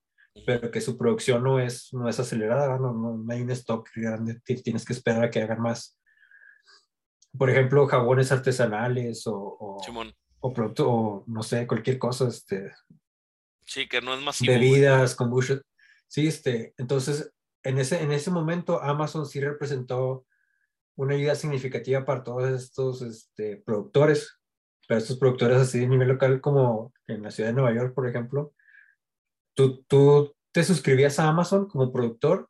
pero 0.46 0.70
que 0.70 0.82
su 0.82 1.00
producción 1.00 1.44
no 1.44 1.60
es, 1.60 1.92
no 1.94 2.08
es 2.08 2.20
acelerada, 2.20 2.78
no, 2.78 2.94
no, 2.94 3.18
no 3.18 3.34
hay 3.34 3.42
un 3.42 3.50
stock 3.50 3.90
grande, 3.96 4.40
ti- 4.46 4.62
tienes 4.62 4.86
que 4.86 4.94
esperar 4.94 5.24
a 5.24 5.30
que 5.32 5.42
hagan 5.42 5.60
más. 5.60 6.00
Por 7.36 7.50
ejemplo, 7.50 7.88
jabones 7.88 8.32
artesanales 8.32 9.26
o, 9.26 9.34
o, 9.36 9.82
o 10.40 10.54
producto, 10.54 10.90
o 10.92 11.24
no 11.26 11.42
sé, 11.42 11.66
cualquier 11.66 11.98
cosa, 11.98 12.28
este, 12.28 12.72
Sí, 13.66 13.88
que 13.88 14.00
no 14.00 14.14
es 14.14 14.22
masivo. 14.22 14.54
bebidas, 14.54 15.16
kombucha. 15.16 15.60
Sí, 16.08 16.28
este, 16.28 16.74
entonces, 16.78 17.34
en 17.64 17.78
ese, 17.78 18.02
en 18.02 18.12
ese 18.12 18.32
momento 18.32 18.82
Amazon 18.82 19.26
sí 19.26 19.40
representó 19.40 20.26
una 20.96 21.16
ayuda 21.16 21.36
significativa 21.36 22.06
para 22.06 22.24
todos 22.24 22.50
estos 22.50 23.02
este, 23.02 23.58
productores, 23.58 24.40
pero 24.88 25.00
estos 25.00 25.18
productores 25.18 25.58
así 25.58 25.80
de 25.80 25.88
nivel 25.88 26.08
local 26.08 26.42
como 26.42 26.94
en 27.08 27.24
la 27.24 27.32
ciudad 27.32 27.50
de 27.50 27.56
Nueva 27.56 27.74
York, 27.74 27.94
por 27.94 28.08
ejemplo, 28.08 28.54
tú, 29.54 29.84
tú 29.88 30.36
te 30.52 30.64
suscribías 30.64 31.20
a 31.20 31.28
Amazon 31.28 31.68
como 31.68 31.92
productor 31.92 32.50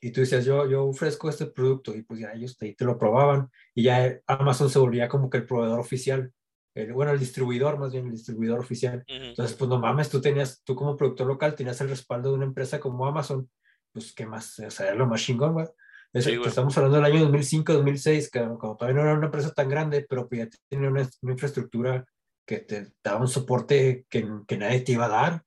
y 0.00 0.12
tú 0.12 0.20
decías, 0.20 0.44
yo, 0.44 0.68
yo 0.68 0.84
ofrezco 0.86 1.28
este 1.28 1.46
producto 1.46 1.94
y 1.94 2.02
pues 2.02 2.20
ya 2.20 2.32
ellos 2.32 2.56
te, 2.56 2.74
te 2.74 2.84
lo 2.84 2.98
probaban 2.98 3.50
y 3.74 3.84
ya 3.84 4.20
Amazon 4.26 4.70
se 4.70 4.78
volvía 4.78 5.08
como 5.08 5.28
que 5.28 5.38
el 5.38 5.46
proveedor 5.46 5.80
oficial. 5.80 6.32
El, 6.74 6.92
bueno, 6.92 7.12
el 7.12 7.18
distribuidor, 7.18 7.78
más 7.78 7.92
bien 7.92 8.06
el 8.06 8.12
distribuidor 8.12 8.60
oficial. 8.60 9.02
Entonces, 9.06 9.56
pues 9.56 9.68
no 9.68 9.78
mames, 9.78 10.08
tú 10.08 10.20
tenías, 10.20 10.62
tú 10.64 10.74
como 10.74 10.96
productor 10.96 11.26
local 11.26 11.54
tenías 11.54 11.80
el 11.80 11.88
respaldo 11.88 12.30
de 12.30 12.36
una 12.36 12.46
empresa 12.46 12.80
como 12.80 13.06
Amazon, 13.06 13.48
pues 13.92 14.12
qué 14.12 14.26
más, 14.26 14.58
o 14.60 14.70
sea, 14.70 14.86
era 14.86 14.94
lo 14.94 15.06
más 15.06 15.22
chingón, 15.22 15.54
güey. 15.54 15.66
estamos 16.12 16.76
hablando 16.76 16.96
del 16.96 17.06
año 17.06 17.20
2005, 17.22 17.72
2006, 17.72 18.30
que 18.30 18.40
cuando 18.40 18.76
todavía 18.76 18.94
no 18.94 19.08
era 19.08 19.14
una 19.18 19.26
empresa 19.26 19.52
tan 19.52 19.68
grande, 19.68 20.06
pero 20.08 20.28
pues 20.28 20.42
ya 20.42 20.58
tenía 20.68 20.88
una, 20.88 21.08
infraestructura 21.22 22.04
que 22.46 22.58
te 22.58 22.92
daba 23.02 23.20
un 23.20 23.28
soporte 23.28 24.06
que, 24.08 24.28
que 24.46 24.56
nadie 24.56 24.80
te 24.80 24.92
iba 24.92 25.06
a 25.06 25.08
dar. 25.08 25.42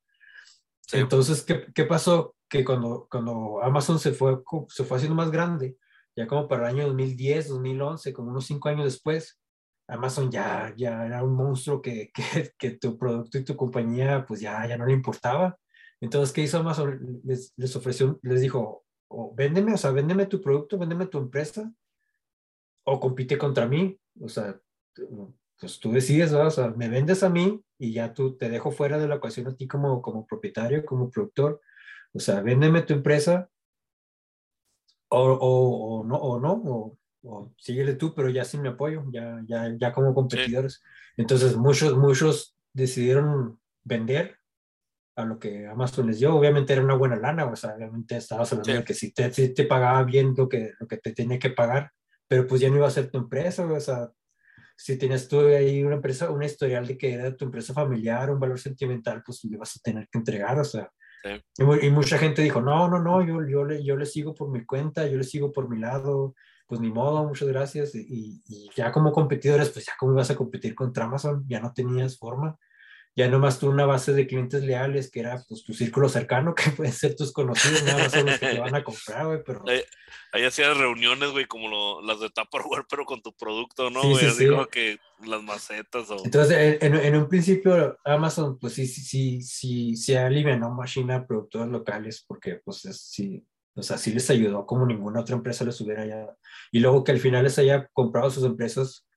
Entonces, 0.91 1.43
¿qué, 1.43 1.65
¿qué, 1.74 1.86
pasó? 1.86 2.36
Que 2.49 2.63
cuando, 2.63 3.07
cuando 3.09 3.63
Amazon 3.63 3.97
se 3.99 4.11
fue, 4.11 4.41
se 4.67 4.84
fue 4.84 4.97
haciendo 4.97 5.15
más 5.15 5.32
grande, 5.32 5.78
ya 6.15 6.28
como 6.28 6.47
para 6.47 6.69
el 6.69 6.76
año 6.76 6.88
2010, 6.88 7.49
2011, 7.49 8.13
como 8.13 8.30
unos 8.30 8.45
cinco 8.45 8.69
años 8.69 8.86
después, 8.86 9.39
Amazon 9.88 10.31
ya, 10.31 10.73
ya 10.77 11.05
era 11.05 11.23
un 11.23 11.36
monstruo 11.36 11.81
que, 11.81 12.11
que, 12.13 12.23
que, 12.57 12.71
tu 12.71 12.97
producto 12.97 13.38
y 13.38 13.43
tu 13.43 13.55
compañía 13.55 14.25
pues 14.25 14.39
ya, 14.41 14.65
ya 14.67 14.77
no 14.77 14.86
le 14.86 14.93
importaba. 14.93 15.57
Entonces, 16.01 16.34
¿qué 16.34 16.41
hizo 16.41 16.57
Amazon? 16.57 17.21
Les, 17.23 17.53
les 17.55 17.75
ofreció, 17.75 18.19
les 18.23 18.41
dijo, 18.41 18.86
o 19.07 19.34
véndeme, 19.36 19.73
o 19.73 19.77
sea, 19.77 19.91
véndeme 19.91 20.25
tu 20.25 20.41
producto, 20.41 20.77
véndeme 20.77 21.07
tu 21.07 21.17
empresa, 21.17 21.71
o 22.86 22.99
compite 22.99 23.38
contra 23.38 23.67
mí, 23.67 23.97
o 24.19 24.27
sea, 24.27 24.59
pues 25.59 25.79
tú 25.79 25.91
decides, 25.91 26.34
o 26.34 26.51
sea, 26.51 26.69
me 26.69 26.89
vendes 26.89 27.23
a 27.23 27.29
mí 27.29 27.63
y 27.77 27.93
ya 27.93 28.13
tú 28.13 28.36
te 28.36 28.49
dejo 28.49 28.71
fuera 28.71 28.97
de 28.97 29.07
la 29.07 29.15
ecuación 29.15 29.47
a 29.47 29.55
ti 29.55 29.67
como, 29.67 30.01
como 30.01 30.25
propietario, 30.25 30.86
como 30.86 31.09
productor, 31.09 31.61
o 32.13 32.19
sea, 32.19 32.41
véndeme 32.41 32.81
tu 32.81 32.93
empresa, 32.93 33.49
o, 35.09 35.21
o, 35.21 36.03
no, 36.03 36.15
o 36.15 36.39
no, 36.39 36.97
o 37.24 37.53
síguele 37.57 37.95
tú, 37.95 38.13
pero 38.13 38.30
ya 38.30 38.43
sin 38.43 38.61
mi 38.61 38.69
apoyo, 38.69 39.03
ya, 39.11 39.41
ya, 39.47 39.74
ya 39.80 39.91
como 39.91 40.13
competidores. 40.13 40.82
Entonces 41.17 41.55
muchos, 41.55 41.97
muchos 41.97 42.57
decidieron 42.74 43.59
vender 43.84 44.38
a 45.15 45.26
lo 45.26 45.39
que 45.39 45.67
Amazon 45.67 46.07
les 46.07 46.19
dio. 46.19 46.36
Obviamente 46.36 46.74
era 46.74 46.84
una 46.84 46.95
buena 46.95 47.15
lana, 47.15 47.45
o 47.45 47.55
sea, 47.55 47.76
obviamente 47.76 48.17
estabas 48.17 48.51
hablando 48.51 48.74
de 48.74 48.84
que 48.84 48.93
si 48.93 49.13
te, 49.13 49.32
si 49.32 49.53
te 49.53 49.65
pagaba 49.65 50.03
bien 50.03 50.34
lo 50.36 50.49
que, 50.49 50.74
lo 50.80 50.88
que 50.88 50.97
te 50.97 51.13
tenía 51.13 51.39
que 51.39 51.51
pagar, 51.51 51.91
pero 52.28 52.47
pues 52.47 52.61
ya 52.61 52.69
no 52.69 52.78
iba 52.78 52.88
a 52.88 52.91
ser 52.91 53.09
tu 53.11 53.19
empresa, 53.19 53.65
o 53.65 53.80
sea, 53.80 54.09
si 54.76 54.97
tenías 54.97 55.28
tú 55.28 55.39
ahí 55.41 55.84
una 55.84 55.95
empresa, 55.95 56.32
una 56.32 56.45
historial 56.45 56.88
de 56.88 56.97
que 56.97 57.13
era 57.13 57.36
tu 57.36 57.45
empresa 57.45 57.74
familiar, 57.74 58.32
un 58.32 58.39
valor 58.39 58.59
sentimental, 58.59 59.21
pues 59.24 59.43
le 59.45 59.57
vas 59.57 59.76
a 59.76 59.80
tener 59.80 60.07
que 60.09 60.17
entregar, 60.17 60.59
o 60.59 60.63
sea. 60.63 60.91
Y, 61.57 61.89
mucha 61.89 62.17
gente 62.17 62.41
dijo, 62.41 62.59
no, 62.59 62.89
no, 62.89 62.99
no, 62.99 63.26
yo, 63.26 63.47
yo, 63.47 63.63
le, 63.63 63.82
yo 63.82 63.95
le 63.95 64.05
sigo 64.05 64.34
por 64.34 64.49
mi 64.49 64.65
cuenta, 64.65 65.07
yo 65.07 65.17
le 65.17 65.24
sigo 65.24 65.53
por 65.53 65.69
mi 65.69 65.80
lado, 65.80 66.36
pues 66.68 66.82
ni 66.82 66.91
modo, 66.91 67.26
muchas 67.26 67.47
gracias. 67.47 67.95
Y, 67.95 68.41
ya 68.76 68.91
como 68.91 69.11
competidores, 69.11 69.70
pues 69.70 69.86
ya 69.86 69.93
cómo 69.97 70.14
ibas 70.14 70.32
a 70.32 70.36
competir 70.36 70.76
contra 70.76 71.05
Amazon, 71.05 71.43
ya 71.47 71.59
no 71.59 71.74
tenías 71.74 72.18
forma. 72.18 72.57
Ya 73.16 73.28
nomás 73.28 73.59
tú 73.59 73.70
una 73.70 73.86
base 73.86 74.11
de 74.11 74.26
clientes 74.26 74.64
leales, 74.64 75.11
que 75.11 75.20
era 75.20 75.43
pues 75.47 75.64
tu 75.64 75.72
círculo 75.74 76.09
cercano, 76.09 76.55
que 76.55 76.72
pueden 76.72 76.93
ser 76.93 77.16
tus 77.16 77.32
conocidos, 77.32 77.84
nada 77.84 77.99
más 77.99 78.11
son 78.11 78.26
los 78.26 78.39
que 78.39 78.47
te 78.47 78.59
van 78.59 78.74
a 78.74 78.84
comprar, 78.84 79.28
güey, 79.28 79.43
pero... 79.45 79.64
Ahí, 80.32 80.43
hacías 80.43 80.76
reuniones, 80.76 81.30
güey, 81.30 81.45
como 81.45 82.01
las 82.01 82.20
de 82.20 82.32
Tupperware, 82.32 82.86
pero 82.89 83.05
con 83.05 83.22
tu 83.22 83.36
producto, 83.36 83.91
¿no, 83.91 84.01
güey? 84.01 84.26
Así 84.26 84.47
como 84.47 84.66
que 84.66 84.97
las 85.24 85.43
macetas 85.43 86.09
o... 86.09 86.26
Entonces, 86.26 86.82
en, 86.82 86.95
en, 86.95 87.16
un 87.16 87.30
principio, 87.30 87.99
Amazon, 88.03 88.57
pues 88.57 88.74
sí, 88.74 88.88
sí, 88.88 89.03
sí, 89.03 89.41
sí, 89.43 89.95
sí 89.95 90.16
alivianó 90.16 90.72
machina 90.72 91.18
a 91.18 91.28
productores 91.28 91.68
locales, 91.68 92.26
porque, 92.28 92.61
pues, 92.66 92.84
es, 92.86 92.99
sí, 92.99 93.45
o 93.76 93.82
sea, 93.82 93.97
sí 93.97 94.13
les 94.13 94.30
ayudó 94.30 94.65
como 94.65 94.86
ninguna 94.86 95.21
otra 95.21 95.36
empresa 95.36 95.65
les 95.65 95.80
hubiera 95.82 96.05
ya. 96.05 96.28
Y 96.71 96.80
luego 96.80 97.03
que 97.03 97.11
al 97.11 97.19
final 97.19 97.43
les 97.43 97.57
haya 97.57 97.88
comprado 97.93 98.30
sus 98.30 98.43
empresas 98.43 99.07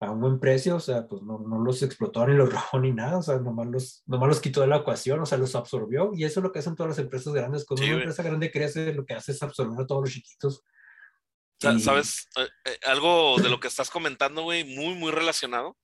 a 0.00 0.10
un 0.10 0.20
buen 0.20 0.40
precio, 0.40 0.76
o 0.76 0.80
sea, 0.80 1.06
pues 1.06 1.22
no, 1.22 1.38
no 1.38 1.60
los 1.60 1.82
explotó 1.82 2.26
ni 2.26 2.34
los 2.34 2.50
robó 2.52 2.82
ni 2.82 2.92
nada, 2.92 3.18
o 3.18 3.22
sea, 3.22 3.38
nomás 3.38 3.68
los, 3.68 4.02
nomás 4.06 4.28
los 4.28 4.40
quitó 4.40 4.60
de 4.60 4.66
la 4.66 4.78
ecuación, 4.78 5.20
o 5.20 5.26
sea, 5.26 5.38
los 5.38 5.54
absorbió. 5.54 6.10
Y 6.14 6.24
eso 6.24 6.40
es 6.40 6.44
lo 6.44 6.52
que 6.52 6.58
hacen 6.58 6.76
todas 6.76 6.90
las 6.90 6.98
empresas 6.98 7.32
grandes. 7.32 7.64
Cuando 7.64 7.86
una 7.86 7.94
empresa 7.94 8.22
grande 8.22 8.50
crece, 8.50 8.92
lo 8.92 9.06
que 9.06 9.14
hace 9.14 9.32
es 9.32 9.42
absorber 9.42 9.80
a 9.80 9.86
todos 9.86 10.02
los 10.02 10.12
chiquitos. 10.12 10.62
¿Sabes? 11.58 12.28
Eh, 12.36 12.48
eh, 12.64 12.78
algo 12.86 13.36
de 13.40 13.48
lo 13.48 13.60
que 13.60 13.68
estás 13.68 13.88
comentando, 13.88 14.42
güey, 14.42 14.64
muy, 14.64 14.94
muy 14.94 15.12
relacionado. 15.12 15.78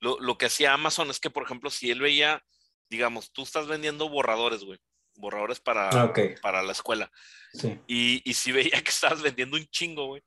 Lo, 0.00 0.18
lo 0.18 0.36
que 0.36 0.46
hacía 0.46 0.74
Amazon 0.74 1.10
es 1.10 1.20
que, 1.20 1.30
por 1.30 1.44
ejemplo, 1.44 1.70
si 1.70 1.92
él 1.92 2.00
veía, 2.00 2.42
digamos, 2.90 3.30
tú 3.32 3.44
estás 3.44 3.68
vendiendo 3.68 4.08
borradores, 4.08 4.64
güey 4.64 4.80
borradores 5.14 5.60
para, 5.60 5.88
ah, 5.90 6.12
para 6.40 6.62
la 6.62 6.72
escuela. 6.72 7.10
Y, 7.86 8.22
y, 8.28 8.34
si 8.34 8.52
veía 8.52 8.82
que 8.82 8.90
estabas 8.90 9.22
vendiendo 9.22 9.56
un 9.56 9.66
chingo, 9.66 10.06
güey, 10.06 10.22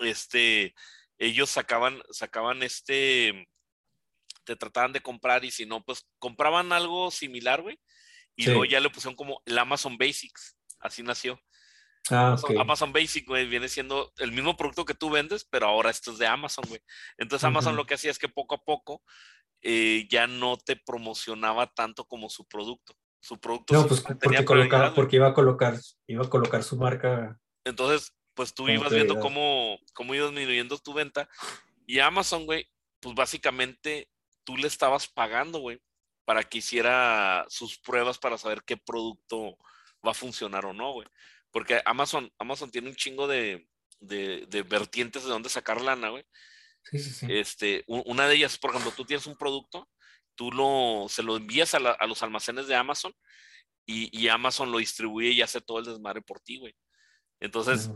este, 0.00 0.74
ellos 1.18 1.50
sacaban, 1.50 2.02
sacaban 2.10 2.62
este, 2.62 3.48
te 4.44 4.56
trataban 4.56 4.92
de 4.92 5.00
comprar 5.00 5.44
y 5.44 5.50
si 5.50 5.66
no, 5.66 5.84
pues 5.84 6.06
compraban 6.18 6.72
algo 6.72 7.10
similar, 7.10 7.62
güey, 7.62 7.78
y 8.36 8.46
luego 8.46 8.64
ya 8.64 8.80
le 8.80 8.90
pusieron 8.90 9.16
como 9.16 9.40
el 9.46 9.58
Amazon 9.58 9.96
Basics, 9.96 10.56
así 10.80 11.02
nació. 11.02 11.40
Ah, 12.10 12.36
Amazon, 12.60 12.92
Basic, 12.92 13.26
güey, 13.26 13.46
viene 13.46 13.66
siendo 13.66 14.12
el 14.18 14.30
mismo 14.30 14.58
producto 14.58 14.84
que 14.84 14.92
tú 14.92 15.08
vendes, 15.08 15.46
pero 15.50 15.66
ahora 15.66 15.88
esto 15.88 16.12
es 16.12 16.18
de 16.18 16.26
Amazon, 16.26 16.64
güey. 16.68 16.82
Entonces 17.16 17.44
Amazon 17.44 17.76
lo 17.76 17.86
que 17.86 17.94
hacía 17.94 18.10
es 18.10 18.18
que 18.18 18.28
poco 18.28 18.56
a 18.56 18.62
poco 18.62 19.02
eh, 19.62 20.06
ya 20.10 20.26
no 20.26 20.58
te 20.58 20.76
promocionaba 20.76 21.72
tanto 21.72 22.04
como 22.04 22.28
su 22.28 22.46
producto 22.46 22.94
su 23.24 23.40
producto. 23.40 23.72
No, 23.72 23.86
pues 23.86 24.02
porque, 24.02 24.18
porque 24.94 25.16
iba 25.16 25.28
a 25.28 25.34
colocar, 25.34 25.80
iba 26.06 26.24
a 26.24 26.28
colocar 26.28 26.62
su 26.62 26.76
marca. 26.76 27.40
Entonces, 27.64 28.12
pues 28.34 28.52
tú 28.52 28.68
ibas 28.68 28.92
viendo 28.92 29.18
cómo, 29.18 29.78
cómo 29.94 30.14
ibas 30.14 30.30
disminuyendo 30.30 30.76
tu 30.76 30.92
venta. 30.92 31.26
Y 31.86 32.00
Amazon, 32.00 32.44
güey, 32.44 32.68
pues 33.00 33.14
básicamente 33.14 34.10
tú 34.44 34.58
le 34.58 34.66
estabas 34.66 35.08
pagando, 35.08 35.60
güey, 35.60 35.80
para 36.26 36.42
que 36.42 36.58
hiciera 36.58 37.46
sus 37.48 37.78
pruebas 37.78 38.18
para 38.18 38.36
saber 38.36 38.62
qué 38.62 38.76
producto 38.76 39.56
va 40.06 40.10
a 40.10 40.14
funcionar 40.14 40.66
o 40.66 40.74
no, 40.74 40.92
güey. 40.92 41.08
Porque 41.50 41.80
Amazon, 41.86 42.30
Amazon 42.38 42.70
tiene 42.70 42.90
un 42.90 42.96
chingo 42.96 43.26
de, 43.26 43.66
de, 44.00 44.44
de 44.48 44.62
vertientes 44.62 45.24
de 45.24 45.30
dónde 45.30 45.48
sacar 45.48 45.80
lana, 45.80 46.10
güey. 46.10 46.26
Sí, 46.82 46.98
sí, 46.98 47.10
sí. 47.10 47.26
Este, 47.30 47.84
una 47.86 48.28
de 48.28 48.34
ellas, 48.34 48.58
por 48.58 48.70
ejemplo, 48.70 48.92
tú 48.94 49.06
tienes 49.06 49.26
un 49.26 49.36
producto 49.36 49.88
tú 50.34 50.50
lo, 50.52 51.06
se 51.08 51.22
lo 51.22 51.36
envías 51.36 51.74
a, 51.74 52.06
los 52.06 52.22
almacenes 52.22 52.66
de 52.66 52.74
Amazon 52.74 53.12
y, 53.86 54.28
Amazon 54.28 54.72
lo 54.72 54.78
distribuye 54.78 55.30
y 55.30 55.42
hace 55.42 55.60
todo 55.60 55.78
el 55.78 55.84
desmadre 55.84 56.22
por 56.22 56.40
ti, 56.40 56.58
güey. 56.58 56.74
Entonces, 57.40 57.90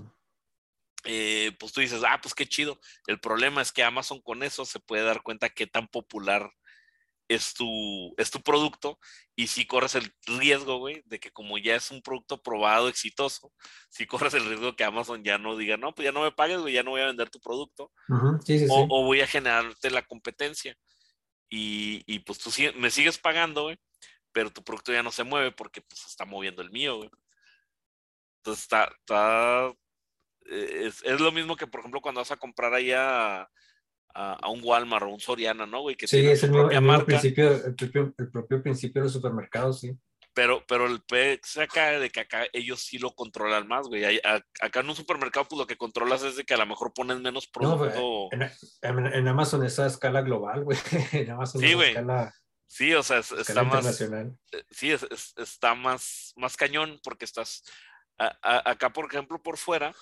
eh, 1.05 1.57
pues 1.59 1.73
tú 1.73 1.81
dices, 1.81 2.03
ah, 2.07 2.21
pues 2.21 2.35
qué 2.35 2.47
chido. 2.47 2.79
El 3.07 3.21
problema 3.21 3.63
es 3.63 3.73
que 3.73 3.83
Amazon 3.83 4.21
con 4.21 4.43
eso 4.43 4.67
se 4.67 4.81
puede 4.81 5.05
dar 5.05 5.23
cuenta 5.23 5.49
qué 5.49 5.67
tan 5.67 5.89
popular 5.89 6.53
es 7.29 7.55
tu, 7.55 8.15
es 8.17 8.31
tu 8.31 8.41
producto 8.43 8.99
y 9.37 9.47
si 9.49 9.67
corres 9.67 9.95
el 9.95 10.13
riesgo, 10.27 10.79
güey, 10.79 11.03
de 11.05 11.21
que 11.21 11.31
como 11.31 11.59
ya 11.59 11.77
es 11.77 11.91
un 11.91 12.03
producto 12.03 12.43
probado, 12.43 12.89
exitoso, 12.89 13.53
si 13.91 14.07
corres 14.07 14.35
el 14.35 14.47
riesgo 14.47 14.75
que 14.75 14.85
Amazon 14.85 15.23
ya 15.23 15.39
no 15.39 15.57
diga, 15.57 15.77
no, 15.77 15.95
pues 15.95 16.07
ya 16.07 16.13
no 16.13 16.23
me 16.23 16.33
pagues, 16.33 16.61
güey, 16.61 16.75
ya 16.75 16.83
no 16.83 16.93
voy 16.93 17.03
a 17.03 17.07
vender 17.07 17.29
tu 17.31 17.39
producto. 17.39 17.93
o, 18.71 19.05
voy 19.05 19.21
a 19.21 19.27
generarte 19.27 19.91
la 19.91 20.03
competencia 20.03 20.77
y, 21.49 22.03
y 22.07 22.21
pues 22.21 22.39
tú 22.39 22.51
me 22.77 22.91
sigues 22.91 23.19
pagando, 23.19 23.65
güey, 23.65 23.79
pero 24.33 24.51
tu 24.51 24.63
producto 24.63 24.93
ya 24.93 25.03
no 25.03 25.11
se 25.11 25.25
mueve 25.25 25.53
porque 25.53 25.81
pues 25.83 26.05
está 26.07 26.25
moviendo 26.25 26.63
el 26.63 26.71
mío, 26.71 26.97
güey. 26.97 27.11
Entonces 28.39 28.65
está, 28.65 28.85
está 28.85 29.73
eh, 30.47 30.87
es, 30.87 31.03
es, 31.05 31.21
lo 31.21 31.33
mismo 31.33 31.57
que, 31.57 31.67
por 31.67 31.81
ejemplo, 31.81 32.01
cuando 32.01 32.21
vas 32.21 32.31
a 32.31 32.37
comprar 32.37 32.73
ahí 32.73 32.93
a, 32.93 33.49
a, 34.15 34.51
un 34.51 34.61
Walmart 34.63 35.05
o 35.05 35.09
un 35.09 35.21
Soriana, 35.21 35.67
¿no, 35.67 35.83
güey? 35.83 35.97
Que 35.97 36.07
sí, 36.07 36.27
es 36.27 36.43
el, 36.43 36.51
mismo, 36.51 36.71
el 36.71 37.05
principio, 37.05 37.53
el 37.53 37.75
propio, 37.75 38.15
el 38.17 38.31
propio 38.31 38.63
principio 38.63 39.03
de 39.03 39.07
los 39.07 39.13
supermercados, 39.13 39.81
sí. 39.81 39.97
Pero, 40.39 40.65
pero 40.69 40.87
el 40.87 41.03
se 41.43 41.63
acá 41.63 41.99
de 41.99 42.11
que 42.11 42.21
acá 42.21 42.47
ellos 42.53 42.81
sí 42.81 42.97
lo 42.97 43.13
controlan 43.13 43.67
más, 43.67 43.89
güey. 43.89 44.21
Acá 44.61 44.79
en 44.79 44.89
un 44.89 44.95
supermercado, 44.95 45.49
pues 45.49 45.59
lo 45.59 45.67
que 45.67 45.77
controlas 45.77 46.23
es 46.23 46.37
de 46.37 46.45
que 46.45 46.55
a 46.55 46.59
lo 46.59 46.67
mejor 46.67 46.95
pones 46.95 47.19
menos 47.19 47.49
producto. 47.49 48.29
en, 48.31 49.27
Amazon 49.27 49.65
es 49.65 49.81
a 49.81 49.87
escala 49.89 50.23
global, 50.23 50.63
güey. 50.63 50.79
En 51.13 51.33
Amazon 51.33 51.61
sí, 51.61 51.75
güey. 51.75 51.97
Sí, 52.69 52.95
o 52.95 53.03
sea, 53.03 53.19
está 53.19 53.65
más. 53.65 54.01
Eh, 54.01 54.33
sí, 54.71 54.93
está 54.93 55.75
más, 55.75 56.35
más 56.37 56.57
cañón 56.57 57.01
porque 57.03 57.25
estás. 57.25 57.65
acá, 58.17 58.91
por 58.93 59.07
ejemplo, 59.07 59.43
por 59.43 59.57
fuera, 59.57 59.93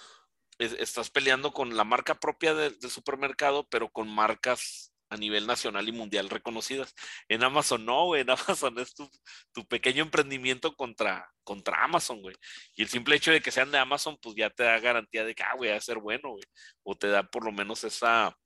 estás 0.59 1.09
peleando 1.09 1.55
con 1.55 1.79
la 1.79 1.85
marca 1.85 2.15
propia 2.15 2.53
del 2.53 2.79
supermercado, 2.91 3.67
pero 3.71 3.89
con 3.89 4.15
marcas 4.15 4.93
a 5.09 5.17
nivel 5.17 5.47
nacional 5.47 5.89
y 5.89 5.93
mundial 5.93 6.29
reconocidas. 6.29 6.95
En 7.29 7.45
Amazon 7.45 7.85
no, 7.85 8.07
güey. 8.07 8.23
En 8.23 8.31
Amazon 8.31 8.79
es 8.79 8.95
tu, 8.95 9.09
tu, 9.53 9.67
pequeño 9.67 10.03
emprendimiento 10.03 10.75
contra, 10.75 11.31
contra 11.45 11.85
Amazon, 11.85 12.21
güey. 12.21 12.35
Y 12.75 12.83
el 12.83 12.89
simple 12.89 13.17
hecho 13.17 13.31
de 13.31 13.41
que 13.41 13.51
sean 13.51 13.71
de 13.71 13.79
Amazon, 13.79 14.19
pues 14.21 14.35
ya 14.35 14.51
te 14.51 14.65
da 14.65 14.81
garantía 14.81 15.25
de 15.25 15.35
que, 15.35 15.43
ah, 15.43 15.55
güey, 15.57 15.71
va 15.71 15.77
a 15.77 15.81
ser 15.81 15.99
bueno, 15.99 16.31
güey. 16.31 16.45
O 16.83 16.97
te 16.97 17.09
da 17.09 17.23
por 17.23 17.45
lo 17.45 17.53
menos 17.53 17.85
esa, 17.85 18.37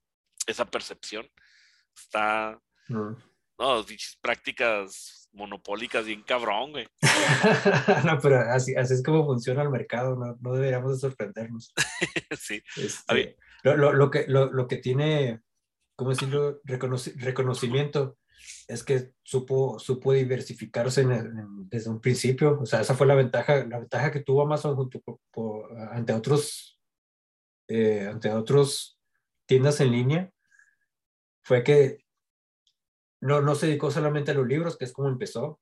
esa 0.46 0.64
percepción. 0.66 1.28
Está. 1.96 2.60
Mm. 2.88 3.14
No, 3.58 3.84
prácticas 4.22 5.28
monopólicas 5.32 6.06
bien 6.06 6.22
cabrón, 6.22 6.72
güey. 6.72 6.88
no, 8.06 8.18
pero 8.20 8.40
así, 8.50 8.74
así 8.74 8.94
es 8.94 9.02
como 9.02 9.26
funciona 9.26 9.62
el 9.62 9.68
mercado, 9.68 10.16
no, 10.16 10.36
no 10.40 10.54
deberíamos 10.54 10.92
de 10.92 10.98
sorprendernos. 10.98 11.72
sí. 12.38 12.62
Este, 12.76 13.36
lo, 13.62 13.76
lo, 13.76 13.92
lo, 13.92 14.10
que, 14.10 14.24
lo, 14.28 14.50
lo 14.50 14.66
que 14.66 14.78
tiene 14.78 15.42
¿cómo 16.00 16.12
decirlo? 16.12 16.62
reconocimiento, 16.64 18.16
es 18.66 18.82
que 18.82 19.12
supo, 19.22 19.78
supo 19.78 20.14
diversificarse 20.14 21.04
desde 21.68 21.90
un 21.90 22.00
principio. 22.00 22.58
O 22.58 22.64
sea, 22.64 22.80
esa 22.80 22.94
fue 22.94 23.06
la 23.06 23.14
ventaja, 23.14 23.66
la 23.66 23.80
ventaja 23.80 24.10
que 24.10 24.20
tuvo 24.20 24.40
Amazon 24.40 24.76
junto 24.76 25.02
ante 25.90 26.14
otros, 26.14 26.80
eh, 27.68 28.08
ante 28.10 28.32
otros 28.32 28.98
tiendas 29.44 29.78
en 29.82 29.92
línea, 29.92 30.32
fue 31.42 31.62
que 31.62 31.98
no, 33.20 33.42
no 33.42 33.54
se 33.54 33.66
dedicó 33.66 33.90
solamente 33.90 34.30
a 34.30 34.34
los 34.34 34.46
libros, 34.46 34.78
que 34.78 34.86
es 34.86 34.94
como 34.94 35.10
empezó. 35.10 35.60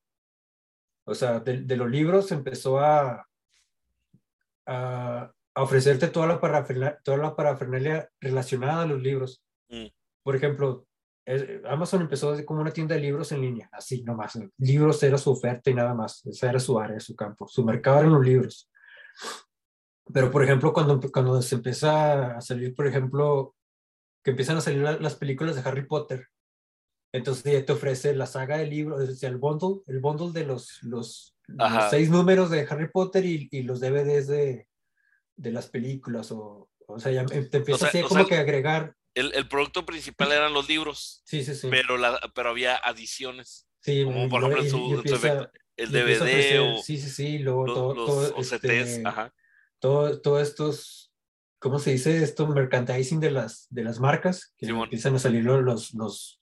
O 1.02 1.16
sea, 1.16 1.40
de, 1.40 1.76
los 1.76 1.90
libros 1.90 2.30
empezó 2.30 2.78
a, 2.78 3.26
a, 4.66 5.32
ofrecerte 5.56 6.06
toda 6.06 6.28
la, 6.28 6.40
parafernalia, 6.40 7.00
toda 7.02 7.16
la 7.16 7.34
parafernalia 7.34 8.08
relacionada 8.20 8.82
a 8.82 8.86
los 8.86 9.02
libros. 9.02 9.42
Mm. 9.68 9.97
Por 10.28 10.36
ejemplo, 10.36 10.86
Amazon 11.64 12.02
empezó 12.02 12.36
como 12.44 12.60
una 12.60 12.70
tienda 12.70 12.94
de 12.94 13.00
libros 13.00 13.32
en 13.32 13.40
línea, 13.40 13.70
así 13.72 14.02
nomás. 14.02 14.38
Libros 14.58 15.02
era 15.02 15.16
su 15.16 15.30
oferta 15.30 15.70
y 15.70 15.74
nada 15.74 15.94
más. 15.94 16.20
Esa 16.26 16.50
era 16.50 16.60
su 16.60 16.78
área, 16.78 17.00
su 17.00 17.16
campo. 17.16 17.48
Su 17.48 17.64
mercado 17.64 18.00
eran 18.00 18.12
los 18.12 18.26
libros. 18.26 18.70
Pero, 20.12 20.30
por 20.30 20.44
ejemplo, 20.44 20.74
cuando, 20.74 21.00
cuando 21.10 21.40
se 21.40 21.54
empieza 21.54 22.36
a 22.36 22.42
salir, 22.42 22.74
por 22.74 22.86
ejemplo, 22.86 23.54
que 24.22 24.32
empiezan 24.32 24.58
a 24.58 24.60
salir 24.60 24.82
las 24.82 25.14
películas 25.14 25.54
de 25.56 25.62
Harry 25.66 25.86
Potter, 25.86 26.28
entonces 27.14 27.50
ya 27.50 27.64
te 27.64 27.72
ofrece 27.72 28.14
la 28.14 28.26
saga 28.26 28.58
de 28.58 28.66
libros, 28.66 29.00
es 29.00 29.08
decir, 29.08 29.30
el 29.30 29.38
bundle, 29.38 29.80
el 29.86 30.00
bundle 30.00 30.38
de 30.38 30.44
los, 30.44 30.82
los, 30.82 31.38
seis 31.88 32.10
números 32.10 32.50
de 32.50 32.66
Harry 32.68 32.90
Potter 32.90 33.24
y, 33.24 33.48
y 33.50 33.62
los 33.62 33.80
DVDs 33.80 34.26
de, 34.26 34.68
de, 35.36 35.52
las 35.52 35.68
películas. 35.68 36.30
O, 36.32 36.68
o 36.86 37.00
sea, 37.00 37.12
ya 37.12 37.24
te 37.24 37.56
empieza 37.56 37.86
así 37.86 38.02
como 38.02 38.26
que 38.26 38.36
agregar. 38.36 38.94
El, 39.14 39.34
el, 39.34 39.48
producto 39.48 39.84
principal 39.84 40.32
eran 40.32 40.52
los 40.52 40.68
libros. 40.68 41.22
Sí, 41.24 41.44
sí, 41.44 41.54
sí. 41.54 41.68
Pero, 41.70 41.96
la, 41.96 42.20
pero 42.34 42.50
había 42.50 42.76
adiciones. 42.76 43.66
Sí, 43.80 44.04
como 44.04 44.28
por 44.28 44.42
ejemplo 44.42 44.64
su, 44.64 45.02
el 45.76 45.90
DVD 45.90 46.60
o. 46.60 46.82
Sí, 46.82 46.98
sí, 46.98 47.10
sí. 47.10 47.38
Luego 47.38 47.64
todo, 47.66 47.94
los 47.94 48.06
todo, 48.06 48.40
este, 48.40 49.02
ajá. 49.04 49.34
Todo, 49.80 50.20
todo 50.20 50.40
estos 50.40 51.08
¿cómo 51.58 51.78
se 51.78 51.92
dice 51.92 52.22
esto? 52.22 52.46
Merchandising 52.46 53.20
de 53.20 53.30
las, 53.30 53.66
de 53.70 53.84
las 53.84 54.00
marcas, 54.00 54.52
que 54.56 54.66
empiezan 54.66 55.14
a 55.14 55.18
salir 55.18 55.44
los, 55.44 55.94
los, 55.94 56.37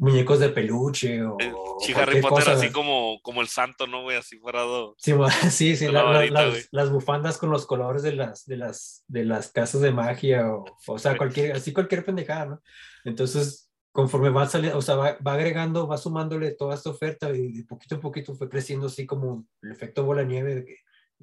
muñecos 0.00 0.40
de 0.40 0.48
peluche 0.48 1.22
o. 1.22 1.36
Sí, 1.80 1.92
Harry 1.92 2.20
Potter 2.20 2.50
así 2.50 2.70
como, 2.70 3.20
como 3.22 3.42
el 3.42 3.48
santo, 3.48 3.86
¿no, 3.86 4.02
güey? 4.02 4.16
Así 4.16 4.38
parado. 4.38 4.96
Sí, 4.98 5.12
sí, 5.50 5.76
sí 5.76 5.88
las, 5.88 6.68
las, 6.70 6.90
bufandas 6.90 7.36
con 7.38 7.50
los 7.50 7.66
colores 7.66 8.02
de 8.02 8.12
las, 8.12 8.46
de 8.46 8.56
las, 8.56 9.04
de 9.08 9.24
las 9.24 9.52
casas 9.52 9.82
de 9.82 9.92
magia 9.92 10.50
o, 10.52 10.64
o 10.86 10.98
sea, 10.98 11.16
cualquier, 11.16 11.52
así 11.52 11.72
cualquier 11.72 12.04
pendejada, 12.04 12.46
¿no? 12.46 12.62
Entonces, 13.04 13.70
conforme 13.92 14.30
va 14.30 14.46
saliendo, 14.46 14.78
o 14.78 14.82
sea, 14.82 14.96
va, 14.96 15.18
va, 15.26 15.34
agregando, 15.34 15.86
va 15.86 15.98
sumándole 15.98 16.52
toda 16.52 16.74
esta 16.74 16.90
oferta 16.90 17.30
y 17.30 17.52
de 17.52 17.64
poquito 17.64 17.96
a 17.96 18.00
poquito 18.00 18.34
fue 18.34 18.48
creciendo 18.48 18.86
así 18.86 19.06
como 19.06 19.46
el 19.62 19.70
efecto 19.70 20.04
bola 20.04 20.22
nieve 20.22 20.54
de 20.54 20.64
que 20.64 20.76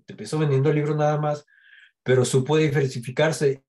te 0.06 0.14
empezó 0.14 0.38
vendiendo 0.38 0.72
libros 0.72 0.96
nada 0.96 1.18
más, 1.18 1.46
pero 2.04 2.26
supo 2.26 2.58
diversificarse 2.58 3.64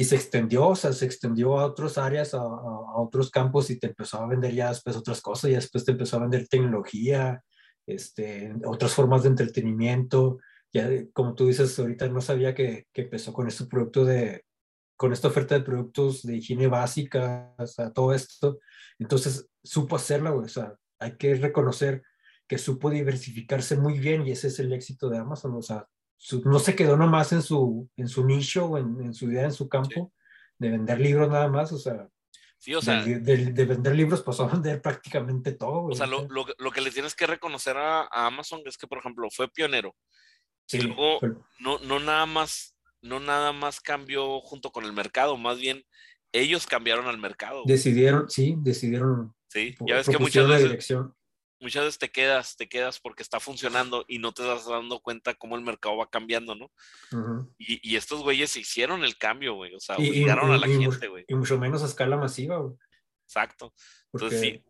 y 0.00 0.04
se 0.04 0.16
extendió, 0.16 0.68
o 0.68 0.76
sea, 0.76 0.94
se 0.94 1.04
extendió 1.04 1.58
a 1.58 1.66
otras 1.66 1.98
áreas, 1.98 2.32
a, 2.32 2.38
a, 2.38 3.02
otros 3.02 3.30
campos 3.30 3.68
y 3.68 3.78
te 3.78 3.88
empezó 3.88 4.16
a 4.16 4.26
vender 4.26 4.54
ya 4.54 4.70
después 4.70 4.96
otras 4.96 5.20
cosas, 5.20 5.50
y 5.50 5.54
después 5.54 5.84
te 5.84 5.92
empezó 5.92 6.16
a 6.16 6.20
vender 6.20 6.48
tecnología, 6.48 7.44
este, 7.86 8.50
otras 8.64 8.94
formas 8.94 9.24
de 9.24 9.28
entretenimiento, 9.28 10.38
ya 10.72 10.88
como 11.12 11.34
tú 11.34 11.48
dices, 11.48 11.78
ahorita 11.78 12.08
no 12.08 12.22
sabía 12.22 12.54
que, 12.54 12.86
que 12.94 13.02
empezó 13.02 13.34
con 13.34 13.46
este 13.46 13.66
producto 13.66 14.06
de, 14.06 14.46
con 14.96 15.12
esta 15.12 15.28
oferta 15.28 15.54
de 15.54 15.66
productos 15.66 16.22
de 16.22 16.38
higiene 16.38 16.66
básica, 16.66 17.54
o 17.58 17.66
sea, 17.66 17.92
todo 17.92 18.14
esto, 18.14 18.58
entonces 18.98 19.50
supo 19.62 19.96
hacerla, 19.96 20.32
o 20.32 20.48
sea, 20.48 20.76
hay 20.98 21.18
que 21.18 21.34
reconocer 21.34 22.02
que 22.48 22.56
supo 22.56 22.88
diversificarse 22.88 23.76
muy 23.76 23.98
bien 23.98 24.26
y 24.26 24.30
ese 24.30 24.48
es 24.48 24.60
el 24.60 24.72
éxito 24.72 25.10
de 25.10 25.18
Amazon, 25.18 25.54
o 25.56 25.60
sea, 25.60 25.86
no 26.44 26.58
se 26.58 26.74
quedó 26.76 26.96
nomás 26.96 27.32
en 27.32 27.42
su, 27.42 27.88
en 27.96 28.08
su 28.08 28.24
nicho 28.24 28.66
o 28.66 28.78
en, 28.78 29.14
su 29.14 29.30
idea, 29.30 29.44
en 29.44 29.52
su 29.52 29.68
campo, 29.68 30.12
de 30.58 30.70
vender 30.70 31.00
libros 31.00 31.28
nada 31.30 31.48
más, 31.48 31.72
o 31.72 31.78
sea, 31.78 32.08
Sí, 32.58 32.74
o 32.74 32.82
sea, 32.82 33.02
de, 33.02 33.64
vender 33.64 33.96
libros 33.96 34.20
pasó 34.20 34.44
a 34.48 34.52
vender 34.52 34.82
prácticamente 34.82 35.52
todo. 35.52 35.84
O 35.84 35.94
sea, 35.94 36.06
lo, 36.06 36.28
lo, 36.28 36.44
lo, 36.58 36.70
que 36.70 36.82
le 36.82 36.90
tienes 36.90 37.14
que 37.14 37.26
reconocer 37.26 37.78
a, 37.78 38.06
Amazon 38.12 38.60
es 38.66 38.76
que, 38.76 38.86
por 38.86 38.98
ejemplo, 38.98 39.28
fue 39.30 39.50
pionero. 39.50 39.96
Sí, 40.66 40.76
y 40.76 40.82
luego 40.82 41.20
no, 41.58 41.78
no, 41.78 41.98
nada 42.00 42.26
más, 42.26 42.76
no 43.00 43.18
nada 43.18 43.54
más 43.54 43.80
cambió 43.80 44.40
junto 44.40 44.72
con 44.72 44.84
el 44.84 44.92
mercado, 44.92 45.38
más 45.38 45.58
bien 45.58 45.84
ellos 46.32 46.66
cambiaron 46.66 47.06
al 47.06 47.16
mercado. 47.16 47.62
Decidieron, 47.64 48.28
sí, 48.28 48.56
decidieron. 48.58 49.34
Sí, 49.48 49.74
ya 49.80 49.96
ves 49.96 50.08
que 50.10 50.18
muchas 50.18 50.46
veces, 50.46 50.94
muchas 51.60 51.84
veces 51.84 51.98
te 51.98 52.10
quedas, 52.10 52.56
te 52.56 52.68
quedas 52.68 52.98
porque 53.00 53.22
está 53.22 53.38
funcionando 53.38 54.04
y 54.08 54.18
no 54.18 54.32
te 54.32 54.42
estás 54.42 54.66
dando 54.66 55.00
cuenta 55.00 55.34
cómo 55.34 55.56
el 55.56 55.62
mercado 55.62 55.96
va 55.96 56.10
cambiando, 56.10 56.54
¿no? 56.54 56.70
y, 57.58 57.80
y, 57.88 57.96
estos 57.96 58.22
güeyes 58.22 58.56
hicieron 58.56 59.04
el 59.04 59.16
cambio, 59.16 59.54
güey, 59.54 59.74
o 59.74 59.80
sea, 59.80 59.96
obligaron 59.96 60.50
a 60.50 60.58
la 60.58 60.66
gente, 60.66 61.08
güey. 61.08 61.24
Y 61.28 61.34
mucho 61.34 61.58
menos 61.58 61.82
a 61.82 61.86
escala 61.86 62.16
masiva, 62.16 62.58
güey. 62.58 62.74
Exacto. 63.24 63.72
Entonces 64.12 64.40
sí. 64.40 64.64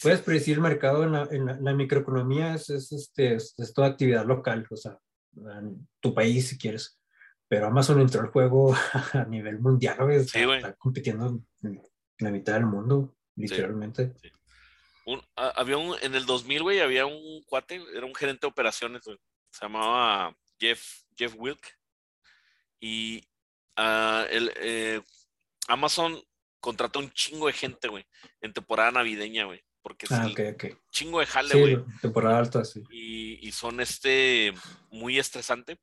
Puedes 0.00 0.20
predecir 0.20 0.56
el 0.56 0.60
mercado 0.60 1.04
en 1.04 1.12
la, 1.12 1.28
en 1.30 1.64
la, 1.64 1.72
microeconomía, 1.72 2.54
es, 2.54 2.68
es, 2.68 2.92
este, 2.92 3.36
es, 3.36 3.72
toda 3.74 3.88
actividad 3.88 4.26
local, 4.26 4.66
o 4.70 4.76
sea, 4.76 4.98
en 5.34 5.88
tu 6.00 6.14
país 6.14 6.48
si 6.48 6.58
quieres. 6.58 7.00
Pero 7.48 7.66
Amazon 7.66 8.00
entró 8.00 8.20
al 8.20 8.28
juego 8.28 8.74
a 9.14 9.24
nivel 9.24 9.58
mundial, 9.58 9.96
güey. 10.00 10.18
está 10.18 10.74
compitiendo 10.74 11.40
en 11.62 11.82
la 12.18 12.30
mitad 12.30 12.54
del 12.54 12.66
mundo, 12.66 13.16
literalmente. 13.36 14.12
Sí, 14.20 14.30
había 15.34 15.76
un, 15.76 15.96
en 16.02 16.14
el 16.14 16.26
2000, 16.26 16.62
güey, 16.62 16.80
había 16.80 17.06
un 17.06 17.42
cuate, 17.44 17.82
era 17.94 18.06
un 18.06 18.14
gerente 18.14 18.46
de 18.46 18.50
operaciones, 18.50 19.02
se 19.04 19.60
llamaba 19.60 20.36
Jeff, 20.58 21.02
Jeff 21.16 21.34
Wilk. 21.36 21.78
Y 22.80 23.26
uh, 23.78 24.26
el, 24.30 24.52
eh, 24.56 25.00
Amazon 25.68 26.20
contrató 26.60 26.98
un 26.98 27.10
chingo 27.12 27.46
de 27.46 27.52
gente, 27.52 27.88
güey, 27.88 28.06
en 28.40 28.52
temporada 28.52 28.90
navideña, 28.90 29.44
güey. 29.44 29.62
Porque 29.82 30.06
es 30.06 30.12
ah, 30.12 30.26
un 30.26 30.34
chingo 30.90 31.20
de 31.20 31.26
jale, 31.26 31.60
güey. 31.60 31.84
temporada 32.02 32.38
alta, 32.38 32.64
sí. 32.64 32.82
Y, 32.90 33.46
y, 33.46 33.52
son 33.52 33.80
este 33.80 34.52
muy 34.90 35.16
estresante. 35.16 35.78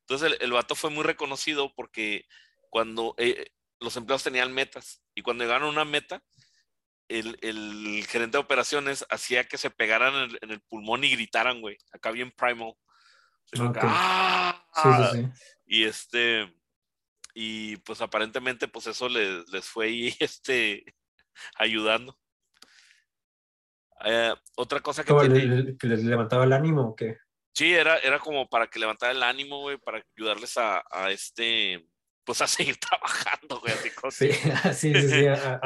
Entonces 0.00 0.32
el, 0.32 0.38
el, 0.40 0.52
vato 0.52 0.74
fue 0.74 0.88
muy 0.88 1.04
reconocido 1.04 1.74
porque 1.74 2.26
cuando 2.70 3.14
eh, 3.18 3.52
los 3.78 3.94
empleados 3.98 4.22
tenían 4.22 4.54
metas 4.54 5.02
y 5.14 5.20
cuando 5.20 5.44
llegaron 5.44 5.68
a 5.68 5.72
una 5.72 5.84
meta, 5.84 6.24
el, 7.18 8.06
gerente 8.08 8.36
de 8.36 8.42
operaciones 8.42 9.04
hacía 9.10 9.44
que 9.44 9.58
se 9.58 9.70
pegaran 9.70 10.30
en 10.40 10.50
el, 10.50 10.60
pulmón 10.60 11.04
y 11.04 11.10
gritaran, 11.10 11.60
güey. 11.60 11.76
Acá 11.92 12.10
bien 12.10 12.32
primal. 12.32 12.74
¡Ah! 13.76 14.64
Y 15.66 15.84
este, 15.84 16.52
y 17.34 17.76
pues 17.78 18.00
aparentemente, 18.00 18.68
pues 18.68 18.86
eso 18.86 19.08
les, 19.08 19.48
les 19.50 19.64
fue 19.66 19.86
ahí, 19.86 20.16
este, 20.20 20.84
ayudando. 21.56 22.18
Eh, 24.04 24.34
otra 24.56 24.80
cosa 24.80 25.04
que, 25.04 25.76
que 25.78 25.86
les 25.86 26.04
levantaba 26.04 26.44
el 26.44 26.52
ánimo 26.52 26.88
o 26.88 26.96
qué? 26.96 27.18
Sí, 27.54 27.72
era, 27.72 27.98
era 27.98 28.18
como 28.18 28.48
para 28.48 28.66
que 28.66 28.78
levantara 28.78 29.12
el 29.12 29.22
ánimo, 29.22 29.60
güey, 29.60 29.76
para 29.78 30.02
ayudarles 30.16 30.56
a, 30.56 30.82
a 30.90 31.10
este, 31.10 31.86
pues 32.24 32.40
a 32.42 32.46
seguir 32.46 32.76
trabajando, 32.80 33.60
güey, 33.60 33.72
así 33.72 34.32
Sí, 34.74 34.94
sí, 34.94 35.08
sí, 35.08 35.26
a, 35.26 35.60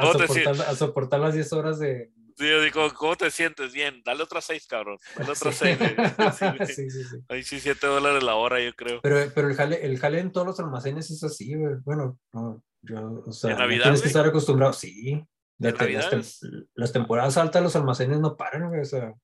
soportar, 0.75 1.19
las 1.19 1.33
10 1.33 1.53
horas 1.53 1.79
de... 1.79 2.11
Sí, 2.37 2.47
yo 2.47 2.61
digo, 2.61 2.93
¿cómo 2.93 3.15
te 3.15 3.31
sientes? 3.31 3.73
Bien, 3.73 4.03
dale 4.05 4.21
otras 4.21 4.45
6, 4.45 4.67
cabrón, 4.67 4.99
dale 5.17 5.31
otras 5.31 5.55
6. 5.55 5.77
Sí, 6.67 6.89
sí, 6.89 7.03
sí, 7.03 7.17
Ahí 7.29 7.43
sí, 7.43 7.59
7 7.59 7.87
dólares 7.87 8.21
la 8.21 8.35
hora, 8.35 8.63
yo 8.63 8.73
creo. 8.75 9.01
Pero, 9.01 9.31
pero 9.33 9.49
el, 9.49 9.55
jale, 9.55 9.83
el 9.83 9.97
jale 9.97 10.19
en 10.19 10.31
todos 10.31 10.45
los 10.45 10.59
almacenes 10.59 11.09
es 11.09 11.23
así, 11.23 11.55
güey. 11.55 11.77
Bueno, 11.83 12.19
no, 12.33 12.63
yo, 12.83 13.23
o 13.25 13.31
sea, 13.31 13.57
tienes 13.67 14.01
que 14.01 14.07
estar 14.07 14.25
acostumbrado, 14.27 14.73
sí. 14.73 15.25
De 15.57 15.71
las, 15.71 16.39
las, 16.75 16.93
temporadas 16.93 17.35
altas 17.37 17.63
los 17.63 17.75
almacenes 17.75 18.19
no 18.19 18.37
paran, 18.37 18.69
güey, 18.69 18.81
o 18.81 18.85
sea, 18.85 19.15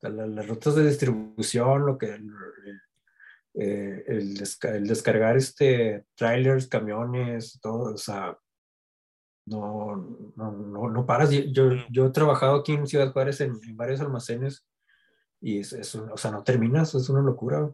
las, 0.00 0.46
rutas 0.46 0.74
de 0.74 0.86
distribución, 0.86 1.84
lo 1.84 1.98
que 1.98 2.18
eh, 3.54 4.04
el, 4.08 4.42
el, 4.62 4.86
descargar 4.86 5.36
este 5.36 6.06
trailers, 6.16 6.66
camiones, 6.66 7.60
todo, 7.62 7.94
o 7.94 7.96
sea, 7.96 8.36
no, 9.46 9.96
no, 10.36 10.52
no, 10.52 10.90
no 10.90 11.06
paras. 11.06 11.30
Yo, 11.30 11.70
yo, 11.90 12.06
he 12.06 12.10
trabajado 12.10 12.56
aquí 12.56 12.72
en 12.72 12.86
Ciudad 12.86 13.12
Juárez 13.12 13.40
en, 13.40 13.60
varios 13.76 14.00
almacenes 14.00 14.66
y 15.40 15.60
es, 15.60 15.72
es, 15.72 15.94
o 15.94 16.16
sea, 16.16 16.30
no 16.30 16.42
terminas, 16.42 16.94
es 16.94 17.08
una 17.08 17.20
locura. 17.20 17.70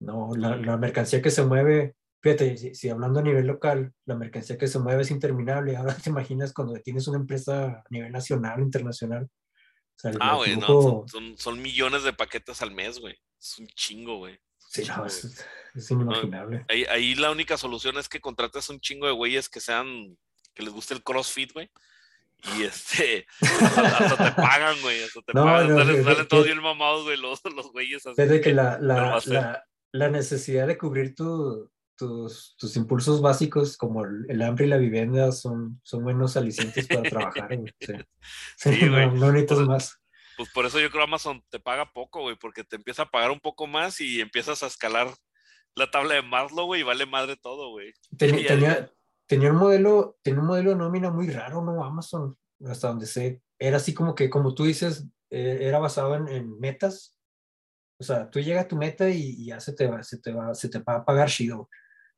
No, 0.00 0.30
la, 0.36 0.56
la 0.56 0.76
mercancía 0.76 1.20
que 1.20 1.30
se 1.30 1.44
mueve, 1.44 1.96
fíjate, 2.22 2.74
si, 2.74 2.88
hablando 2.88 3.18
a 3.18 3.22
nivel 3.22 3.46
local, 3.46 3.92
la 4.04 4.14
mercancía 4.14 4.56
que 4.56 4.68
se 4.68 4.78
mueve 4.78 5.02
es 5.02 5.10
interminable. 5.10 5.76
Ahora 5.76 5.96
te 5.96 6.10
imaginas 6.10 6.52
cuando 6.52 6.74
tienes 6.80 7.08
una 7.08 7.18
empresa 7.18 7.64
a 7.66 7.84
nivel 7.90 8.12
nacional, 8.12 8.60
internacional. 8.60 9.28
ah, 10.20 10.36
güey, 10.36 10.56
no, 10.56 11.04
son, 11.08 11.36
son, 11.38 11.60
millones 11.60 12.04
de 12.04 12.12
paquetes 12.12 12.62
al 12.62 12.70
mes, 12.70 13.00
güey. 13.00 13.16
Es 13.40 13.58
un 13.58 13.66
chingo, 13.68 14.18
güey. 14.18 14.38
Sí, 14.68 14.84
no, 14.86 15.06
es, 15.06 15.90
inimaginable. 15.90 16.64
ahí, 16.68 16.84
ahí, 16.84 17.14
la 17.14 17.30
única 17.30 17.56
solución 17.56 17.96
es 17.96 18.08
que 18.08 18.20
contrates 18.20 18.68
un 18.68 18.80
chingo 18.80 19.06
de 19.06 19.12
güeyes 19.12 19.48
que 19.48 19.60
sean, 19.60 20.16
que 20.54 20.62
les 20.62 20.72
guste 20.72 20.94
el 20.94 21.02
CrossFit, 21.02 21.52
güey. 21.52 21.70
Y 22.56 22.62
este, 22.64 23.26
hasta, 23.40 24.30
te 24.30 24.42
pagan, 24.42 24.76
güey, 24.82 25.02
hasta 25.02 25.22
te 25.22 25.32
pagan, 25.32 25.76
salen, 25.76 26.28
todos 26.28 26.44
bien 26.44 26.62
mamados, 26.62 27.04
güey, 27.04 27.16
los, 27.16 27.40
los 27.44 27.72
güeyes 27.72 28.06
así. 28.06 28.14
Desde 28.16 28.40
que 28.40 28.52
la, 28.52 28.78
la, 28.78 29.20
la, 29.26 29.64
la, 29.92 30.08
necesidad 30.08 30.66
de 30.66 30.78
cubrir 30.78 31.14
tu, 31.14 31.70
tus, 31.96 32.54
tus 32.56 32.76
impulsos 32.76 33.20
básicos 33.20 33.76
como 33.76 34.04
el, 34.04 34.42
hambre 34.42 34.66
y 34.66 34.68
la 34.68 34.76
vivienda 34.76 35.32
son, 35.32 35.80
son 35.82 36.04
buenos 36.04 36.36
alicientes 36.36 36.86
para 36.86 37.02
trabajar, 37.02 37.56
güey. 37.56 37.74
Sí, 38.56 38.70
güey. 38.88 39.10
No, 39.10 39.32
necesitas 39.32 39.58
pues, 39.58 39.68
más. 39.68 40.00
Pues 40.38 40.50
por 40.50 40.64
eso 40.66 40.78
yo 40.78 40.88
creo 40.88 41.02
Amazon 41.02 41.42
te 41.50 41.58
paga 41.58 41.92
poco, 41.92 42.20
güey, 42.20 42.36
porque 42.36 42.62
te 42.62 42.76
empieza 42.76 43.02
a 43.02 43.10
pagar 43.10 43.32
un 43.32 43.40
poco 43.40 43.66
más 43.66 44.00
y 44.00 44.20
empiezas 44.20 44.62
a 44.62 44.68
escalar 44.68 45.08
la 45.74 45.90
tabla 45.90 46.14
de 46.14 46.22
Maslow, 46.22 46.66
güey, 46.66 46.82
y 46.82 46.84
vale 46.84 47.06
madre 47.06 47.36
todo, 47.36 47.70
güey. 47.70 47.92
tenía, 48.16 48.88
tenía 49.26 49.50
un 49.50 49.56
modelo, 49.58 50.16
tenía 50.22 50.38
un 50.38 50.46
modelo 50.46 50.70
de 50.70 50.76
nómina 50.76 51.10
muy 51.10 51.28
raro, 51.28 51.60
¿no? 51.60 51.84
Amazon, 51.84 52.38
hasta 52.64 52.86
donde 52.86 53.06
sé. 53.06 53.42
Era 53.58 53.78
así 53.78 53.92
como 53.92 54.14
que, 54.14 54.30
como 54.30 54.54
tú 54.54 54.64
dices, 54.64 55.08
eh, 55.30 55.58
era 55.62 55.80
basado 55.80 56.14
en, 56.14 56.56
metas. 56.60 57.18
O 58.00 58.04
sea, 58.04 58.30
tú 58.30 58.38
llegas 58.38 58.66
a 58.66 58.68
tu 58.68 58.76
meta 58.76 59.10
y, 59.10 59.44
ya 59.44 59.58
se 59.58 59.72
te 59.72 59.88
va, 59.88 60.04
se 60.04 60.18
te 60.20 60.30
va, 60.30 60.54
se 60.54 60.68
te 60.68 60.78
va 60.78 60.98
a 60.98 61.04
pagar 61.04 61.28
chido. 61.28 61.68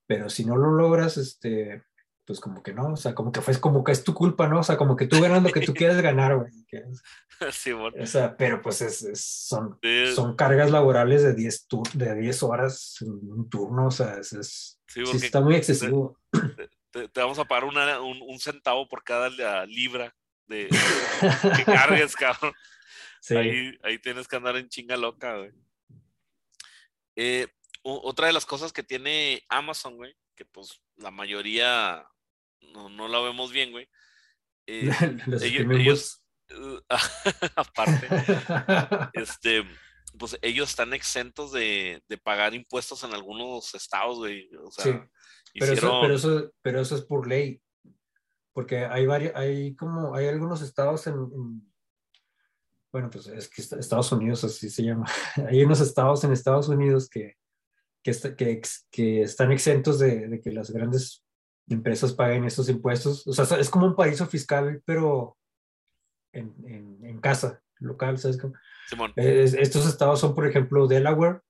Pero 0.06 0.28
si 0.28 0.44
no 0.44 0.58
lo 0.58 0.72
logras, 0.72 1.16
este, 1.16 1.84
pues 2.30 2.38
como 2.40 2.62
que 2.62 2.72
no, 2.72 2.92
o 2.92 2.96
sea, 2.96 3.12
como 3.12 3.32
que 3.32 3.40
fue 3.40 3.58
como 3.58 3.82
que 3.82 3.90
es 3.90 4.04
tu 4.04 4.14
culpa, 4.14 4.46
¿no? 4.46 4.60
O 4.60 4.62
sea, 4.62 4.76
como 4.76 4.94
que 4.94 5.08
tú 5.08 5.20
ganas 5.20 5.42
lo 5.42 5.50
que 5.50 5.62
tú 5.62 5.74
quieres 5.74 6.00
ganar, 6.00 6.36
güey. 6.36 6.50
Sí, 7.52 7.72
bueno. 7.72 7.96
O 7.98 8.06
sea, 8.06 8.36
pero 8.36 8.60
pues 8.60 8.82
es, 8.82 9.18
son, 9.24 9.78
son 10.14 10.36
cargas 10.36 10.70
laborales 10.70 11.22
de 11.22 11.34
10, 11.34 11.68
de 11.94 12.14
10 12.14 12.42
horas 12.42 12.98
en 13.00 13.08
un 13.08 13.48
turno, 13.48 13.86
o 13.86 13.90
sea, 13.90 14.18
es, 14.18 14.78
sí, 14.86 15.02
está 15.14 15.40
muy 15.40 15.54
excesivo 15.54 16.18
te, 16.90 17.08
vamos 17.14 17.38
a 17.38 17.44
pagar 17.44 17.64
un, 17.64 18.38
centavo 18.38 18.88
por 18.88 19.02
cada 19.04 19.28
libra 19.66 20.14
de, 20.46 20.68
que 21.56 21.64
cargues, 21.64 22.14
cabrón. 22.16 22.52
Ahí, 23.30 23.78
ahí, 23.82 23.98
tienes 23.98 24.26
que 24.26 24.36
andar 24.36 24.56
en 24.56 24.68
chinga 24.68 24.96
loca, 24.96 25.36
güey. 25.36 25.52
Eh, 27.16 27.48
otra 27.82 28.26
de 28.26 28.32
las 28.32 28.46
cosas 28.46 28.72
que 28.72 28.82
tiene 28.82 29.42
Amazon, 29.48 29.96
güey, 29.96 30.16
que 30.34 30.44
pues 30.44 30.80
la 30.96 31.10
mayoría 31.10 32.06
no, 32.60 32.88
no 32.88 33.08
la 33.08 33.20
vemos 33.20 33.52
bien, 33.52 33.70
güey. 33.72 33.88
Eh, 34.66 34.90
ellos, 35.42 36.24
aparte, 37.56 38.08
este, 39.14 39.64
pues 40.18 40.38
ellos 40.42 40.70
están 40.70 40.92
exentos 40.92 41.52
de, 41.52 42.02
de, 42.08 42.18
pagar 42.18 42.54
impuestos 42.54 43.02
en 43.04 43.12
algunos 43.14 43.74
estados, 43.74 44.18
güey. 44.18 44.50
O 44.56 44.70
sea, 44.70 45.08
pero, 45.54 45.72
eso, 45.72 45.98
pero, 46.02 46.14
eso, 46.14 46.52
pero 46.62 46.80
eso 46.80 46.96
es 46.96 47.02
por 47.02 47.26
ley, 47.26 47.60
porque 48.52 48.84
hay 48.84 49.06
varios, 49.06 49.34
hay 49.34 49.74
como, 49.74 50.14
hay 50.14 50.28
algunos 50.28 50.62
estados 50.62 51.06
en, 51.06 51.16
bueno, 52.92 53.08
pues 53.10 53.26
es 53.28 53.48
que 53.48 53.62
Estados 53.62 54.10
Unidos 54.12 54.42
así 54.44 54.68
se 54.68 54.82
llama, 54.82 55.06
hay 55.48 55.62
unos 55.62 55.80
estados 55.80 56.24
en 56.24 56.32
Estados 56.32 56.68
Unidos 56.68 57.08
que, 57.08 57.36
que, 58.02 58.12
que, 58.36 58.60
que 58.90 59.22
están 59.22 59.52
exentos 59.52 59.98
de, 59.98 60.28
de, 60.28 60.40
que 60.40 60.50
las 60.50 60.70
grandes 60.70 61.24
empresas 61.74 62.12
paguen 62.12 62.44
estos 62.44 62.68
impuestos, 62.68 63.26
o 63.26 63.32
sea, 63.32 63.58
es 63.58 63.70
como 63.70 63.86
un 63.86 63.96
paraíso 63.96 64.26
fiscal, 64.26 64.82
pero 64.84 65.36
en, 66.32 66.54
en, 66.64 67.04
en 67.04 67.20
casa, 67.20 67.62
local, 67.78 68.18
¿sabes? 68.18 68.38
estos 69.16 69.86
estados 69.86 70.20
son, 70.20 70.34
por 70.34 70.46
ejemplo, 70.46 70.86
Delaware, 70.86 71.42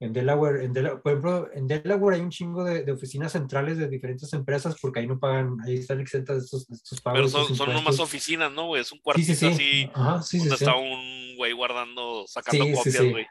en 0.00 0.12
Delaware, 0.12 0.64
en 0.64 0.72
Delaware, 0.72 1.02
por 1.02 1.12
ejemplo, 1.12 1.50
en 1.52 1.66
Delaware 1.68 2.16
hay 2.16 2.22
un 2.22 2.30
chingo 2.30 2.64
de, 2.64 2.84
de, 2.84 2.92
oficinas 2.92 3.32
centrales 3.32 3.78
de 3.78 3.88
diferentes 3.88 4.32
empresas 4.32 4.76
porque 4.80 5.00
ahí 5.00 5.06
no 5.06 5.18
pagan, 5.18 5.56
ahí 5.64 5.76
están 5.76 6.00
exentas 6.00 6.36
de 6.36 6.44
estos, 6.44 6.70
estos 6.70 7.00
pagos. 7.00 7.18
Pero 7.18 7.28
son, 7.28 7.56
son 7.56 7.72
nomás 7.72 8.00
oficinas, 8.00 8.52
¿no, 8.52 8.66
güey? 8.66 8.82
Es 8.82 8.92
un 8.92 8.98
cuartito 8.98 9.34
sí, 9.34 9.54
sí, 9.54 9.90
así 9.94 10.38
donde 10.38 10.54
está 10.54 10.74
un 10.74 11.36
güey 11.36 11.52
guardando, 11.52 12.26
sacando 12.26 12.64
copias, 12.72 13.10
güey. 13.10 13.26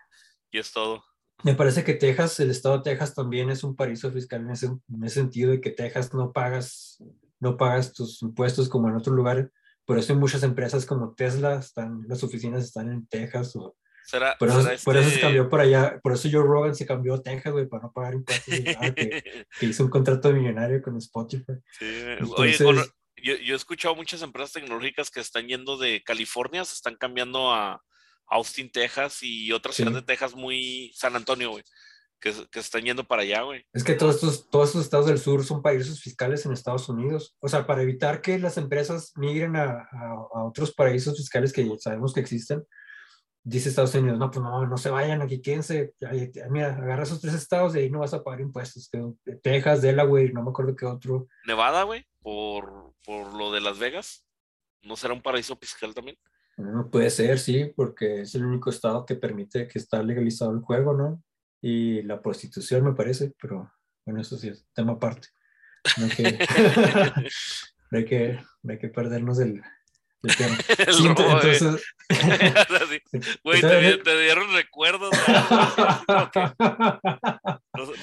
Y 0.52 0.60
es 0.60 0.72
todo. 0.72 1.04
Me 1.44 1.56
parece 1.56 1.84
que 1.84 1.94
Texas, 1.94 2.40
el 2.40 2.52
estado 2.52 2.78
de 2.78 2.84
Texas 2.84 3.14
también 3.14 3.50
es 3.50 3.64
un 3.64 3.76
paraíso 3.76 4.12
fiscal 4.12 4.42
en 4.42 4.52
ese, 4.52 4.68
en 4.68 5.04
ese 5.04 5.16
sentido 5.16 5.52
de 5.52 5.62
que 5.62 5.72
Texas 5.72 6.14
no 6.14 6.32
pagas, 6.32 7.04
no 7.40 7.58
pagas 7.58 7.94
tus 7.94 8.22
impuestos 8.22 8.70
como 8.70 8.88
en 8.90 8.96
otro 8.96 9.14
lugar. 9.14 9.52
Por 9.86 10.00
eso 10.00 10.14
hay 10.14 10.20
muchas 10.20 10.44
empresas 10.44 10.86
como 10.86 11.14
Tesla, 11.14 11.56
están, 11.56 12.04
las 12.08 12.24
oficinas 12.24 12.64
están 12.64 12.92
en 12.92 13.06
Texas 13.08 13.56
o 13.56 13.76
por, 14.38 14.50
eso, 14.50 14.84
por 14.84 14.98
eso 14.98 15.10
se 15.10 15.16
este 15.16 15.22
cambió 15.22 15.50
por 15.50 15.62
allá, 15.62 16.00
por 16.04 16.14
eso 16.14 16.28
Joe 16.32 16.44
Rogan 16.44 16.76
se 16.76 16.86
cambió 16.86 17.16
a 17.16 17.24
Texas, 17.24 17.54
güey, 17.54 17.68
para 17.68 17.84
no 17.84 17.92
pagar 17.92 18.14
impuestos. 18.14 18.54
que, 18.54 19.24
que, 19.60 19.66
hizo 19.66 19.84
un 19.84 19.90
contrato 19.90 20.32
millonario 20.34 20.82
con 20.82 20.98
Spotify. 20.98 21.54
Sí, 21.80 21.86
oye, 22.36 22.58
yo, 22.58 23.36
yo, 23.38 23.54
he 23.54 23.58
escuchado 23.58 23.96
muchas 23.96 24.22
empresas 24.22 24.54
tecnológicas 24.54 25.10
que 25.10 25.22
están 25.22 25.48
yendo 25.48 25.78
de 25.78 26.04
California, 26.04 26.66
se 26.66 26.74
están 26.74 26.96
cambiando 26.98 27.54
a 27.54 27.82
Austin, 28.28 28.72
Texas 28.72 29.20
y 29.22 29.52
otras 29.52 29.76
ciudades 29.76 30.02
de 30.02 30.06
Texas 30.06 30.36
muy 30.36 30.92
San 30.96 31.16
Antonio, 31.16 31.52
güey. 31.52 31.64
Que, 32.20 32.34
que, 32.50 32.60
están 32.60 32.84
yendo 32.84 33.04
para 33.04 33.24
allá, 33.24 33.42
güey. 33.42 33.66
Es 33.74 33.84
que 33.84 33.96
todos 33.96 34.16
estos, 34.16 34.50
todos 34.50 34.70
estos 34.70 34.86
estados 34.86 35.08
del 35.08 35.20
sur 35.20 35.44
son 35.44 35.62
paraísos 35.62 36.00
fiscales 36.00 36.46
en 36.46 36.54
Estados 36.54 36.88
Unidos. 36.88 37.36
O 37.42 37.50
sea, 37.50 37.68
para 37.68 37.82
evitar 37.82 38.22
que 38.22 38.40
las 38.40 38.58
empresas 38.58 39.12
migren 39.18 39.58
a, 39.58 39.90
a, 39.92 40.28
a 40.34 40.46
otros 40.46 40.74
paraísos 40.74 41.18
fiscales 41.18 41.52
que 41.52 41.70
sabemos 41.80 42.14
que 42.14 42.22
existen, 42.22 42.64
dice 43.44 43.70
Estados 43.70 43.94
Unidos, 43.96 44.18
no, 44.18 44.32
pues 44.32 44.42
no, 44.42 44.66
no 44.66 44.78
se 44.78 44.90
vayan, 44.90 45.22
aquí 45.22 45.42
quédense, 45.42 45.94
mira, 46.50 46.76
agarra 46.76 47.04
esos 47.04 47.20
tres 47.20 47.34
estados 47.34 47.76
y 47.76 47.80
ahí 47.80 47.90
no 47.90 48.00
vas 48.00 48.14
a 48.14 48.24
pagar 48.24 48.42
impuestos. 48.42 48.90
Texas, 49.42 49.82
Delaware, 49.82 50.34
no 50.34 50.44
me 50.44 50.50
acuerdo 50.50 50.76
qué 50.76 50.86
otro. 50.86 51.28
Nevada, 51.46 51.84
güey, 51.84 52.06
por, 52.22 52.94
por 53.04 53.34
lo 53.34 53.52
de 53.52 53.62
Las 53.62 53.80
Vegas, 53.80 54.26
¿no 54.82 54.96
será 54.96 55.14
un 55.14 55.22
paraíso 55.22 55.58
fiscal 55.58 55.94
también? 55.94 56.18
No, 56.58 56.90
puede 56.90 57.10
ser, 57.10 57.40
sí, 57.40 57.72
porque 57.76 58.22
es 58.22 58.36
el 58.36 58.46
único 58.46 58.70
estado 58.70 59.06
que 59.06 59.16
permite 59.16 59.68
que 59.68 59.80
está 59.80 60.04
legalizado 60.04 60.52
el 60.52 60.60
juego, 60.60 60.94
¿no? 60.94 61.24
Y 61.62 62.02
la 62.04 62.22
prostitución, 62.22 62.84
me 62.84 62.94
parece, 62.94 63.34
pero 63.42 63.72
bueno, 64.06 64.22
eso 64.22 64.38
sí 64.38 64.50
es 64.50 64.66
tema 64.74 64.94
aparte. 64.94 65.30
No 65.98 66.06
hay 66.06 66.12
que, 66.12 66.24
hay 67.92 68.06
que, 68.06 68.40
hay 68.68 68.78
que 68.78 68.90
perdernos 68.90 69.40
el, 69.40 69.62
entonces... 70.24 71.84
Güey, 73.44 73.62
te, 73.62 74.22
dieron 74.22 74.54
recuerdos. 74.54 75.12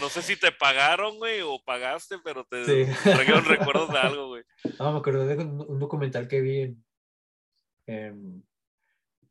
No, 0.01 0.09
sé 0.11 0.22
si 0.22 0.36
te 0.36 0.53
pagaron, 0.53 1.16
güey, 1.18 1.40
o 1.40 1.62
pagaste, 1.64 2.16
pero 2.22 2.44
te 2.44 2.64
dieron 2.64 3.44
recuerdos 3.44 3.90
de 3.90 3.98
algo, 3.98 4.28
güey. 4.28 4.42
No, 4.78 4.92
me 4.92 4.98
acuerdo 4.98 5.26
de 5.26 5.36
un, 5.36 5.78
documental 5.78 6.28
que 6.28 6.40
vi 6.42 6.61
en, 6.61 6.84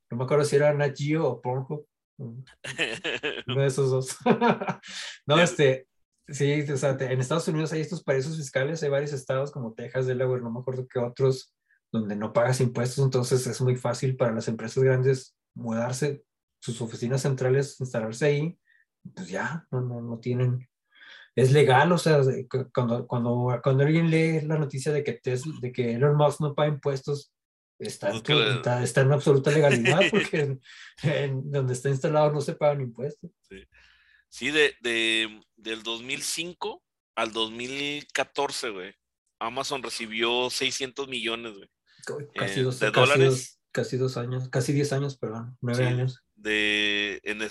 No 0.10 0.18
me 0.18 0.24
acuerdo 0.24 0.44
si 0.44 0.56
era 0.56 0.74
Nat 0.74 0.96
Geo 0.98 1.28
o 1.28 1.42
Pornhub. 1.42 1.86
Uno 2.18 3.62
de 3.62 3.68
esos 3.68 3.92
dos. 3.92 4.18
no, 5.28 5.40
este... 5.40 5.88
Sí, 6.32 6.62
o 6.72 6.78
sea, 6.78 6.96
en 7.00 7.20
Estados 7.20 7.48
Unidos 7.48 7.74
hay 7.74 7.82
estos 7.82 8.04
paraísos 8.04 8.38
fiscales, 8.38 8.84
hay 8.84 8.90
varios 8.90 9.14
estados 9.14 9.52
como 9.52 9.74
Texas, 9.74 10.06
Delaware, 10.06 10.44
no 10.44 10.52
me 10.52 10.60
acuerdo 10.60 10.88
qué 10.88 11.00
otros, 11.00 11.56
donde 11.92 12.16
no 12.16 12.34
pagas 12.34 12.62
impuestos, 12.62 13.04
entonces 13.04 13.48
es 13.48 13.60
muy 13.62 13.76
fácil 13.76 14.16
para 14.16 14.32
las 14.32 14.48
empresas 14.48 14.84
grandes 14.84 15.36
mudarse, 15.56 16.24
sus 16.62 16.82
oficinas 16.82 17.24
centrales, 17.24 17.80
instalarse 17.80 18.26
ahí, 18.26 18.60
pues 19.16 19.28
ya, 19.28 19.66
no, 19.72 19.82
no, 19.82 20.02
no 20.02 20.20
tienen, 20.20 20.70
es 21.36 21.52
legal, 21.52 21.92
o 21.92 21.98
sea, 21.98 22.22
cuando, 22.74 23.08
cuando, 23.08 23.60
cuando 23.64 23.84
alguien 23.84 24.12
lee 24.12 24.42
la 24.42 24.60
noticia 24.60 24.92
de 24.92 25.04
que, 25.04 25.14
Tesla, 25.14 25.56
de 25.62 25.72
que 25.72 25.94
Elon 25.94 26.16
Musk 26.16 26.42
no 26.42 26.54
paga 26.54 26.70
impuestos, 26.70 27.34
está, 27.80 28.12
está, 28.12 28.84
está, 28.84 29.02
en 29.02 29.12
absoluta 29.12 29.52
legalidad 29.52 30.02
porque 30.12 30.58
en, 31.04 31.52
donde 31.52 31.74
está 31.74 31.90
instalado 31.90 32.32
no 32.32 32.42
se 32.42 32.54
pagan 32.54 32.82
impuestos. 32.82 33.32
Sí, 33.48 33.64
sí 34.30 34.52
de, 34.52 34.76
de, 34.82 35.42
del 35.56 35.84
2005 35.84 36.84
al 37.16 37.34
2014, 37.34 38.70
güey, 38.70 38.96
Amazon 39.40 39.84
recibió 39.84 40.50
600 40.50 41.08
millones, 41.08 41.54
güey. 41.56 41.70
Casi, 42.34 42.62
dos, 42.62 42.80
de 42.80 42.92
dólares. 42.92 43.60
casi 43.72 43.98
dos 43.98 44.18
años, 44.18 44.50
casi 44.50 44.74
diez 44.74 44.94
años, 44.94 45.18
perdón, 45.18 45.58
nueve 45.62 45.86
años. 45.86 46.24
De 46.36 47.22
en 47.24 47.42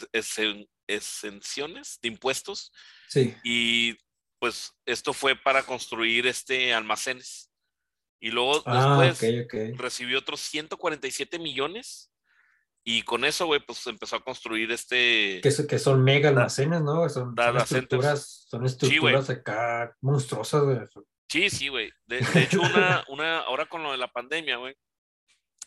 exenciones 0.87 1.99
de 2.03 2.09
impuestos. 2.09 2.73
Sí. 3.09 3.35
Y 3.45 3.97
pues 4.39 4.73
esto 4.87 5.13
fue 5.13 5.37
para 5.37 5.63
construir 5.65 6.27
este 6.27 6.73
almacenes. 6.73 7.48
Y 8.21 8.31
luego 8.31 8.63
ah, 8.67 9.01
después 9.03 9.47
recibió 9.77 10.19
otros 10.19 10.41
147 10.41 11.39
millones. 11.39 12.11
Y 12.85 13.03
con 13.03 13.25
eso, 13.25 13.47
güey, 13.47 13.61
pues 13.61 13.87
empezó 13.87 14.17
a 14.17 14.25
construir 14.25 14.73
este. 14.73 15.41
Que, 15.43 15.67
que 15.67 15.79
son 15.79 16.03
mega 16.03 16.31
almacenes, 16.31 16.81
¿no? 16.81 17.09
Son, 17.09 17.35
estructuras, 17.57 18.47
son 18.49 18.65
estructuras 18.65 19.29
acá 19.29 19.95
monstruosas, 20.01 20.63
güey. 20.65 20.79
Sí, 21.29 21.51
sí, 21.51 21.69
güey. 21.69 21.93
De, 22.07 22.21
hecho, 22.35 22.61
una, 22.63 23.05
una, 23.09 23.41
ahora 23.41 23.67
con 23.67 23.83
lo 23.83 23.93
de 23.93 23.99
la 23.99 24.11
pandemia, 24.11 24.57
güey, 24.57 24.75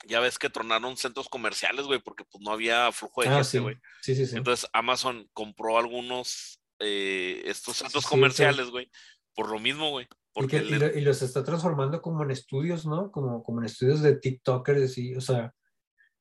ya 0.07 0.19
ves 0.19 0.39
que 0.39 0.49
tronaron 0.49 0.97
centros 0.97 1.29
comerciales, 1.29 1.85
güey, 1.85 1.99
porque 1.99 2.23
pues 2.25 2.43
no 2.43 2.51
había 2.51 2.91
flujo 2.91 3.21
de 3.21 3.29
ah, 3.29 3.43
gente, 3.43 3.59
güey. 3.59 3.75
Sí. 4.01 4.15
sí, 4.15 4.25
sí, 4.25 4.37
Entonces 4.37 4.67
Amazon 4.73 5.29
compró 5.33 5.77
algunos, 5.77 6.59
eh, 6.79 7.43
estos 7.45 7.77
centros 7.77 8.07
comerciales, 8.07 8.69
güey, 8.71 8.89
por 9.35 9.49
lo 9.49 9.59
mismo, 9.59 9.91
güey. 9.91 10.07
Porque 10.33 10.57
y, 10.57 10.99
y, 10.99 11.01
los 11.01 11.21
está 11.21 11.43
transformando 11.43 12.01
como 12.01 12.23
en 12.23 12.31
estudios, 12.31 12.85
¿no? 12.85 13.11
Como, 13.11 13.43
como 13.43 13.59
en 13.59 13.65
estudios 13.65 14.01
de 14.01 14.15
TikTokers, 14.15 14.97
y, 14.97 15.15
o 15.15 15.21
sea, 15.21 15.53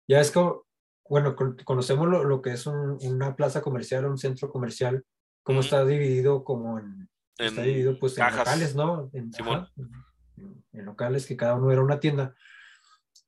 ya 0.08 0.20
es 0.20 0.32
como, 0.32 0.66
bueno, 1.08 1.36
conocemos 1.64 2.08
lo, 2.08 2.24
lo 2.24 2.42
que 2.42 2.52
es 2.52 2.66
una 2.66 3.36
plaza 3.36 3.62
comercial, 3.62 4.06
un 4.06 4.18
centro 4.18 4.50
comercial, 4.50 5.04
cómo 5.42 5.60
está 5.60 5.84
dividido 5.84 6.44
como 6.44 6.78
en, 6.78 7.08
está 7.38 7.62
dividido 7.62 7.98
pues 7.98 8.18
en 8.18 8.36
locales, 8.36 8.74
¿no? 8.74 9.10
En, 9.12 9.30
en, 10.72 10.84
locales 10.84 11.26
que 11.26 11.36
cada 11.36 11.54
uno 11.54 11.70
era 11.70 11.82
una 11.82 12.00
tienda. 12.00 12.34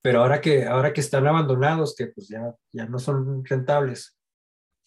Pero 0.01 0.23
ahora 0.23 0.41
que, 0.41 0.67
ahora 0.67 0.93
que 0.93 1.01
están 1.01 1.27
abandonados, 1.27 1.95
que 1.97 2.09
pues 2.09 2.29
ya, 2.29 2.55
ya 2.73 2.87
no 2.87 2.99
son 2.99 3.45
rentables 3.45 4.17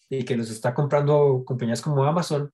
y 0.08 0.24
que 0.24 0.36
los 0.36 0.50
está 0.50 0.74
comprando 0.74 1.42
compañías 1.44 1.82
como 1.82 2.04
Amazon, 2.04 2.52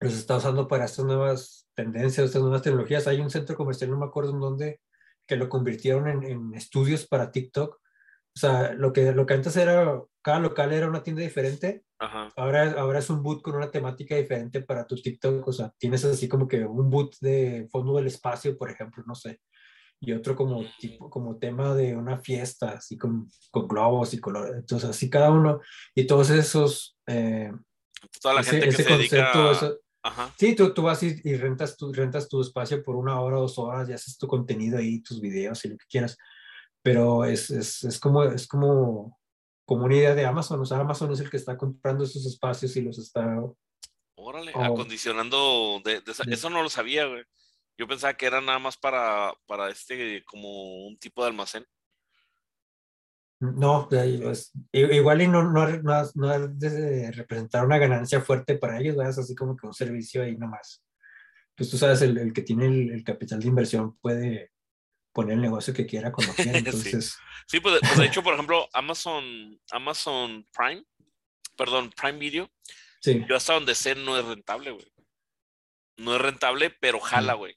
los 0.00 0.14
está 0.14 0.36
usando 0.36 0.68
para 0.68 0.84
estas 0.84 1.04
nuevas 1.04 1.63
tendencias, 1.74 2.26
estas 2.26 2.42
nuevas 2.42 2.62
tecnologías. 2.62 3.06
Hay 3.06 3.20
un 3.20 3.30
centro 3.30 3.56
comercial, 3.56 3.90
no 3.90 3.98
me 3.98 4.06
acuerdo 4.06 4.32
en 4.32 4.40
dónde, 4.40 4.80
que 5.26 5.36
lo 5.36 5.48
convirtieron 5.48 6.08
en, 6.08 6.22
en 6.24 6.54
estudios 6.54 7.06
para 7.06 7.30
TikTok. 7.30 7.74
O 7.74 8.38
sea, 8.40 8.72
lo 8.74 8.92
que, 8.92 9.12
lo 9.12 9.26
que 9.26 9.34
antes 9.34 9.56
era, 9.56 10.02
cada 10.22 10.40
local 10.40 10.72
era 10.72 10.88
una 10.88 11.02
tienda 11.02 11.22
diferente, 11.22 11.84
Ahora, 12.36 12.72
ahora 12.72 12.98
es 12.98 13.10
un 13.10 13.22
boot 13.22 13.42
con 13.42 13.56
una 13.56 13.70
temática 13.70 14.16
diferente 14.16 14.60
para 14.62 14.86
tu 14.86 14.96
TikTok. 14.96 15.46
O 15.46 15.52
sea, 15.52 15.72
tienes 15.78 16.04
así 16.04 16.28
como 16.28 16.46
que 16.46 16.64
un 16.64 16.90
boot 16.90 17.16
de 17.20 17.68
fondo 17.70 17.96
del 17.96 18.06
espacio, 18.06 18.56
por 18.56 18.70
ejemplo, 18.70 19.02
no 19.06 19.14
sé. 19.14 19.40
Y 20.00 20.12
otro 20.12 20.36
como, 20.36 20.64
tipo, 20.78 21.08
como 21.08 21.38
tema 21.38 21.74
de 21.74 21.96
una 21.96 22.18
fiesta, 22.18 22.72
así 22.72 22.98
con, 22.98 23.30
con 23.50 23.66
globos 23.66 24.12
y 24.12 24.20
colores. 24.20 24.56
Entonces, 24.56 24.90
así 24.90 25.08
cada 25.08 25.30
uno. 25.30 25.60
Y 25.94 26.06
todos 26.06 26.30
esos... 26.30 26.98
Eh, 27.06 27.52
Toda 28.20 28.34
la 28.34 28.42
gente 28.42 28.68
que 28.68 28.84
concepto, 28.84 29.78
Sí, 30.38 30.54
tú, 30.54 30.74
tú 30.74 30.82
vas 30.82 31.02
y, 31.02 31.20
y, 31.24 31.36
rentas, 31.36 31.76
tu, 31.76 31.92
rentas 31.92 32.28
tu 32.28 32.40
espacio 32.40 32.82
por 32.82 32.96
una 32.96 33.20
hora, 33.20 33.38
dos 33.38 33.58
horas 33.58 33.88
y 33.88 33.92
haces 33.92 34.18
tu 34.18 34.26
contenido 34.26 34.78
ahí, 34.78 35.00
tus 35.00 35.20
videos 35.20 35.64
y 35.64 35.68
lo 35.68 35.76
que 35.76 35.86
quieras. 35.88 36.16
Pero 36.82 37.24
es, 37.24 37.50
es, 37.50 37.84
es 37.84 37.98
como, 37.98 38.24
es 38.24 38.46
como 38.46 39.18
como 39.64 39.84
una 39.84 39.96
idea 39.96 40.14
de 40.14 40.24
Amazon. 40.24 40.60
O 40.60 40.66
sea, 40.66 40.78
Amazon 40.78 41.12
es 41.12 41.20
el 41.20 41.30
que 41.30 41.36
está 41.36 41.56
comprando 41.56 42.04
esos 42.04 42.24
espacios 42.26 42.76
y 42.76 42.82
los 42.82 42.98
está... 42.98 43.24
Órale, 44.16 44.52
acondicionando, 44.54 45.82
de, 45.84 46.02
eso 46.28 46.48
no 46.48 46.62
lo 46.62 46.70
sabía, 46.70 47.06
güey. 47.06 47.24
Yo 47.76 47.88
pensaba 47.88 48.14
que 48.14 48.26
era 48.26 48.40
nada 48.40 48.60
más 48.60 48.76
para, 48.76 49.34
para 49.46 49.68
este, 49.70 50.22
como 50.24 50.86
un 50.86 50.96
tipo 50.98 51.22
de 51.22 51.28
almacén. 51.28 51.66
No, 53.52 53.88
igual 54.72 55.22
y 55.22 55.28
no, 55.28 55.42
no, 55.42 55.68
no, 55.68 56.10
no 56.14 56.48
de 56.48 57.12
representar 57.12 57.64
una 57.64 57.78
ganancia 57.78 58.20
fuerte 58.20 58.56
para 58.56 58.78
ellos, 58.80 58.96
es 59.04 59.18
así 59.18 59.34
como 59.34 59.56
que 59.56 59.66
un 59.66 59.74
servicio 59.74 60.22
ahí 60.22 60.36
nomás. 60.36 60.82
Pues 61.56 61.70
tú 61.70 61.76
sabes, 61.76 62.02
el, 62.02 62.18
el 62.18 62.32
que 62.32 62.42
tiene 62.42 62.66
el, 62.66 62.90
el, 62.90 63.04
capital 63.04 63.40
de 63.40 63.48
inversión 63.48 63.96
puede, 63.98 64.50
poner 65.14 65.34
el 65.34 65.40
negocio 65.40 65.72
que 65.72 65.86
quiera 65.86 66.12
cuando 66.12 66.34
quiera. 66.34 66.58
Entonces... 66.58 67.16
sí, 67.46 67.60
pues, 67.60 67.80
pues, 67.80 67.96
de 67.96 68.04
hecho, 68.06 68.22
por 68.22 68.34
ejemplo, 68.34 68.68
Amazon, 68.74 69.58
Amazon 69.70 70.46
Prime, 70.52 70.84
perdón, 71.56 71.90
Prime 71.96 72.18
Video, 72.18 72.50
sí. 73.00 73.24
yo 73.26 73.36
hasta 73.36 73.54
donde 73.54 73.74
sé 73.74 73.94
no 73.94 74.18
es 74.18 74.26
rentable, 74.26 74.72
güey. 74.72 74.92
No 75.96 76.16
es 76.16 76.20
rentable, 76.20 76.70
pero 76.80 76.98
jala, 76.98 77.34
güey. 77.34 77.56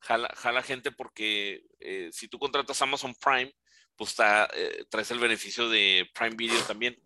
Jala, 0.00 0.30
jala 0.34 0.62
gente 0.62 0.90
porque 0.90 1.66
eh, 1.80 2.08
si 2.12 2.28
tú 2.28 2.38
contratas 2.38 2.80
Amazon 2.80 3.14
Prime, 3.14 3.54
pues 3.96 4.10
está, 4.10 4.48
eh, 4.54 4.84
traes 4.88 5.10
el 5.10 5.18
beneficio 5.18 5.68
de 5.68 6.08
Prime 6.14 6.36
Video 6.36 6.60
también. 6.62 6.96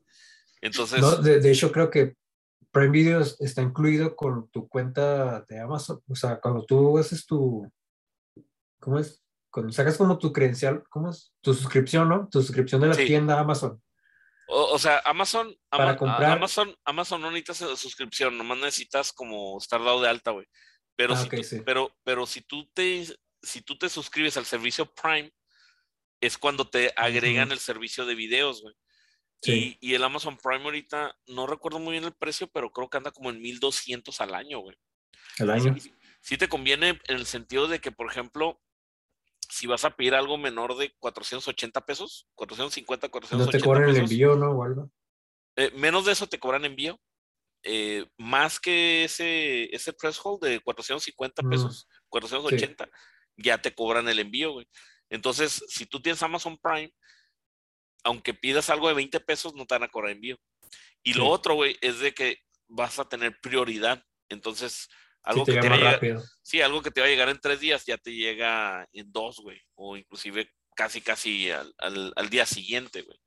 Entonces. 0.61 1.01
No, 1.01 1.17
de, 1.17 1.41
de, 1.41 1.51
hecho, 1.51 1.71
creo 1.73 1.91
que 1.91 2.17
Prime 2.71 2.91
Video 2.91 3.21
está 3.21 3.63
incluido 3.63 4.17
con 4.17 4.49
tu 4.51 4.69
cuenta 4.69 5.43
de 5.43 5.61
Amazon. 5.61 6.03
O 6.09 6.15
sea, 6.15 6.41
cuando 6.41 6.65
tú 6.65 6.99
haces 6.99 7.27
tu. 7.27 7.71
¿Cómo 8.81 8.99
es? 8.99 9.23
cuando 9.51 9.73
sacas 9.73 9.97
como 9.97 10.19
tu 10.19 10.33
credencial, 10.33 10.85
¿cómo 10.89 11.11
es? 11.11 11.33
Tu 11.41 11.55
suscripción, 11.55 12.09
¿no? 12.09 12.29
Tu 12.31 12.41
suscripción 12.43 12.81
de 12.81 12.89
la 12.89 12.97
tienda 12.97 13.41
Amazon. 13.41 13.83
O, 14.47 14.79
sea, 14.79 15.03
Amazon, 15.05 15.55
para 15.69 15.97
comprar... 15.97 16.33
Amazon, 16.33 16.75
Amazon 16.85 17.21
no 17.21 17.31
necesitas 17.31 17.79
suscripción, 17.79 18.39
nomás 18.39 18.59
necesitas 18.59 19.13
como 19.13 19.59
estar 19.59 19.83
dado 19.83 20.01
de 20.01 20.09
alta, 20.09 20.31
güey. 20.31 20.47
Pero, 20.97 21.15
ah, 21.15 21.27
si 21.43 21.61
pero, 21.61 21.91
pero 22.03 22.25
si 22.25 22.41
tú 22.41 22.67
te, 22.73 23.05
si 23.43 23.61
tú 23.61 23.77
te 23.77 23.89
suscribes 23.89 24.37
al 24.37 24.47
servicio 24.47 24.87
Prime, 24.87 25.31
es 26.21 26.39
cuando 26.39 26.69
te 26.69 26.93
agregan 26.97 27.53
el 27.53 27.59
servicio 27.59 28.07
de 28.07 28.15
videos, 28.15 28.63
güey. 28.63 28.75
Sí. 29.41 29.79
Y, 29.81 29.91
y, 29.91 29.95
el 29.95 30.03
Amazon 30.03 30.37
Prime 30.37 30.65
ahorita, 30.65 31.17
no 31.29 31.47
recuerdo 31.47 31.79
muy 31.79 31.93
bien 31.93 32.05
el 32.05 32.13
precio, 32.13 32.49
pero 32.49 32.71
creo 32.71 32.91
que 32.91 32.97
anda 32.97 33.13
como 33.13 33.31
en 33.31 33.41
1200 33.41 34.21
al 34.21 34.35
año, 34.35 34.59
güey. 34.59 34.77
¿Al 35.39 35.51
año? 35.51 35.77
sí, 36.21 36.37
te 36.37 36.49
conviene 36.49 37.01
en 37.05 37.17
el 37.17 37.27
sentido 37.27 37.69
de 37.69 37.81
que, 37.81 37.93
por 37.93 38.11
ejemplo, 38.11 38.61
si 39.49 39.67
vas 39.67 39.85
a 39.85 39.97
pedir 39.97 40.15
algo 40.15 40.37
menor 40.39 40.77
de 40.77 40.93
480 40.99 41.81
pesos, 41.83 42.29
450, 42.35 43.09
480 43.09 43.45
No 43.45 43.51
te 43.51 43.65
cobran 43.65 43.89
el 43.89 43.97
envío, 43.97 44.37
¿no? 44.37 44.51
O 44.53 44.91
eh, 45.57 45.73
menos 45.75 46.05
de 46.05 46.13
eso 46.13 46.27
te 46.27 46.39
cobran 46.39 46.65
envío. 46.65 47.01
Eh, 47.65 48.07
más 48.19 48.61
que 48.61 49.05
ese, 49.05 49.75
ese 49.75 49.93
threshold 49.93 50.41
de 50.43 50.61
450 50.61 51.43
mm, 51.43 51.51
pesos, 51.51 51.89
480, 52.09 52.89
ya 53.37 53.59
te 53.61 53.75
cobran 53.75 54.09
el 54.09 54.21
envío, 54.21 54.53
güey. 54.53 54.69
Entonces, 55.11 55.65
si 55.69 55.87
tú 55.87 56.01
tienes 56.01 56.23
Amazon 56.23 56.59
Prime, 56.59 56.93
aunque 58.05 58.35
pidas 58.35 58.71
algo 58.71 58.89
de 58.89 58.95
20 58.95 59.21
pesos, 59.21 59.55
no 59.55 59.67
te 59.67 59.75
van 59.75 59.85
a 59.85 59.89
cobrar 59.89 60.13
envío. 60.13 60.39
Y 61.03 61.15
lo 61.15 61.27
otro, 61.27 61.55
güey, 61.55 61.77
es 61.81 62.01
de 62.01 62.13
que 62.13 62.39
vas 62.69 62.99
a 62.99 63.09
tener 63.09 63.39
prioridad. 63.41 64.03
Entonces, 64.29 64.89
algo 65.23 65.45
que 65.45 65.53
te 65.53 65.69
va 65.69 65.75
a 65.75 65.79
llegar, 66.01 66.23
sí, 66.43 66.61
algo 66.61 66.83
que 66.83 66.91
te 66.91 67.01
va 67.01 67.07
a 67.07 67.11
llegar 67.11 67.29
en 67.29 67.41
tres 67.41 67.61
días 67.61 67.85
ya 67.87 67.99
te 67.99 68.15
llega 68.15 68.89
en 68.93 69.11
dos, 69.11 69.39
güey. 69.41 69.61
O 69.75 69.97
inclusive 69.97 70.51
casi, 70.75 71.01
casi 71.01 71.51
al, 71.51 71.75
al, 72.17 72.31
día 72.31 72.47
siguiente, 72.47 73.03
güey. 73.03 73.19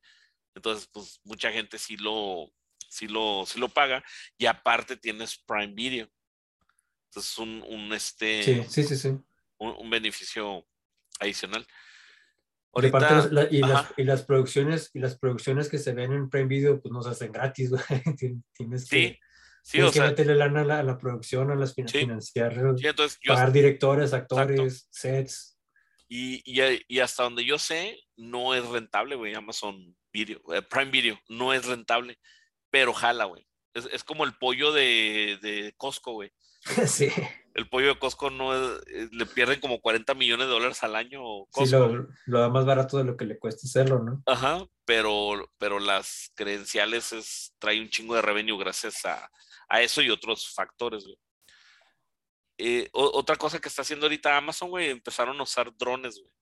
Entonces, 0.54 0.88
pues 0.92 1.20
mucha 1.24 1.50
gente 1.52 1.78
sí 1.78 1.96
lo, 1.96 2.50
sí 2.88 3.08
lo, 3.08 3.44
sí 3.46 3.58
lo 3.58 3.68
paga. 3.68 4.02
Y 4.38 4.46
aparte 4.46 4.96
tienes 4.96 5.38
Prime 5.46 5.74
Video. 5.74 6.08
Entonces, 7.10 7.38
un, 7.38 7.62
un 7.68 7.92
este. 7.92 8.42
Sí, 8.42 8.62
sí, 8.68 8.82
sí, 8.84 8.96
sí. 8.96 9.08
Un, 9.58 9.90
beneficio 9.90 10.66
adicional. 11.22 11.66
Ahorita, 12.74 13.28
y, 13.50 13.60
las, 13.60 13.86
y, 13.98 14.04
las, 14.04 14.22
producciones 14.22 14.90
y 14.94 14.98
las 14.98 15.18
producciones 15.18 15.68
que 15.68 15.78
se 15.78 15.92
ven 15.92 16.12
en 16.12 16.30
Prime 16.30 16.46
Video 16.48 16.80
pues 16.80 16.92
nos 16.92 17.06
hacen 17.06 17.30
gratis, 17.30 17.70
güey. 17.70 17.82
Tienes 18.54 18.88
que, 18.88 18.96
sí, 18.96 19.18
Sí, 19.62 19.72
Tienes 19.72 19.90
o 19.90 19.92
que 19.92 19.98
sea, 20.00 20.08
meterle 20.08 20.34
lana 20.34 20.62
a 20.62 20.82
la, 20.82 20.98
producción, 20.98 21.50
a 21.52 21.54
las 21.54 21.74
financiar, 21.74 22.60
pagar 23.24 23.52
directores, 23.52 24.12
actores, 24.12 24.88
sets. 24.90 25.56
Y, 26.08 26.42
y, 26.44 26.60
y, 26.88 26.98
hasta 26.98 27.22
donde 27.22 27.44
yo 27.44 27.58
sé, 27.58 27.98
no 28.16 28.54
es 28.54 28.66
rentable, 28.66 29.14
güey, 29.14 29.34
Amazon 29.34 29.96
Video, 30.12 30.40
eh, 30.52 30.62
Prime 30.62 30.90
Video, 30.90 31.18
no 31.28 31.54
es 31.54 31.64
rentable, 31.64 32.18
pero 32.70 32.92
jala, 32.92 33.24
güey. 33.26 33.46
Es, 33.72 33.88
es, 33.92 34.04
como 34.04 34.24
el 34.24 34.34
pollo 34.34 34.72
de, 34.72 35.38
de 35.40 35.72
Costco, 35.76 36.12
güey. 36.12 36.32
sí. 36.86 37.08
El 37.54 37.68
pollo 37.68 37.88
de 37.88 37.98
Costco 37.98 38.30
no 38.30 38.54
es, 38.54 38.82
eh, 38.88 39.08
le 39.12 39.26
pierden 39.26 39.60
como 39.60 39.80
40 39.80 40.14
millones 40.14 40.46
de 40.46 40.52
dólares 40.52 40.82
al 40.82 40.96
año. 40.96 41.20
Costco. 41.50 41.66
Sí, 41.66 41.72
lo, 41.72 42.08
lo, 42.26 42.40
da 42.40 42.48
más 42.48 42.64
barato 42.64 42.98
de 42.98 43.04
lo 43.04 43.16
que 43.16 43.24
le 43.24 43.38
cuesta 43.38 43.66
hacerlo, 43.66 44.02
¿no? 44.02 44.22
Ajá, 44.26 44.66
pero, 44.84 45.50
pero 45.58 45.78
las 45.78 46.32
credenciales 46.34 47.12
es, 47.12 47.54
trae 47.58 47.80
un 47.80 47.90
chingo 47.90 48.14
de 48.14 48.22
revenue 48.22 48.58
gracias 48.58 49.04
a, 49.04 49.30
a 49.68 49.82
eso 49.82 50.02
y 50.02 50.10
otros 50.10 50.52
factores, 50.54 51.04
güey. 51.04 51.18
Eh, 52.58 52.88
otra 52.92 53.36
cosa 53.36 53.58
que 53.58 53.68
está 53.68 53.82
haciendo 53.82 54.06
ahorita 54.06 54.36
Amazon, 54.36 54.70
güey, 54.70 54.90
empezaron 54.90 55.40
a 55.40 55.42
usar 55.42 55.76
drones, 55.76 56.18
güey. 56.20 56.32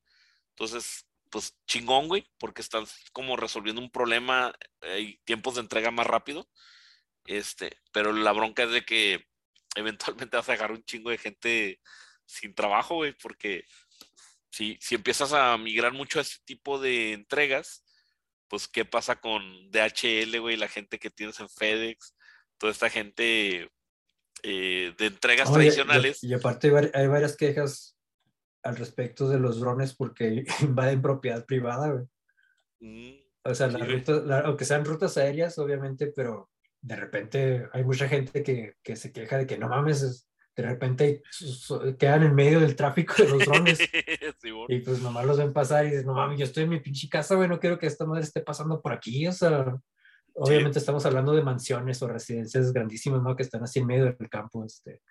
Entonces, 0.50 1.06
pues 1.30 1.56
chingón, 1.66 2.08
güey, 2.08 2.28
porque 2.38 2.60
están 2.60 2.84
como 3.12 3.36
resolviendo 3.36 3.80
un 3.80 3.90
problema 3.90 4.52
y 4.98 5.16
tiempos 5.24 5.54
de 5.54 5.62
entrega 5.62 5.90
más 5.90 6.06
rápido. 6.06 6.48
Este, 7.24 7.78
pero 7.92 8.12
la 8.12 8.32
bronca 8.32 8.64
es 8.64 8.70
de 8.72 8.84
que 8.84 9.29
eventualmente 9.76 10.36
vas 10.36 10.48
a 10.48 10.52
dejar 10.52 10.72
un 10.72 10.84
chingo 10.84 11.10
de 11.10 11.18
gente 11.18 11.80
sin 12.26 12.54
trabajo, 12.54 12.96
güey, 12.96 13.14
porque 13.22 13.64
si, 14.50 14.78
si 14.80 14.94
empiezas 14.94 15.32
a 15.32 15.56
migrar 15.58 15.92
mucho 15.92 16.18
a 16.18 16.22
este 16.22 16.38
tipo 16.44 16.78
de 16.78 17.12
entregas, 17.12 17.84
pues 18.48 18.68
qué 18.68 18.84
pasa 18.84 19.20
con 19.20 19.42
DHL, 19.70 20.38
güey, 20.40 20.56
la 20.56 20.68
gente 20.68 20.98
que 20.98 21.10
tienes 21.10 21.38
en 21.40 21.48
FedEx, 21.48 22.16
toda 22.58 22.72
esta 22.72 22.90
gente 22.90 23.70
eh, 24.42 24.94
de 24.98 25.06
entregas 25.06 25.52
tradicionales. 25.52 26.22
Y, 26.24 26.34
aparte 26.34 26.72
hay 26.94 27.06
varias 27.06 27.36
quejas 27.36 27.96
al 28.62 28.76
respecto 28.76 29.28
de 29.28 29.38
los 29.38 29.60
drones 29.60 29.94
porque 29.94 30.44
invaden 30.60 31.00
propiedad 31.00 31.46
privada, 31.46 32.04
mm, 32.80 33.12
o 33.44 33.54
sea, 33.54 33.70
aunque 34.44 34.64
sean 34.64 34.84
rutas 34.84 35.16
aéreas, 35.16 35.58
obviamente, 35.58 36.08
pero 36.08 36.50
de 36.82 36.96
repente 36.96 37.68
hay 37.72 37.84
mucha 37.84 38.08
gente 38.08 38.42
que, 38.42 38.74
que 38.82 38.96
se 38.96 39.12
queja 39.12 39.38
de 39.38 39.46
que 39.46 39.58
no 39.58 39.68
mames, 39.68 40.28
de 40.56 40.62
repente 40.62 41.22
quedan 41.98 42.24
en 42.24 42.34
medio 42.34 42.60
del 42.60 42.76
tráfico 42.76 43.14
de 43.18 43.28
los 43.28 43.44
drones. 43.44 43.78
Y 44.68 44.80
pues 44.80 45.02
nomás 45.02 45.26
los 45.26 45.38
ven 45.38 45.52
pasar 45.52 45.84
y 45.84 45.90
dices, 45.90 46.06
no 46.06 46.14
mames, 46.14 46.38
yo 46.38 46.44
estoy 46.44 46.64
en 46.64 46.70
mi 46.70 46.80
pinche 46.80 47.08
casa, 47.08 47.34
güey, 47.34 47.48
no 47.48 47.60
quiero 47.60 47.78
que 47.78 47.86
esta 47.86 48.06
madre 48.06 48.22
esté 48.22 48.40
pasando 48.40 48.80
por 48.80 48.92
aquí, 48.92 49.26
o 49.26 49.32
sea, 49.32 49.78
Obviamente 50.34 50.78
estamos 50.78 51.04
hablando 51.06 51.32
de 51.32 51.42
mansiones 51.42 52.02
o 52.02 52.08
residencias 52.08 52.72
grandísimas, 52.72 53.22
¿no? 53.22 53.36
Que 53.36 53.42
están 53.42 53.62
así 53.62 53.80
en 53.80 53.86
medio 53.86 54.04
del 54.04 54.28
campo. 54.28 54.64
Este. 54.64 55.02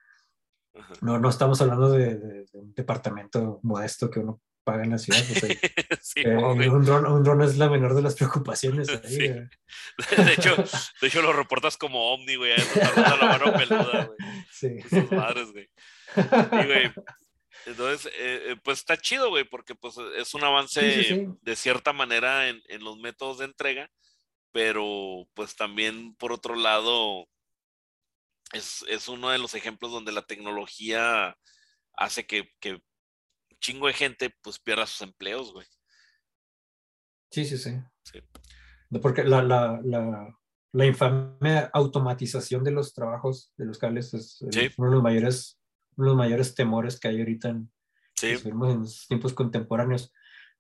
No, 1.01 1.20
no 1.20 1.30
estamos 1.30 1.61
hablando 1.61 1.91
de, 1.91 2.17
de, 2.17 2.34
de, 2.45 2.47
un 2.53 2.74
departamento 2.74 3.59
modesto 3.63 4.09
que 4.09 4.20
uno 4.20 4.41
paga 4.64 4.84
en 4.84 4.91
la 4.91 4.97
ciudad. 4.97 5.24
Pues, 5.39 5.57
sí, 6.01 6.22
eh, 6.22 6.36
un, 6.36 6.86
dron, 6.86 7.05
un 7.05 7.24
dron 7.24 7.41
es 7.41 7.57
la 7.57 7.70
menor 7.70 7.95
de 7.95 8.01
las 8.01 8.16
preocupaciones. 8.16 8.89
Ahí, 9.03 9.16
Sí. 9.16 9.26
eh. 9.26 9.49
De 10.18 10.34
hecho, 10.34 10.55
de 11.01 11.07
hecho 11.07 11.22
lo 11.22 11.34
reportas 11.34 11.78
como 11.78 12.14
Omni, 12.14 12.36
güey. 12.36 12.51
ahí 12.53 12.64
la 12.95 13.18
mano 13.22 13.53
peluda, 13.53 14.05
güey. 14.05 14.18
Sí. 14.51 14.68
Esas 14.86 15.12
madres, 15.12 15.51
güey. 15.51 15.70
Y, 16.16 16.66
güey, 16.66 16.91
entonces, 17.66 18.05
eh, 18.18 18.51
eh, 18.51 18.55
pues 18.64 18.80
está 18.80 18.97
chido, 18.97 19.30
güey, 19.30 19.43
porque 19.43 19.76
pues 19.76 19.95
es 20.18 20.34
un 20.34 20.43
avance 20.43 21.03
Sí, 21.03 21.28
de 21.41 21.55
cierta 21.55 21.93
manera 21.93 22.47
en, 22.49 22.62
en 22.68 22.84
los 22.84 22.97
métodos 22.97 23.39
de 23.39 23.45
entrega, 23.45 23.89
pero 24.51 25.28
pues 25.34 25.55
también 25.55 26.16
por 26.16 26.32
otro 26.32 26.55
lado 26.55 27.28
es, 28.53 28.84
es 28.88 29.07
uno 29.07 29.30
de 29.30 29.38
los 29.38 29.53
ejemplos 29.53 29.91
donde 29.91 30.12
la 30.12 30.24
tecnología 30.26 31.38
hace 31.93 32.26
que, 32.26 32.49
que 32.60 32.82
chingo 33.60 33.88
de 33.88 33.93
gente 33.93 34.36
pues 34.41 34.60
pierda 34.60 34.86
sus 34.88 35.01
empleos, 35.01 35.51
güey. 35.53 35.68
Sí, 37.32 37.45
sí, 37.45 37.57
sí. 37.57 37.76
Sí. 38.03 38.20
No, 38.89 38.99
Porque 39.01 39.24
la, 39.24 39.43
la, 39.43 39.80
la, 39.84 40.36
la 40.72 40.86
infame 40.86 41.70
automatización 41.74 42.64
de 42.64 42.72
los 42.72 42.93
trabajos 42.93 43.53
de 43.57 43.66
los 43.66 43.78
cables 43.78 44.14
es 44.14 44.38
Sí. 44.51 44.70
uno 44.78 44.89
de 44.89 44.95
los 44.95 45.03
mayores, 45.03 45.60
uno 45.95 46.07
de 46.07 46.10
los 46.12 46.18
mayores 46.18 46.55
temores 46.55 46.99
que 46.99 47.07
hay 47.07 47.20
ahorita 47.20 47.49
en, 47.49 47.72
Sí, 48.16 48.36
vemos 48.43 48.74
en 48.74 48.80
los 48.82 49.07
tiempos 49.07 49.34
contemporáneos, 49.34 50.12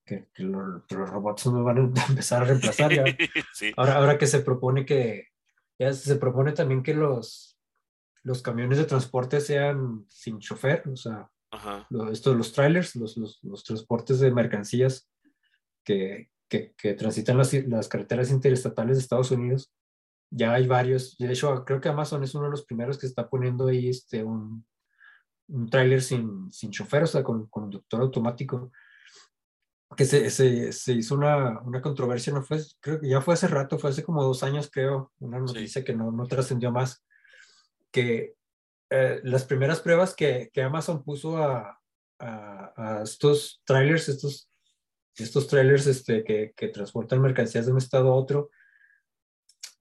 que, 0.05 0.29
que 0.33 0.43
lo- 0.43 0.85
que 0.87 0.95
los 0.95 1.09
robots 1.09 1.45
nos 1.47 1.63
van 1.65 1.77
a 1.77 1.81
empezar 2.09 2.43
a 2.43 2.45
reemplazar 2.45 2.93
ya. 2.93 3.03
sí, 3.53 3.73
Ahora, 3.75 3.95
ahora 3.95 4.17
que 4.17 4.27
se 4.27 4.39
propone 4.39 4.85
que, 4.85 5.27
ya 5.77 5.91
se 5.91 6.15
propone 6.15 6.53
también 6.53 6.83
que 6.83 6.93
los, 6.93 7.57
los 8.23 8.41
camiones 8.41 8.77
de 8.77 8.85
transporte 8.85 9.41
sean 9.41 10.05
sin 10.07 10.39
chofer, 10.39 10.87
o 10.87 10.95
sea, 10.95 11.29
ajá, 11.51 11.87
estos, 12.11 12.35
los 12.35 12.53
trailers, 12.53 12.95
los, 12.95 13.17
los, 13.17 13.39
los 13.43 13.63
transportes 13.63 14.19
de 14.19 14.31
mercancías 14.31 15.09
que, 15.83 16.29
que, 16.47 16.73
que 16.77 16.93
transitan 16.93 17.37
las, 17.37 17.53
las 17.53 17.87
carreteras 17.87 18.31
interestatales 18.31 18.97
de 18.97 19.01
Estados 19.03 19.31
Unidos. 19.31 19.71
Ya 20.31 20.53
hay 20.53 20.67
varios, 20.67 21.17
de 21.17 21.31
hecho 21.31 21.65
creo 21.65 21.81
que 21.81 21.89
Amazon 21.89 22.23
es 22.23 22.35
uno 22.35 22.45
de 22.45 22.51
los 22.51 22.65
primeros 22.65 22.97
que 22.97 23.07
está 23.07 23.27
poniendo 23.27 23.67
ahí 23.67 23.89
este, 23.89 24.23
un, 24.23 24.63
un 25.47 25.69
trailer 25.69 26.01
sin, 26.01 26.51
sin 26.51 26.69
chofer, 26.71 27.03
o 27.03 27.07
sea, 27.07 27.23
con 27.23 27.47
conductor 27.47 28.01
automático. 28.01 28.71
Que 29.97 30.05
se, 30.05 30.29
se, 30.29 30.71
se 30.71 30.93
hizo 30.93 31.15
una, 31.15 31.61
una 31.61 31.81
controversia, 31.81 32.31
no 32.31 32.43
fue, 32.43 32.61
creo 32.79 32.99
que 33.01 33.09
ya 33.09 33.21
fue 33.21 33.33
hace 33.33 33.47
rato, 33.47 33.79
fue 33.79 33.89
hace 33.89 34.03
como 34.03 34.23
dos 34.23 34.43
años, 34.43 34.69
creo, 34.71 35.11
una 35.17 35.39
noticia 35.39 35.83
que 35.83 35.95
no, 35.95 36.11
no 36.11 36.27
trascendió 36.27 36.71
más, 36.71 37.03
que 37.91 38.35
eh, 38.89 39.19
las 39.23 39.43
primeras 39.45 39.79
pruebas 39.81 40.15
que, 40.15 40.49
que 40.53 40.61
Amazon 40.61 41.03
puso 41.03 41.37
a, 41.37 41.79
a, 42.19 42.73
a 42.99 43.03
estos 43.03 43.61
trailers, 43.65 44.09
estos, 44.09 44.49
estos 45.15 45.47
trailers 45.47 45.87
este, 45.87 46.23
que, 46.23 46.53
que 46.55 46.67
transportan 46.69 47.21
mercancías 47.21 47.65
de 47.65 47.71
un 47.71 47.77
estado 47.77 48.11
a 48.11 48.15
otro, 48.15 48.49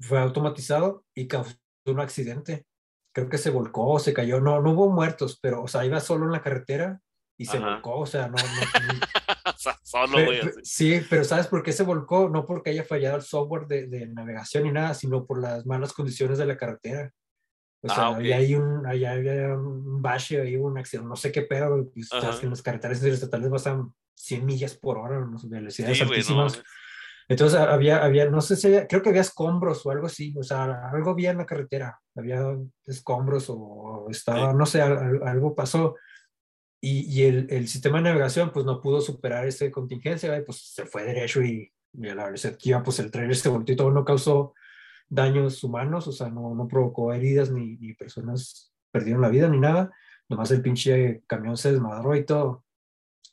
fue 0.01 0.19
automatizado 0.19 1.05
y 1.15 1.27
causó 1.27 1.57
un 1.87 2.01
accidente. 2.01 2.67
Creo 3.13 3.29
que 3.29 3.39
se 3.39 3.51
volcó, 3.51 3.99
se 3.99 4.13
cayó, 4.13 4.41
no, 4.41 4.61
no 4.61 4.73
hubo 4.73 4.91
muertos, 4.91 5.39
pero, 5.41 5.63
o 5.63 5.69
sea, 5.69 5.85
iba 5.85 5.99
solo 6.01 6.27
en 6.27 6.33
la 6.33 6.43
carretera 6.43 7.01
y 7.37 7.47
se 7.47 7.57
Ajá. 7.57 7.71
volcó, 7.75 8.01
o 8.01 8.07
sea, 8.07 8.29
no, 8.29 8.37
no, 8.37 8.45
no- 8.45 9.01
O 9.49 9.61
sea, 9.61 9.77
solo, 9.83 10.17
Pe- 10.19 10.25
güey. 10.27 10.41
pe- 10.41 10.49
así. 10.51 10.61
Sí, 10.65 11.01
pero 11.09 11.25
¿sabes 11.25 11.47
por 11.49 11.63
qué 11.65 11.73
se 11.73 11.83
volcó? 11.83 12.29
No 12.29 12.45
porque 12.47 12.71
haya 12.71 12.85
fallado 12.85 13.17
el 13.17 13.23
software 13.23 13.67
de, 13.67 13.87
de 13.89 14.07
navegación 14.07 14.65
ni 14.65 14.73
nada, 14.73 14.95
sino 14.95 15.27
por 15.27 15.41
las 15.41 15.67
malas 15.67 15.93
condiciones 15.93 16.39
de 16.39 16.47
la 16.47 16.57
carretera. 16.57 17.13
O 17.81 17.89
Ah, 17.91 17.95
sea, 17.95 18.11
ok. 18.11 18.17
había 18.17 18.37
ahí 18.37 18.55
un, 18.55 18.87
había, 18.87 19.13
había 19.13 19.55
un 19.55 20.03
bache, 20.03 20.41
ahí 20.41 20.57
un 20.57 20.77
accidente, 20.79 21.09
no 21.09 21.17
sé 21.17 21.31
qué 21.31 21.43
pedo, 21.43 21.89
pues, 21.95 22.09
sabes 22.09 22.37
que 22.41 22.47
en 22.47 22.51
las 22.51 22.63
carreteras 22.63 22.99
interestatales 22.99 23.49
pasan 23.51 23.95
100 24.15 24.45
millas 24.45 24.75
por 24.75 24.99
hora, 24.99 25.21
no 25.21 25.39
sé, 25.39 25.47
velocidades 25.49 25.97
Sí, 25.99 26.03
altísimas. 26.05 26.63
Entonces 27.29 27.61
había, 27.61 28.03
había, 28.03 28.29
no 28.31 28.41
sé 28.41 28.57
si 28.57 28.67
había, 28.69 28.87
creo 28.89 29.03
que 29.03 29.11
había 29.11 29.21
escombros 29.21 29.85
o 29.85 29.91
algo 29.91 30.07
así, 30.07 30.35
o 30.39 30.43
sea, 30.43 30.89
algo 30.91 31.11
había 31.11 31.31
en 31.31 31.39
la 31.39 31.47
carretera, 31.47 32.01
había 32.17 32.43
escombros 32.87 33.47
o 33.51 34.07
estaba, 34.11 34.53
no 34.55 34.65
sé, 34.67 34.81
al- 34.81 34.97
al- 34.99 35.29
algo 35.29 35.55
pasó 35.55 35.95
y, 36.81 37.01
y 37.13 37.27
el, 37.27 37.47
el 37.51 37.69
sistema 37.69 37.99
de 37.99 38.05
navegación 38.05 38.51
pues 38.51 38.65
no 38.65 38.81
pudo 38.81 39.01
superar 39.01 39.47
esa 39.47 39.71
contingencia, 39.71 40.37
y, 40.37 40.43
pues 40.43 40.59
se 40.75 40.87
fue 40.87 41.05
derecho 41.05 41.43
y, 41.43 41.71
y 41.93 42.09
a 42.09 42.15
la 42.15 42.27
perspectiva 42.29 42.83
pues 42.83 42.99
el 43.01 43.11
trailer 43.11 43.37
se 43.37 43.49
volteó 43.51 43.75
y 43.75 43.77
todo, 43.77 43.91
no 43.91 44.05
causó 44.05 44.55
daños 45.09 45.63
humanos, 45.65 46.07
o 46.07 46.13
sea, 46.13 46.29
no, 46.29 46.55
no 46.55 46.69
provocó 46.69 47.13
heridas 47.13 47.51
ni, 47.51 47.77
ni 47.77 47.95
personas 47.95 48.73
perdieron 48.91 49.23
la 49.23 49.29
vida 49.29 49.49
ni 49.49 49.59
nada, 49.59 49.91
nomás 50.29 50.51
el 50.51 50.63
pinche 50.63 51.23
camión 51.27 51.57
se 51.57 51.73
desmadró 51.73 52.15
y 52.15 52.25
todo. 52.25 52.65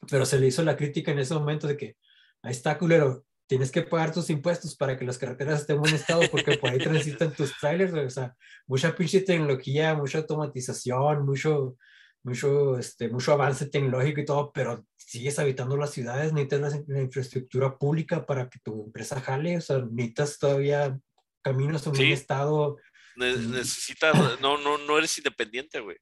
Pero 0.09 0.25
se 0.25 0.39
le 0.39 0.47
hizo 0.47 0.63
la 0.63 0.77
crítica 0.77 1.11
en 1.11 1.19
ese 1.19 1.33
momento 1.33 1.67
de 1.67 1.77
que, 1.77 1.97
ahí 2.41 2.51
está, 2.51 2.77
culero, 2.77 3.25
tienes 3.47 3.71
que 3.71 3.81
pagar 3.83 4.11
tus 4.11 4.29
impuestos 4.29 4.75
para 4.75 4.97
que 4.97 5.05
las 5.05 5.17
carreteras 5.17 5.61
estén 5.61 5.77
en 5.77 5.81
buen 5.81 5.95
estado 5.95 6.21
porque 6.31 6.57
por 6.57 6.71
ahí 6.71 6.79
transitan 6.79 7.33
tus 7.33 7.57
trailers, 7.59 7.93
o 7.93 8.09
sea, 8.09 8.35
mucha 8.67 8.95
pinche 8.95 9.21
tecnología, 9.21 9.93
mucha 9.95 10.19
automatización, 10.19 11.25
mucho, 11.25 11.77
mucho, 12.23 12.77
este, 12.77 13.09
mucho 13.09 13.33
avance 13.33 13.67
tecnológico 13.67 14.21
y 14.21 14.25
todo, 14.25 14.51
pero 14.51 14.85
sigues 14.95 15.37
habitando 15.39 15.77
las 15.77 15.91
ciudades, 15.91 16.33
necesitas 16.33 16.73
la, 16.73 16.83
la 16.87 17.01
infraestructura 17.01 17.77
pública 17.77 18.25
para 18.25 18.49
que 18.49 18.59
tu 18.63 18.85
empresa 18.85 19.21
jale, 19.21 19.57
o 19.57 19.61
sea, 19.61 19.79
necesitas 19.79 20.39
todavía 20.39 20.99
caminos 21.45 21.85
en 21.85 21.93
Sí. 21.95 22.01
buen 22.01 22.11
estado. 22.11 22.77
Ne- 23.15 23.37
necesitas, 23.37 24.39
no, 24.41 24.57
no, 24.57 24.77
no 24.79 24.97
eres 24.97 25.17
independiente, 25.17 25.79
güey. 25.79 25.97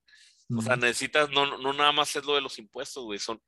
O 0.56 0.62
sea, 0.62 0.76
necesitas, 0.76 1.30
no, 1.32 1.58
no 1.58 1.74
nada 1.74 1.92
más 1.92 2.16
es 2.16 2.24
lo 2.26 2.36
de 2.36 2.42
los 2.42 2.58
impuestos, 2.60 3.04
güey. 3.04 3.20
Son, 3.20 3.42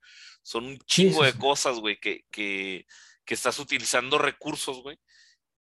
son 0.43 0.65
un 0.65 0.77
chingo 0.79 1.21
sí, 1.23 1.31
de 1.31 1.37
cosas, 1.37 1.77
güey, 1.79 1.99
que, 1.99 2.25
que, 2.31 2.85
que 3.25 3.33
estás 3.33 3.59
utilizando 3.59 4.17
recursos, 4.17 4.81
güey, 4.81 4.97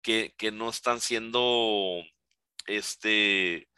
que, 0.02 0.34
que 0.38 0.52
no 0.52 0.70
están 0.70 1.00
siendo 1.02 2.02
este 2.66 3.70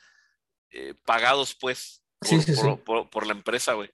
eh, 0.72 0.94
pagados, 1.06 1.56
pues, 1.60 2.04
por, 2.20 2.30
Sí, 2.30 2.36
por- 2.54 2.56
sí. 2.78 2.82
por- 2.86 3.10
por 3.10 3.26
la 3.28 3.34
empresa, 3.34 3.74
güey. 3.74 3.90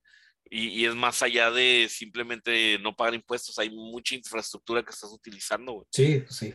Y, 0.50 0.68
y 0.70 0.86
es 0.86 0.94
más 0.96 1.22
allá 1.24 1.50
de 1.52 1.88
simplemente 1.90 2.78
no 2.80 2.96
pagar 2.96 3.16
impuestos, 3.16 3.58
hay 3.58 3.70
mucha 3.72 4.16
infraestructura 4.16 4.84
que 4.84 4.92
estás 4.92 5.12
utilizando, 5.12 5.72
güey. 5.74 5.88
Sí, 5.92 6.24
sí. 6.30 6.54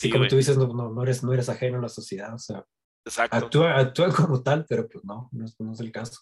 Sí, 0.00 0.08
como 0.10 0.20
güey. 0.22 0.30
tú 0.30 0.36
dices, 0.36 0.56
no, 0.56 0.66
no, 0.68 0.90
no 0.90 1.02
eres, 1.02 1.22
no 1.22 1.32
eres 1.32 1.48
ajeno 1.48 1.78
a 1.78 1.82
la 1.82 1.88
sociedad, 1.88 2.34
o 2.34 2.38
sea, 2.38 2.64
Exacto. 3.04 3.36
actúa, 3.36 3.78
actúa 3.78 4.08
como 4.14 4.42
tal, 4.42 4.64
pero 4.68 4.88
pues 4.88 5.04
no, 5.04 5.28
no 5.32 5.44
es, 5.44 5.58
no 5.60 5.72
es 5.72 5.80
el 5.80 5.92
caso. 5.92 6.20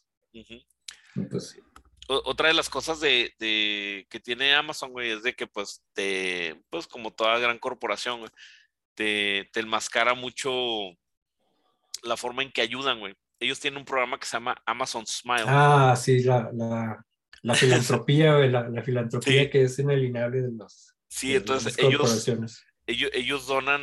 Pues, 1.30 1.58
o- 2.08 2.22
otra 2.24 2.48
de 2.48 2.54
las 2.54 2.68
cosas 2.68 3.00
de, 3.00 3.32
de- 3.38 4.06
que 4.10 4.20
tiene 4.20 4.54
Amazon, 4.54 4.92
güey, 4.92 5.10
es 5.10 5.22
de 5.22 5.34
que 5.34 5.46
pues 5.46 5.82
te, 5.92 6.62
pues 6.70 6.86
como 6.86 7.12
toda 7.12 7.38
gran 7.38 7.58
corporación, 7.58 8.20
güey, 8.20 8.30
te, 8.94 9.48
te 9.52 9.60
enmascara 9.60 10.14
mucho 10.14 10.50
la 12.02 12.16
forma 12.16 12.42
en 12.42 12.52
que 12.52 12.62
ayudan, 12.62 12.98
güey. 13.00 13.14
Ellos 13.40 13.60
tienen 13.60 13.78
un 13.78 13.84
programa 13.84 14.18
que 14.18 14.26
se 14.26 14.36
llama 14.36 14.60
Amazon 14.66 15.06
Smile. 15.06 15.44
ah, 15.46 15.94
sí, 15.96 16.22
la, 16.24 16.50
la, 16.52 17.04
la 17.42 17.54
filantropía, 18.02 18.34
güey, 18.36 18.50
la, 18.50 18.68
la 18.68 18.82
filantropía 18.82 19.44
Sí. 19.44 19.50
que 19.50 19.62
es 19.62 19.78
inalienable 19.78 20.42
de 20.42 20.52
los 20.52 20.94
sí, 21.08 21.30
de 21.30 21.36
entonces 21.36 21.76
ellos. 21.78 22.64
Ellos, 22.88 23.10
ellos 23.14 23.46
donan 23.46 23.82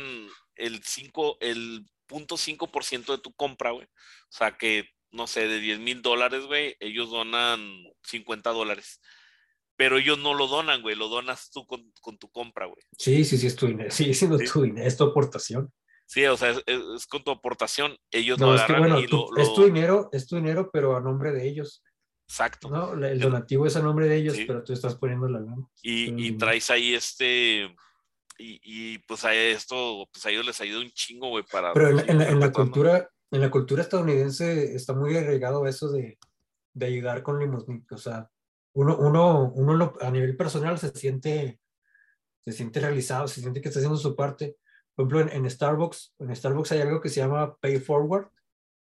el 0.56 0.82
5, 0.82 1.38
el 1.40 1.86
punto 2.06 2.36
5% 2.36 3.12
de 3.12 3.18
tu 3.18 3.32
compra, 3.34 3.70
güey. 3.70 3.86
O 3.86 4.32
sea 4.36 4.56
que, 4.56 4.88
no 5.10 5.26
sé, 5.26 5.48
de 5.48 5.60
10 5.60 5.78
mil 5.80 6.02
dólares, 6.02 6.44
güey, 6.46 6.76
ellos 6.80 7.10
donan 7.10 7.60
50 8.02 8.50
dólares. 8.50 9.00
Pero 9.76 9.98
ellos 9.98 10.18
no 10.18 10.32
lo 10.34 10.46
donan, 10.46 10.80
güey, 10.82 10.96
lo 10.96 11.08
donas 11.08 11.50
tú 11.50 11.66
con, 11.66 11.92
con 12.00 12.16
tu 12.18 12.30
compra, 12.30 12.66
güey. 12.66 12.82
Sí, 12.98 13.24
sí, 13.24 13.36
sí, 13.38 13.46
es 13.46 13.56
tu 13.56 13.66
dinero, 13.66 13.90
sigue 13.90 14.14
siendo 14.14 14.38
Sí. 14.38 14.46
tu 14.50 14.62
dinero, 14.62 14.86
es 14.86 14.96
tu 14.96 15.04
aportación. 15.04 15.72
Sí, 16.06 16.24
o 16.26 16.36
sea, 16.36 16.50
es, 16.50 16.62
es- 16.66 16.82
es 16.96 17.06
con 17.06 17.22
tu 17.24 17.30
aportación. 17.30 17.96
Ellos 18.10 18.38
lo 18.38 18.46
No, 18.46 18.54
es 18.54 18.62
que 18.62 18.72
bueno, 18.74 19.00
y 19.00 19.06
tú- 19.06 19.26
lo, 19.34 19.42
es 19.42 19.52
tu 19.52 19.60
lo- 19.62 19.66
dinero, 19.66 20.08
es 20.12 20.26
tu 20.26 20.36
dinero, 20.36 20.70
pero 20.72 20.96
a 20.96 21.00
nombre 21.00 21.32
de 21.32 21.46
ellos, 21.48 21.82
Exacto. 22.28 22.70
¿no? 22.70 22.92
El 23.06 23.20
donativo 23.20 23.66
es 23.66 23.76
a 23.76 23.82
nombre 23.82 24.08
de 24.08 24.16
ellos, 24.16 24.34
Sí. 24.36 24.44
pero 24.46 24.64
tú 24.64 24.72
estás 24.72 24.94
poniendo 24.96 25.28
la 25.28 25.40
lana. 25.40 25.68
Y, 25.82 26.12
y 26.20 26.28
sí. 26.30 26.38
traes 26.38 26.70
ahí 26.70 26.94
este. 26.94 27.74
Y, 28.38 28.60
y, 28.62 28.98
pues 28.98 29.24
a 29.24 29.34
esto, 29.34 30.08
pues 30.12 30.26
a 30.26 30.30
ellos 30.30 30.44
les 30.46 30.60
ayuda 30.60 30.80
un 30.80 30.90
chingo, 30.90 31.28
güey, 31.28 31.44
para. 31.50 31.72
Pero 31.72 31.90
en, 31.90 32.10
en 32.10 32.18
la, 32.18 32.28
en 32.28 32.40
la 32.40 32.52
cultura, 32.52 33.10
en 33.30 33.40
la 33.40 33.50
cultura 33.50 33.82
estadounidense 33.82 34.74
está 34.74 34.92
muy 34.92 35.16
arraigado 35.16 35.66
eso 35.66 35.90
de, 35.90 36.18
de 36.74 36.86
ayudar 36.86 37.22
con 37.22 37.38
limosnita. 37.38 37.94
O 37.94 37.98
sea, 37.98 38.30
uno, 38.74 38.96
uno, 38.98 39.52
uno 39.54 39.94
a 40.00 40.10
nivel 40.10 40.36
personal 40.36 40.78
se 40.78 40.90
siente, 40.90 41.60
se 42.40 42.52
siente 42.52 42.80
realizado, 42.80 43.26
se 43.26 43.40
siente 43.40 43.60
que 43.62 43.68
está 43.68 43.80
haciendo 43.80 43.96
su 43.98 44.14
parte. 44.14 44.56
Por 44.94 45.04
ejemplo, 45.06 45.20
en, 45.20 45.44
en 45.44 45.50
Starbucks, 45.50 46.14
en 46.18 46.34
Starbucks 46.36 46.72
hay 46.72 46.80
algo 46.80 47.00
que 47.00 47.08
se 47.08 47.20
llama 47.20 47.56
Pay 47.56 47.78
Forward 47.80 48.28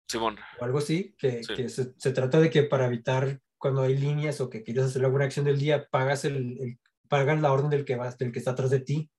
Simón. 0.07 0.37
o 0.59 0.65
algo 0.65 0.77
así, 0.79 1.15
que, 1.17 1.43
Sí. 1.43 1.53
que 1.55 1.69
se, 1.69 1.93
se 1.97 2.11
trata 2.11 2.39
de 2.39 2.49
que 2.49 2.63
para 2.63 2.87
evitar 2.87 3.39
cuando 3.57 3.81
hay 3.83 3.97
líneas 3.97 4.41
o 4.41 4.49
que 4.49 4.63
quieres 4.63 4.85
hacer 4.85 5.05
alguna 5.05 5.25
acción 5.25 5.45
del 5.45 5.59
día, 5.59 5.87
pagas, 5.91 6.25
el, 6.25 6.57
el- 6.59 6.79
pagas 7.07 7.39
la 7.41 7.51
orden 7.53 7.69
del 7.69 7.83
que, 7.85 7.95
vas, 7.97 8.17
del 8.17 8.31
que 8.31 8.39
está 8.39 8.51
atrás 8.51 8.69
de 8.71 8.79
ti. 8.79 9.09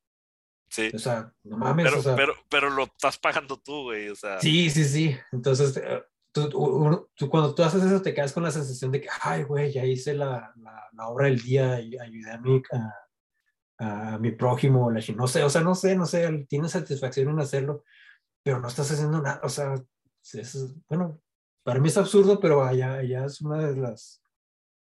Sí. 0.73 0.91
O 0.95 0.99
sea, 0.99 1.31
no 1.45 1.59
mames. 1.59 1.85
Pero, 1.85 1.99
o 1.99 2.03
sea, 2.03 2.17
pero, 2.17 2.35
pero 2.49 2.71
lo 2.71 2.85
estás 2.85 3.19
pagando 3.19 3.59
tú, 3.59 3.83
güey. 3.83 4.09
O 4.09 4.17
sea, 4.17 4.41
Sí, 4.41 4.71
sí, 4.71 4.85
sí. 4.85 5.15
Entonces, 5.31 5.77
eh, 5.77 6.03
tú, 6.33 6.49
tú, 7.15 7.29
cuando 7.29 7.55
tú 7.55 7.63
haces 7.63 7.83
eso 7.83 8.01
te 8.01 8.15
quedas 8.15 8.33
con 8.33 8.43
la 8.43 8.51
sensación 8.51 8.91
de 8.91 9.03
que, 9.03 9.09
ay, 9.21 9.43
güey, 9.43 9.71
ya 9.71 9.85
hice 9.85 10.15
la, 10.15 10.51
la, 10.57 10.89
la, 10.95 11.09
obra 11.09 11.27
del 11.27 11.43
día 11.43 11.79
y 11.79 11.99
ayudé 11.99 12.31
a 12.31 12.39
mi, 12.39 12.63
a, 12.73 14.15
a 14.15 14.19
mi 14.19 14.31
prójimo, 14.33 14.91
la, 14.91 15.03
no 15.15 15.27
sé, 15.27 15.45
o 15.45 15.51
sea, 15.51 15.61
no 15.61 15.75
sé, 15.75 15.95
no 15.95 16.07
sé, 16.07 16.47
tienes 16.49 16.71
satisfacción 16.71 17.29
en 17.29 17.41
hacerlo, 17.41 17.85
pero 18.43 18.59
no 18.59 18.69
estás 18.69 18.91
haciendo 18.91 19.21
nada, 19.21 19.41
o 19.43 19.51
sea, 19.51 19.75
es, 20.33 20.75
bueno, 20.89 21.21
para 21.63 21.81
mí 21.81 21.89
es 21.89 21.99
absurdo, 21.99 22.41
pero 22.41 22.65
allá, 22.65 22.95
allá 22.95 23.27
es 23.27 23.43
una 23.43 23.59
de 23.67 23.77
las 23.77 24.23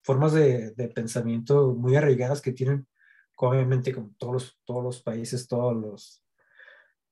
formas 0.03 0.33
de, 0.33 0.71
de 0.71 0.89
pensamiento 0.89 1.75
muy 1.75 1.97
arraigadas 1.97 2.41
que 2.41 2.53
tienen, 2.53 2.89
obviamente, 3.37 3.93
como 3.93 4.15
todos 4.19 4.33
los, 4.33 4.61
todos 4.65 4.85
los 4.85 5.03
países, 5.03 5.47
todos 5.47 5.77
los, 5.77 6.23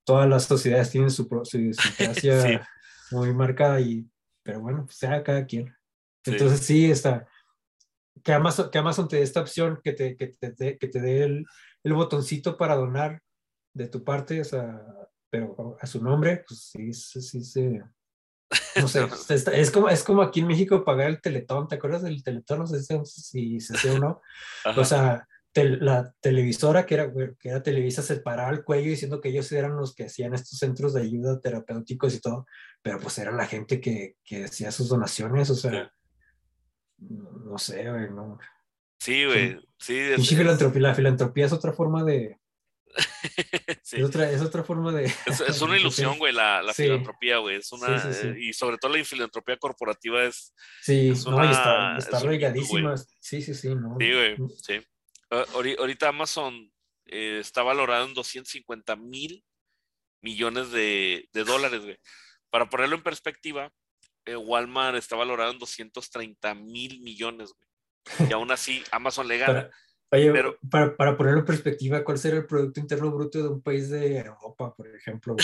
todas 0.05 0.29
las 0.29 0.45
sociedades 0.45 0.91
tienen 0.91 1.11
su, 1.11 1.25
su, 1.45 1.73
sí. 2.21 2.59
muy 3.11 3.33
marcada, 3.35 3.81
y, 3.81 4.09
pero 4.43 4.61
bueno, 4.61 4.85
pues 4.85 4.97
sea 4.97 5.23
cada 5.23 5.45
quien. 5.45 5.75
Entonces 6.25 6.61
sí, 6.61 6.91
está, 6.91 7.27
que 8.23 8.33
Amazon, 8.33 8.71
que 8.71 8.79
Amazon 8.79 9.09
te 9.09 9.17
dé 9.17 9.23
esta 9.23 9.41
opción, 9.41 9.81
que 9.83 9.93
te, 9.93 10.17
que 10.17 10.29
te, 10.29 10.79
que 10.79 10.89
te 10.89 11.01
dé 11.01 11.25
el, 11.25 11.45
el, 11.83 11.93
botoncito 11.93 12.57
para 12.57 12.77
donar 12.77 13.21
de 13.75 13.89
tu 13.89 14.03
parte, 14.03 14.41
o 14.41 14.45
sea, 14.45 14.83
pero 15.29 15.77
a 15.81 15.87
su 15.87 16.03
nombre, 16.03 16.45
pues 16.47 16.71
sí, 16.71 16.93
sí, 16.93 17.21
sí, 17.21 17.45
sí 17.45 17.81
no 18.77 18.89
sé, 18.89 19.07
es, 19.55 19.71
como, 19.71 19.89
es 19.89 20.03
como 20.03 20.23
aquí 20.23 20.41
en 20.41 20.47
México 20.47 20.85
pagar 20.85 21.09
el 21.09 21.21
teletón, 21.21 21.69
¿te 21.69 21.77
acuerdas 21.77 22.03
del 22.03 22.23
teletón? 22.23 22.61
No 22.61 22.67
sé 22.67 22.83
si 23.05 23.61
se 23.61 23.77
hacía 23.77 23.93
o 23.95 23.99
no. 23.99 24.23
O 24.77 24.85
sea, 24.85 25.27
la 25.63 26.13
televisora 26.21 26.85
que 26.85 26.95
era, 26.95 27.13
que 27.39 27.49
era 27.49 27.63
Televisa 27.63 28.03
se 28.03 28.17
paraba 28.17 28.51
el 28.51 28.65
cuello 28.65 28.91
diciendo 28.91 29.21
que 29.21 29.29
ellos 29.29 29.51
eran 29.53 29.77
los 29.77 29.95
que 29.95 30.07
hacían 30.07 30.35
estos 30.35 30.59
centros 30.59 30.95
de 30.95 31.03
ayuda 31.03 31.41
terapéuticos 31.41 32.15
y 32.15 32.21
todo, 32.21 32.47
pero 32.83 32.99
pues 32.99 33.17
era 33.19 33.31
la 33.31 33.47
gente 33.47 33.81
que, 33.81 34.17
que 34.25 34.45
hacía 34.45 34.73
sus 34.73 34.89
donaciones, 34.89 35.51
o 35.51 35.55
sea, 35.55 35.93
no, 36.99 37.57
sé, 37.59 37.89
güey, 37.89 38.11
no. 38.11 38.39
Sí, 38.99 39.25
güey, 39.27 39.61
sí. 39.79 39.97
Es, 39.97 40.29
filantropía, 40.29 40.81
la 40.81 40.95
filantropía 40.95 41.47
es 41.47 41.53
otra 41.53 41.73
forma 41.73 42.03
de, 42.03 42.39
es, 43.93 44.03
otra, 44.03 44.31
es 44.31 44.41
otra 44.41 44.65
forma 44.65 44.93
de... 44.93 45.05
Es, 45.05 45.63
una 45.63 45.79
ilusión, 45.79 46.19
güey, 46.19 46.33
la, 46.33 46.63
la 46.63 46.73
filantropía, 46.73 47.39
güey. 47.39 47.57
Es 47.57 47.71
una... 47.73 47.97
Eh, 47.97 48.37
y 48.41 48.53
sobre 48.53 48.79
todo 48.79 48.97
la 48.97 49.05
filantropía 49.05 49.57
corporativa 49.57 50.25
es... 50.25 50.55
Sí, 50.83 51.13
no, 51.27 51.45
y 51.45 51.51
está, 51.51 51.97
está 51.97 52.21
regadísima. 52.21 52.97
Sí, 53.21 53.43
sí, 53.43 53.55
sí, 53.55 53.75
no. 53.75 53.97
Sí, 53.99 54.13
güey, 54.13 54.37
sí. 54.63 54.81
Ahorita 55.55 56.09
Amazon 56.09 56.71
eh, 57.07 57.39
está 57.41 57.63
valorado 57.63 58.07
en 58.07 58.15
250 58.15 58.97
mil 58.97 59.45
millones 60.23 60.71
de, 60.71 61.29
de 61.33 61.45
dólares, 61.45 61.83
güey. 61.83 61.99
Para 62.51 62.69
ponerlo 62.69 62.97
en 62.97 63.03
perspectiva, 63.03 63.73
eh, 64.25 64.37
Walmart 64.37 64.97
está 64.97 65.17
valorado 65.17 65.53
en 65.53 65.59
230 65.59 66.55
mil 66.55 67.01
millones, 67.01 67.53
güey. 67.53 68.29
Y 68.29 68.33
aún 68.33 68.51
así, 68.51 68.83
Amazon 68.91 69.29
le 69.29 69.39
gana. 69.39 69.71
Oye, 70.11 70.31
pero, 70.31 70.57
para, 70.71 70.97
para, 70.97 71.17
ponerlo 71.17 71.41
en 71.41 71.47
perspectiva, 71.47 72.05
¿cuál 72.05 72.19
será 72.19 72.37
el 72.37 72.47
Producto 72.47 72.79
Interno 72.79 73.11
Bruto 73.11 73.43
de 73.43 73.49
un 73.49 73.63
país 73.63 73.91
de 73.91 74.19
Europa, 74.19 74.75
por 74.75 74.87
ejemplo? 74.95 75.35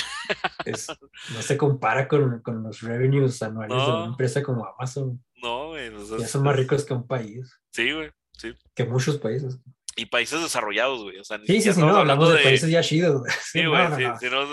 Es, 0.65 0.87
no 1.35 1.43
se 1.43 1.57
compara 1.57 2.07
con, 2.07 2.41
con 2.41 2.63
los 2.63 2.81
revenues 2.81 3.43
anuales 3.43 3.77
de 3.77 3.93
una 3.93 4.07
empresa 4.07 4.43
como 4.43 4.65
Amazon. 4.65 5.25
No, 5.43 5.69
güey. 5.69 5.91
ya 6.21 6.29
son 6.29 6.45
más 6.45 6.55
ricos 6.55 6.85
que 6.85 6.95
un 6.95 7.07
país. 7.07 7.51
Sí, 7.73 7.91
güey, 7.93 8.11
sí. 8.39 8.55
Que 8.75 8.85
muchos 8.85 9.19
países. 9.19 9.59
Y 9.97 10.07
países 10.07 10.41
desarrollados, 10.41 11.03
güey. 11.03 11.19
O 11.19 11.25
sea, 11.25 11.39
sí, 11.39 11.61
sí, 11.61 11.73
sí, 11.73 11.81
no, 11.81 11.97
hablamos 11.97 12.33
de, 12.33 12.43
países 12.43 12.71
ya 12.71 12.83
chidos, 12.83 13.21
güey. 13.21 13.33
Sí, 13.43 13.65
güey, 13.67 13.87
sí, 13.97 14.05
si 14.21 14.31
no, 14.31 14.47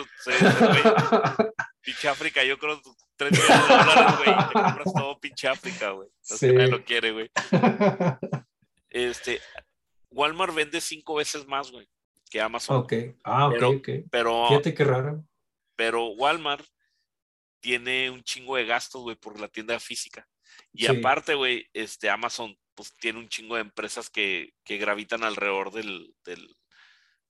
pinche 1.82 2.10
África, 2.10 2.44
yo 2.44 2.58
creo 2.58 2.82
3 3.16 3.32
millones 3.32 3.68
de 3.68 3.76
dólares, 3.76 4.18
güey, 4.18 4.38
te 4.38 4.54
compras 4.54 4.94
todo 4.94 5.20
pinche 5.20 5.48
África, 5.48 5.92
güey. 5.92 6.10
No 6.30 6.38
sí. 6.38 6.48
que 6.48 6.54
nadie 6.54 6.72
lo 6.72 6.84
quiere, 6.84 7.12
güey. 7.12 7.32
Este, 8.90 9.40
Walmart 10.10 10.56
vende 10.56 10.82
cinco 10.82 11.16
veces 11.16 11.46
más, 11.48 11.72
güey, 11.72 11.88
que 12.30 12.42
Amazon. 12.42 12.78
Ok, 12.78 12.94
ah, 13.24 13.48
ok, 13.48 13.54
pero, 13.54 13.70
ok. 13.70 13.90
Pero, 14.10 14.48
Fíjate 14.50 14.74
qué 14.74 14.84
raro. 14.84 15.24
Pero 15.76 16.08
Walmart 16.08 16.66
tiene 17.60 18.10
un 18.10 18.24
chingo 18.24 18.56
de 18.56 18.66
gastos, 18.66 19.02
güey, 19.04 19.16
por 19.16 19.40
la 19.40 19.48
tienda 19.48 19.80
física. 19.80 20.28
Y 20.74 20.88
aparte, 20.88 21.36
güey, 21.36 21.68
este, 21.74 22.10
Amazon, 22.10 22.58
pues 22.78 22.96
tiene 22.96 23.20
un 23.20 23.28
chingo 23.28 23.56
de 23.56 23.62
empresas 23.62 24.10
que, 24.10 24.54
que 24.64 24.78
gravitan 24.78 25.24
alrededor 25.24 25.72
del, 25.72 26.16
del, 26.24 26.56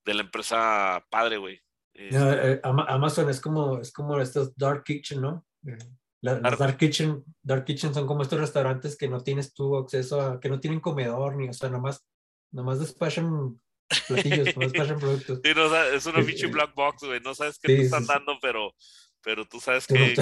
de 0.06 0.14
la 0.14 0.22
empresa 0.22 1.04
padre, 1.10 1.38
güey. 1.38 1.60
Este 1.93 2.52
eh, 2.52 2.62
Amazon 2.64 3.30
es 3.30 3.41
como, 3.41 3.80
es 3.80 3.91
como 3.91 4.20
estos 4.22 4.56
Dark 4.56 4.84
Kitchen, 4.84 5.22
¿no? 5.22 5.48
Eh, 5.66 5.78
las 6.22 6.60
dark 6.60 6.78
kitchen, 6.78 7.24
dark 7.41 7.64
kitchen 7.64 7.93
son 7.93 8.06
como 8.06 8.24
estos 8.24 8.39
restaurantes 8.39 8.98
que 8.98 9.08
no 9.08 9.22
tienes 9.22 9.54
tú 9.54 9.78
acceso 9.78 10.20
a, 10.20 10.39
que 10.39 10.50
no 10.50 10.60
tienen 10.60 10.80
comedor 10.80 11.36
ni, 11.36 11.48
o 11.48 11.54
sea, 11.54 11.70
nomás 11.70 12.06
Nomás 12.52 12.80
despachan 12.80 13.60
platillos, 14.08 14.56
nomás 14.56 14.72
despachan 14.72 15.00
productos. 15.00 15.41
Sí, 15.43 15.52
no, 15.56 15.76
es 15.76 16.06
una 16.06 16.26
pinche 16.26 16.48
black 16.48 16.74
box, 16.74 17.04
güey. 17.04 17.20
No 17.20 17.36
sabes 17.36 17.60
qué 17.60 17.68
te 17.68 17.82
están 17.84 18.06
dando, 18.06 18.38
pero, 18.41 18.74
pero 19.22 19.45
tú 19.45 19.59
sabes 19.59 19.88
que. 19.88 20.15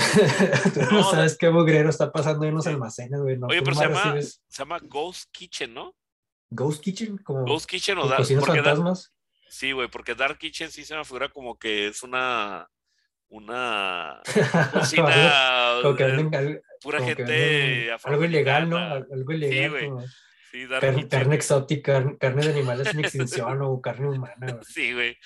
tú 0.74 0.82
no, 0.92 1.04
sabes 1.12 1.38
qué 1.38 1.50
mugrero 1.50 1.90
está 1.90 2.12
pasando 2.12 2.46
en 2.46 2.56
los 2.56 2.68
almacenes, 2.68 3.22
güey. 3.22 3.38
Oye, 3.48 3.62
pero 3.62 3.76
se 3.76 3.84
llama, 3.84 4.22
se 4.22 4.38
llama 4.58 4.80
Ghost 4.82 5.30
Kitchen, 5.32 5.74
¿no? 5.74 5.96
Ghost 6.50 6.84
Kitchen, 6.84 7.18
como. 7.20 7.46
Ghost 7.46 7.70
Kitchen 7.70 7.98
o 7.98 8.08
Dark 8.08 8.26
fantasmas. 8.26 9.14
sí, 9.50 9.72
güey, 9.72 9.90
porque 9.90 10.16
Dark 10.16 10.38
Kitchen 10.38 10.72
sí 10.72 10.86
se 10.86 10.96
me 10.96 11.04
figura 11.04 11.30
como 11.30 11.58
que 11.58 11.88
es 11.88 12.04
una. 12.04 12.68
Una 13.28 14.22
cocina. 14.72 15.80
como 15.82 15.96
que 15.96 16.04
venden, 16.04 16.62
pura 16.82 17.02
gente. 17.02 17.92
algo 18.04 18.24
ilegal, 18.24 18.70
¿no? 18.70 18.78
Algo 18.78 19.32
ilegal. 19.32 19.64
Sí, 19.64 19.88
güey. 19.88 20.06
Sí, 20.56 21.08
carne, 21.10 21.36
exótica, 21.36 22.18
carne 22.18 22.46
de 22.46 22.52
animales 22.52 22.88
en 22.94 23.00
extinción 23.02 23.62
o 23.62 23.82
carne 23.82 24.10
humana. 24.10 24.60
Sí, 24.68 24.94
güey. 24.94 25.18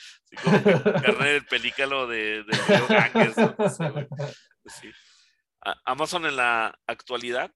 carne 0.41 1.29
del 1.33 1.45
pelícano 1.45 2.07
de, 2.07 2.43
de 2.43 2.57
Ganges. 2.89 3.35
sí. 4.65 4.91
Amazon 5.85 6.25
en 6.25 6.35
la 6.35 6.79
actualidad 6.87 7.53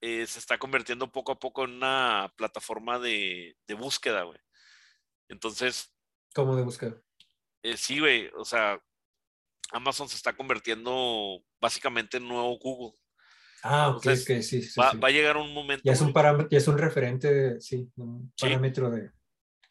eh, 0.00 0.26
se 0.26 0.38
está 0.38 0.58
convirtiendo 0.58 1.10
poco 1.10 1.32
a 1.32 1.38
poco 1.38 1.64
en 1.64 1.72
una 1.72 2.32
plataforma 2.36 2.98
de, 2.98 3.56
de 3.66 3.74
búsqueda, 3.74 4.22
güey. 4.22 4.38
Entonces. 5.28 5.92
¿Cómo 6.34 6.56
de 6.56 6.62
búsqueda? 6.62 7.00
Eh, 7.62 7.76
sí, 7.76 8.00
güey. 8.00 8.30
O 8.36 8.44
sea, 8.44 8.78
Amazon 9.72 10.08
se 10.08 10.16
está 10.16 10.36
convirtiendo 10.36 11.42
básicamente 11.60 12.18
en 12.18 12.28
nuevo 12.28 12.58
Google. 12.58 12.98
Ah, 13.66 13.88
ok, 13.88 14.10
sí, 14.10 14.42
sí, 14.42 14.78
va, 14.78 14.92
va, 14.92 15.08
a 15.08 15.10
llegar 15.10 15.38
un 15.38 15.54
momento. 15.54 15.82
Ya 15.86 15.92
es 15.92 16.02
un 16.02 16.12
parámetro, 16.12 16.50
ya 16.50 16.58
es 16.58 16.68
un 16.68 16.76
referente, 16.76 17.58
sí, 17.62 17.90
un 17.96 18.30
parámetro 18.38 18.90
de. 18.90 19.10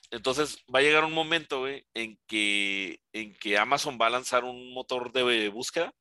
Entonces 0.10 0.58
va 0.74 0.80
a 0.80 0.82
llegar 0.82 1.06
un 1.06 1.14
momento, 1.14 1.60
güey, 1.60 1.86
en 1.94 2.18
que, 2.26 3.00
en 3.14 3.36
que 3.36 3.56
Amazon 3.56 4.00
va 4.02 4.08
a 4.08 4.10
lanzar 4.10 4.46
un 4.46 4.74
motor 4.74 5.12
de 5.12 5.48
búsqueda 5.50 5.94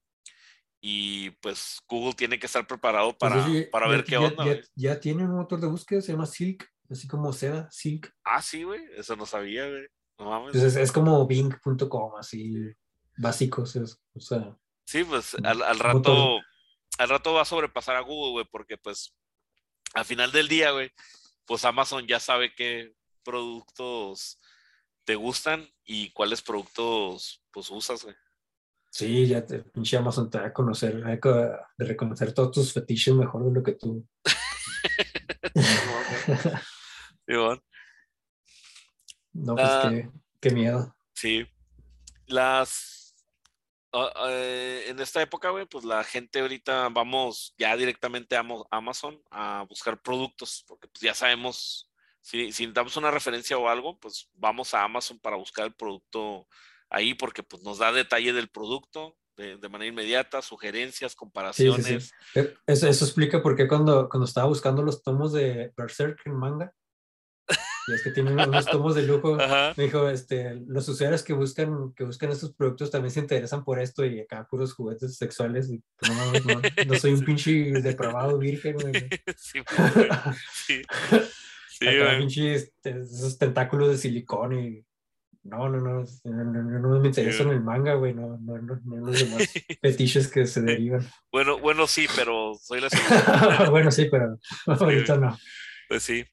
y 0.81 1.31
pues 1.43 1.81
Google 1.87 2.15
tiene 2.15 2.39
que 2.39 2.47
estar 2.47 2.67
preparado 2.67 3.17
pues 3.17 3.31
para, 3.31 3.71
para 3.71 3.89
ver 3.89 4.05
qué 4.05 4.17
onda. 4.17 4.45
Ya, 4.75 4.99
tiene 4.99 5.25
un 5.25 5.37
motor 5.37 5.61
de 5.61 5.67
búsqueda, 5.67 6.01
se 6.01 6.13
llama 6.13 6.25
Silk, 6.25 6.67
así 6.89 7.07
como 7.07 7.31
seda, 7.35 7.71
Silk. 7.71 8.11
Ah, 8.25 8.41
sí, 8.41 8.63
güey, 8.63 8.81
eso 8.97 9.17
no 9.17 9.27
sabía, 9.27 9.69
güey. 9.69 9.87
No 10.19 10.31
mames. 10.31 10.53
Pues 10.53 10.77
es, 10.77 10.93
como 10.93 11.27
bing.com, 11.27 12.17
así 12.19 12.55
básicos, 13.19 13.77
o 13.77 14.21
sea. 14.21 14.57
Sí, 14.87 15.05
pues 15.05 15.37
al, 15.43 15.63
al 15.63 15.79
rato 15.79 16.41
al 17.03 17.09
rato 17.09 17.35
va 17.35 17.43
a 17.43 17.47
sobrepasar 17.47 17.97
a 17.97 18.01
Google, 18.01 18.33
güey, 18.33 18.47
porque 18.51 18.79
pues 18.79 19.15
al 19.95 20.05
final 20.05 20.33
del 20.33 20.49
día, 20.49 20.71
güey, 20.71 20.91
pues 21.45 21.65
Amazon 21.65 22.07
ya 22.07 22.21
sabe 22.21 22.55
qué 22.55 22.95
productos 23.25 24.41
te 25.05 25.17
gustan 25.17 25.67
y 25.85 26.13
cuáles 26.13 26.43
productos 26.43 27.45
pues 27.51 27.71
usas, 27.71 28.05
güey. 28.05 28.15
Sí, 28.91 29.27
ya 29.27 29.45
te, 29.45 29.61
pinche 29.61 29.97
Amazon 29.97 30.31
te 30.31 30.39
va 30.39 30.47
a 30.47 30.53
conocer, 30.53 31.03
de 31.03 31.59
reconocer 31.79 32.35
todos 32.35 32.53
tus 32.53 32.73
fetiches 32.73 33.15
mejor 33.15 33.45
de 33.45 33.53
lo 33.53 33.63
que 33.63 33.73
tú. 33.73 34.07
No, 39.35 39.55
pues 39.55 39.67
ah, 39.67 39.89
qué, 39.89 40.11
qué 40.41 40.51
miedo. 40.51 40.95
Sí. 41.15 41.47
Las 42.27 43.02
Eh, 44.27 44.85
en 44.89 45.01
esta 45.01 45.21
época, 45.21 45.51
güey, 45.51 45.67
pues 45.67 45.85
la 45.85 46.03
gente 46.05 46.41
ahorita 46.41 46.89
vamos 46.89 47.55
ya 47.59 47.77
directamente 47.77 48.37
a 48.37 48.45
Amazon 48.71 49.21
a 49.31 49.65
buscar 49.69 50.01
productos, 50.01 50.65
porque 50.67 50.89
pues 50.89 51.03
ya 51.03 51.15
sabemos, 51.15 51.91
si, 52.21 52.53
si 52.53 52.67
damos 52.69 52.97
una 52.97 53.11
referencia 53.11 53.59
o 53.59 53.69
algo, 53.69 53.99
pues 54.01 54.31
vamos 54.35 54.73
a 54.73 54.85
Amazon 54.85 55.19
para 55.19 55.37
buscar 55.37 55.67
el 55.67 55.75
producto 55.75 56.47
ahí, 56.89 57.15
porque 57.15 57.43
pues 57.43 57.63
nos 57.63 57.79
da 57.79 57.93
detalle 57.93 58.33
del 58.33 58.49
producto 58.49 59.17
de, 59.37 59.69
manera 59.69 59.91
inmediata, 59.91 60.43
sugerencias, 60.43 61.15
comparaciones. 61.15 62.13
Eh, 62.35 62.55
eso, 62.67 62.87
eso, 62.87 63.05
explica 63.05 63.43
por 63.43 63.57
qué 63.57 63.67
cuando, 63.67 64.09
cuando 64.09 64.27
estaba 64.27 64.47
buscando 64.47 64.83
los 64.83 65.03
tomos 65.03 65.33
de 65.33 65.73
Berserk 65.77 66.21
en 66.27 66.37
manga, 66.37 66.73
y 67.89 67.93
es 67.93 68.03
que 68.03 68.11
tiene 68.11 68.33
unos 68.33 68.67
tomos 68.67 68.95
de 68.95 69.03
lujo. 69.03 69.41
Ajá. 69.41 69.75
Me 69.77 69.85
dijo, 69.85 70.09
este, 70.09 70.55
los 70.67 70.89
usuarios 70.89 71.23
que 71.23 71.33
buscan, 71.33 71.93
que 71.95 72.05
buscan 72.05 72.31
estos 72.31 72.53
productos 72.55 72.91
también 72.91 73.11
se 73.11 73.21
interesan 73.21 73.65
por 73.65 73.79
esto 73.79 74.05
y 74.05 74.21
acá 74.21 74.47
puros 74.49 74.75
juguetes 74.75 75.17
sexuales. 75.17 75.71
Y, 75.71 75.83
pues, 75.99 76.13
no, 76.13 76.55
no, 76.55 76.61
no 76.87 76.95
soy 76.97 77.13
un 77.13 77.25
pinche 77.25 77.51
depravado 77.81 78.39
virgen, 78.39 78.77
güey. 78.77 78.93
Sí, 79.37 79.61
güey. 79.61 80.09
sí. 80.53 80.83
Sí, 81.69 81.89
acá 81.89 82.19
pinche, 82.19 82.55
este, 82.55 82.91
esos 83.01 83.39
tentáculos 83.39 83.91
de 83.91 83.99
silicón 83.99 84.59
y... 84.59 84.85
No, 85.45 85.69
no, 85.69 85.81
no, 85.81 86.05
no, 86.23 86.45
no, 86.45 86.63
no, 86.63 86.79
no 86.79 87.01
me 87.01 87.09
interesa 87.09 87.43
en 87.43 87.49
el 87.49 87.61
manga, 87.61 87.95
güey, 87.95 88.15
no, 88.15 88.39
no, 88.39 88.59
no, 88.59 88.81
no 88.85 89.07
los 89.07 89.19
demás 89.19 89.53
fetiches 89.81 90.29
que 90.29 90.47
se 90.47 90.61
derivan. 90.61 91.05
Bueno, 91.33 91.59
bueno, 91.59 91.89
sí, 91.89 92.07
pero 92.15 92.55
soy 92.63 92.81
la 92.81 92.89
segunda. 92.89 93.69
bueno, 93.71 93.91
sí, 93.91 94.07
pero 94.09 94.39
ahorita 94.67 95.17
no. 95.17 95.37
Pues 95.89 96.05
sí. 96.05 96.25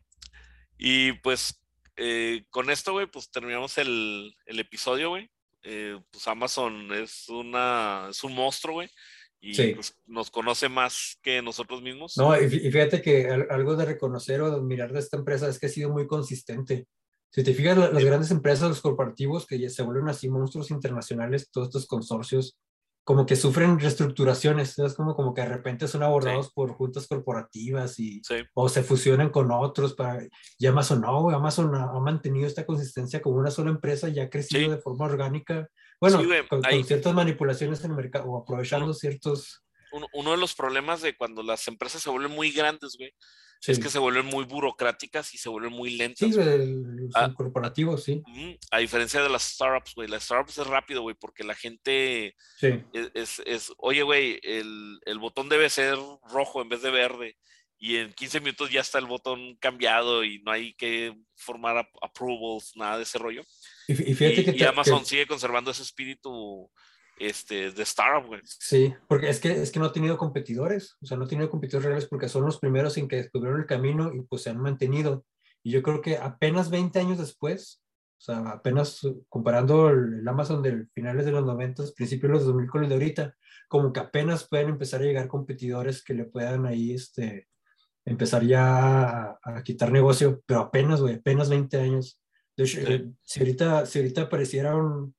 Y 0.79 1.11
pues 1.21 1.61
eh, 1.97 2.45
con 2.49 2.69
esto, 2.69 2.93
güey, 2.93 3.05
pues 3.05 3.29
terminamos 3.29 3.77
el, 3.77 4.33
el 4.45 4.59
episodio, 4.59 5.09
güey. 5.09 5.29
Eh, 5.63 5.99
pues 6.09 6.25
Amazon 6.29 6.93
es 6.93 7.27
una 7.27 8.07
es 8.09 8.23
un 8.23 8.33
monstruo, 8.33 8.75
güey. 8.75 8.89
Y 9.41 9.53
Sí. 9.53 9.73
pues, 9.75 9.93
nos 10.05 10.31
conoce 10.31 10.67
más 10.69 11.17
que 11.21 11.41
nosotros 11.41 11.81
mismos. 11.81 12.15
No, 12.17 12.35
y 12.35 12.45
fí- 12.45 12.61
y 12.65 12.71
fíjate 12.71 13.01
que 13.01 13.27
al- 13.29 13.47
algo 13.49 13.75
de 13.75 13.85
reconocer 13.85 14.41
o 14.41 14.49
de 14.49 14.55
admirar 14.57 14.91
de 14.93 14.99
esta 14.99 15.17
empresa 15.17 15.47
es 15.49 15.59
que 15.59 15.65
ha 15.67 15.69
sido 15.69 15.89
muy 15.89 16.07
consistente. 16.07 16.87
Si 17.31 17.43
te 17.43 17.53
fijas, 17.53 17.77
la- 17.77 17.89
las 17.91 18.01
Sí. 18.01 18.07
grandes 18.07 18.31
empresas, 18.31 18.69
los 18.69 18.81
corporativos 18.81 19.45
que 19.45 19.59
ya 19.59 19.69
se 19.69 19.83
vuelven 19.83 20.09
así 20.09 20.29
monstruos 20.29 20.71
internacionales, 20.71 21.49
todos 21.51 21.67
estos 21.67 21.85
consorcios, 21.87 22.57
como 23.09 23.25
que 23.25 23.35
sufren 23.35 23.79
reestructuraciones, 23.79 24.77
es 24.77 24.93
como, 24.93 25.15
como 25.15 25.33
que 25.33 25.41
de 25.41 25.47
repente 25.47 25.87
son 25.87 26.03
abordados 26.03 26.53
por 26.53 26.73
juntas 26.73 27.07
corporativas 27.07 27.97
y, 27.97 28.21
Sí, 28.23 28.35
o 28.53 28.69
se 28.69 28.83
fusionan 28.83 29.31
con 29.31 29.51
otros 29.51 29.95
para, 29.95 30.23
y 30.59 30.67
Amazon 30.67 31.01
no, 31.01 31.23
güey, 31.23 31.35
Amazon 31.35 31.73
ha, 31.73 31.85
ha 31.85 31.99
mantenido 31.99 32.45
esta 32.45 32.67
consistencia 32.67 33.19
como 33.19 33.37
una 33.37 33.49
sola 33.49 33.71
empresa 33.71 34.09
y 34.09 34.19
ha 34.19 34.29
crecido 34.29 34.61
Sí. 34.61 34.69
de 34.69 34.77
forma 34.77 35.05
orgánica, 35.05 35.67
bueno, 35.99 36.19
Sí, 36.19 36.27
güey, 36.27 36.47
con, 36.47 36.61
con 36.61 36.83
ciertas 36.83 37.15
manipulaciones 37.15 37.83
en 37.83 37.89
el 37.89 37.97
mercado 37.97 38.25
o 38.25 38.43
aprovechando 38.43 38.93
ciertos... 38.93 39.63
uno, 39.91 40.05
uno 40.13 40.29
de 40.29 40.37
los 40.37 40.53
problemas 40.53 41.01
de 41.01 41.17
cuando 41.17 41.41
las 41.41 41.67
empresas 41.67 42.03
se 42.03 42.11
vuelven 42.11 42.33
muy 42.33 42.51
grandes, 42.51 42.95
güey, 42.95 43.11
Sí, 43.61 43.73
es 43.73 43.79
que 43.79 43.89
se 43.89 43.99
vuelven 43.99 44.25
muy 44.25 44.45
burocráticas 44.45 45.33
y 45.33 45.37
se 45.37 45.49
vuelven 45.49 45.73
muy 45.73 45.97
lentas. 45.97 46.29
sí, 46.29 46.33
güey. 46.33 46.47
el- 46.47 47.09
Ah. 47.13 47.25
son 47.25 47.33
corporativos, 47.33 48.03
sí. 48.03 48.21
A 48.71 48.77
diferencia 48.79 49.21
de 49.21 49.29
las 49.29 49.43
startups, 49.43 49.95
güey. 49.95 50.07
Las 50.07 50.23
startups 50.23 50.57
es 50.59 50.67
rápido, 50.67 51.01
güey, 51.01 51.15
porque 51.19 51.43
la 51.43 51.55
gente 51.55 52.35
Sí, 52.57 52.67
es, 52.93 53.11
es, 53.13 53.41
es, 53.45 53.73
oye, 53.77 54.03
güey, 54.03 54.39
el, 54.43 54.99
el 55.05 55.19
botón 55.19 55.49
debe 55.49 55.69
ser 55.69 55.97
rojo 56.31 56.61
en 56.61 56.69
vez 56.69 56.81
de 56.81 56.91
verde. 56.91 57.37
Y 57.81 57.95
en 57.97 58.11
15 58.13 58.39
minutos 58.41 58.69
ya 58.71 58.81
está 58.81 58.99
el 58.99 59.05
botón 59.05 59.55
cambiado 59.55 60.23
y 60.25 60.41
no 60.43 60.51
hay 60.51 60.73
que 60.73 61.15
formar 61.37 61.77
ap- 61.77 61.97
approvals, 62.01 62.73
nada 62.75 62.97
de 62.97 63.03
ese 63.03 63.17
rollo. 63.17 63.41
y, 63.87 63.93
y 64.11 64.13
fíjate 64.15 64.41
Y, 64.41 64.45
que, 64.45 64.55
y 64.57 64.63
Amazon 64.63 64.99
que- 64.99 65.05
sigue 65.05 65.27
conservando 65.27 65.71
ese 65.71 65.83
espíritu 65.83 66.69
este, 67.19 67.71
de 67.71 67.83
startup, 67.83 68.27
güey. 68.27 68.41
sí, 68.45 68.93
porque 69.07 69.29
es 69.29 69.39
que, 69.39 69.51
es 69.51 69.71
que 69.71 69.79
no 69.79 69.85
ha 69.85 69.91
tenido 69.93 70.17
competidores, 70.17 70.95
o 71.01 71.05
sea, 71.05 71.17
no 71.17 71.25
ha 71.25 71.27
tenido 71.27 71.49
competidores 71.49 71.85
reales 71.85 72.05
porque 72.07 72.29
son 72.29 72.45
los 72.45 72.59
primeros 72.59 72.97
en 72.97 73.07
que 73.07 73.17
descubrieron 73.17 73.59
el 73.59 73.65
camino 73.67 74.11
y 74.13 74.21
pues 74.21 74.43
se 74.43 74.49
han 74.49 74.59
mantenido. 74.59 75.25
Y 75.63 75.71
yo 75.71 75.83
creo 75.83 76.01
que 76.01 76.17
apenas 76.17 76.69
20 76.69 76.99
años 76.99 77.17
después, 77.17 77.81
o 78.17 78.21
sea, 78.21 78.39
apenas 78.49 78.99
comparando 79.27 79.89
el, 79.89 80.19
el 80.21 80.27
Amazon 80.27 80.61
de 80.63 80.87
finales 80.93 81.25
de 81.25 81.31
los 81.31 81.45
90, 81.45 81.83
principios 81.95 82.29
de 82.31 82.33
los 82.37 82.45
2000 82.45 82.69
con 82.69 82.83
el 82.83 82.89
de 82.89 82.95
ahorita, 82.95 83.35
como 83.67 83.91
que 83.93 83.99
apenas 83.99 84.47
pueden 84.47 84.69
empezar 84.69 85.01
a 85.01 85.05
llegar 85.05 85.27
competidores 85.27 86.03
que 86.03 86.13
le 86.13 86.25
puedan 86.25 86.65
ahí, 86.65 86.93
este, 86.93 87.47
empezar 88.05 88.43
ya 88.43 89.03
a, 89.33 89.39
a 89.43 89.63
quitar 89.63 89.91
negocio, 89.91 90.41
pero 90.45 90.61
apenas, 90.61 91.01
güey, 91.01 91.15
apenas 91.15 91.49
20 91.49 91.77
años. 91.79 92.21
De 92.57 92.63
hecho, 92.63 92.79
Sí. 92.81 92.85
eh, 92.87 93.09
si, 93.23 93.39
ahorita, 93.41 93.85
si 93.85 93.99
ahorita 93.99 94.21
apareciera 94.23 94.75
un- 94.75 95.13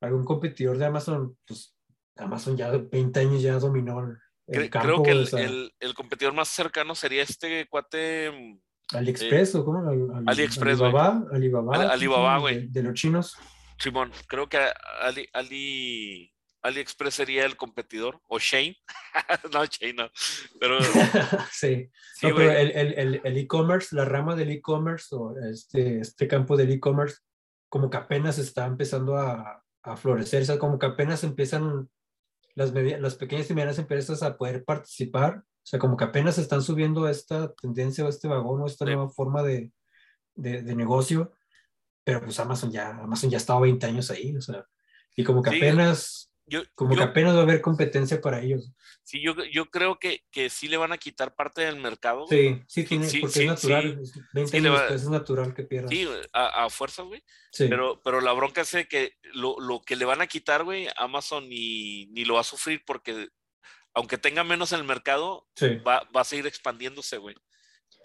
algún 0.00 0.24
competidor 0.24 0.78
de 0.78 0.86
Amazon, 0.86 1.36
pues 1.46 1.74
Amazon 2.16 2.56
ya 2.56 2.70
20 2.70 3.20
años 3.20 3.42
ya 3.42 3.58
dominó 3.58 4.00
el, 4.00 4.16
el 4.48 4.62
Cre- 4.64 4.70
campo, 4.70 4.86
Creo 4.86 5.02
que 5.02 5.10
güey, 5.12 5.18
o 5.18 5.20
el, 5.22 5.26
sea, 5.28 5.40
el- 5.44 5.74
el 5.80 5.94
competidor 5.94 6.34
más 6.34 6.48
cercano 6.48 6.94
sería 6.94 7.22
este 7.22 7.66
cuate. 7.68 8.30
mm, 8.30 8.96
AliExpress 8.96 9.54
o 9.56 9.64
cómo? 9.64 9.78
Al- 9.88 10.10
al- 10.18 10.24
AliExpress. 10.28 10.80
Alibaba, 10.80 11.24
Alibaba, 11.32 11.72
Ali- 11.74 11.82
¿cómo 11.82 11.88
se 11.88 11.92
Alibaba, 11.94 12.38
güey. 12.38 12.60
De, 12.60 12.68
de 12.68 12.82
los 12.82 12.94
chinos. 12.94 13.36
Simón, 13.78 14.10
creo 14.28 14.48
que 14.48 14.58
Ali, 15.02 15.28
Ali, 15.34 16.32
AliExpress 16.62 17.14
sería 17.14 17.44
el 17.44 17.56
competidor. 17.56 18.20
O 18.28 18.38
Shane. 18.38 18.76
no, 19.52 19.64
Shane 19.66 19.92
no. 19.94 20.10
Pero 20.60 20.78
sí. 21.52 21.90
sí, 22.14 22.26
No, 22.28 22.34
pero 22.36 22.52
el 22.52 22.70
el- 22.70 22.94
el- 22.98 23.20
el 23.24 23.36
e-commerce, 23.36 23.94
la 23.94 24.04
rama 24.04 24.34
del 24.36 24.50
e-commerce 24.50 25.08
o 25.14 25.34
este, 25.40 26.00
este 26.00 26.26
campo 26.28 26.56
del 26.56 26.70
e-commerce, 26.72 27.18
como 27.68 27.90
que 27.90 27.96
apenas 27.98 28.38
está 28.38 28.64
empezando 28.66 29.16
a, 29.16 29.62
a 29.86 29.96
florecer, 29.96 30.42
o 30.42 30.44
sea, 30.46 30.58
como 30.58 30.78
que 30.78 30.86
apenas 30.86 31.24
empiezan 31.24 31.88
las, 32.54 32.72
las 32.74 33.14
pequeñas 33.14 33.48
y 33.50 33.54
medianas 33.54 33.78
empresas 33.78 34.22
a 34.22 34.36
poder 34.36 34.64
participar, 34.64 35.38
o 35.38 35.68
sea, 35.68 35.78
como 35.78 35.96
que 35.96 36.04
apenas 36.04 36.38
están 36.38 36.62
subiendo 36.62 37.08
esta 37.08 37.52
tendencia 37.54 38.04
o 38.04 38.08
este 38.08 38.28
vagón 38.28 38.62
o 38.62 38.66
esta 38.66 38.84
Sí. 38.84 38.92
nueva 38.92 39.08
forma 39.08 39.42
de, 39.42 39.72
de, 40.34 40.62
de 40.62 40.74
negocio, 40.76 41.32
pero 42.04 42.20
pues 42.20 42.38
Amazon 42.40 42.70
ya, 42.70 42.90
Amazon 42.90 43.30
ya 43.30 43.36
ha 43.36 43.38
estado 43.44 43.60
20 43.60 43.86
años 43.86 44.10
ahí, 44.10 44.36
o 44.36 44.40
sea, 44.40 44.64
y 45.14 45.24
como 45.24 45.42
que 45.42 45.50
Sí, 45.50 45.56
apenas, 45.56 46.30
Yo, 46.48 46.62
como 46.74 46.92
yo- 46.92 46.98
que 46.98 47.02
apenas 47.04 47.34
va 47.34 47.40
a 47.40 47.42
haber 47.42 47.60
competencia 47.60 48.20
para 48.20 48.40
ellos. 48.40 48.72
sí, 49.02 49.20
yo, 49.20 49.34
yo 49.52 49.66
creo 49.66 49.98
que, 49.98 50.24
que 50.30 50.48
sí 50.48 50.68
le 50.68 50.76
van 50.76 50.92
a 50.92 50.98
quitar 50.98 51.34
parte 51.34 51.62
del 51.62 51.76
mercado. 51.76 52.26
Sí, 52.28 52.62
sí, 52.68 52.84
tiene, 52.84 53.08
sí, 53.08 53.20
porque 53.20 53.34
sí, 53.34 53.40
es 53.42 53.46
natural, 53.48 54.00
20 54.32 54.50
sí 54.50 54.56
años 54.58 54.74
va- 54.78 54.88
es 54.94 55.08
natural 55.08 55.54
que 55.54 55.64
pierdas. 55.64 55.90
Sí, 55.90 56.08
a, 56.32 56.64
a 56.64 56.70
fuerzas, 56.70 57.04
güey. 57.06 57.22
Sí. 57.50 57.66
Pero, 57.68 58.00
pero 58.02 58.20
la 58.20 58.32
bronca 58.32 58.60
es 58.60 58.70
de 58.72 58.86
que 58.86 59.14
lo, 59.34 59.58
lo 59.58 59.80
que 59.82 59.96
le 59.96 60.04
van 60.04 60.20
a 60.20 60.26
quitar, 60.28 60.62
güey, 60.64 60.86
Amazon 60.96 61.48
ni, 61.48 62.06
ni 62.06 62.24
lo 62.24 62.34
va 62.34 62.40
a 62.40 62.44
sufrir 62.44 62.82
porque 62.86 63.28
aunque 63.94 64.18
tenga 64.18 64.44
menos 64.44 64.72
en 64.72 64.80
el 64.80 64.84
mercado, 64.86 65.48
va, 65.86 66.06
va 66.14 66.20
a 66.20 66.24
seguir 66.24 66.46
expandiéndose, 66.46 67.16
güey, 67.16 67.34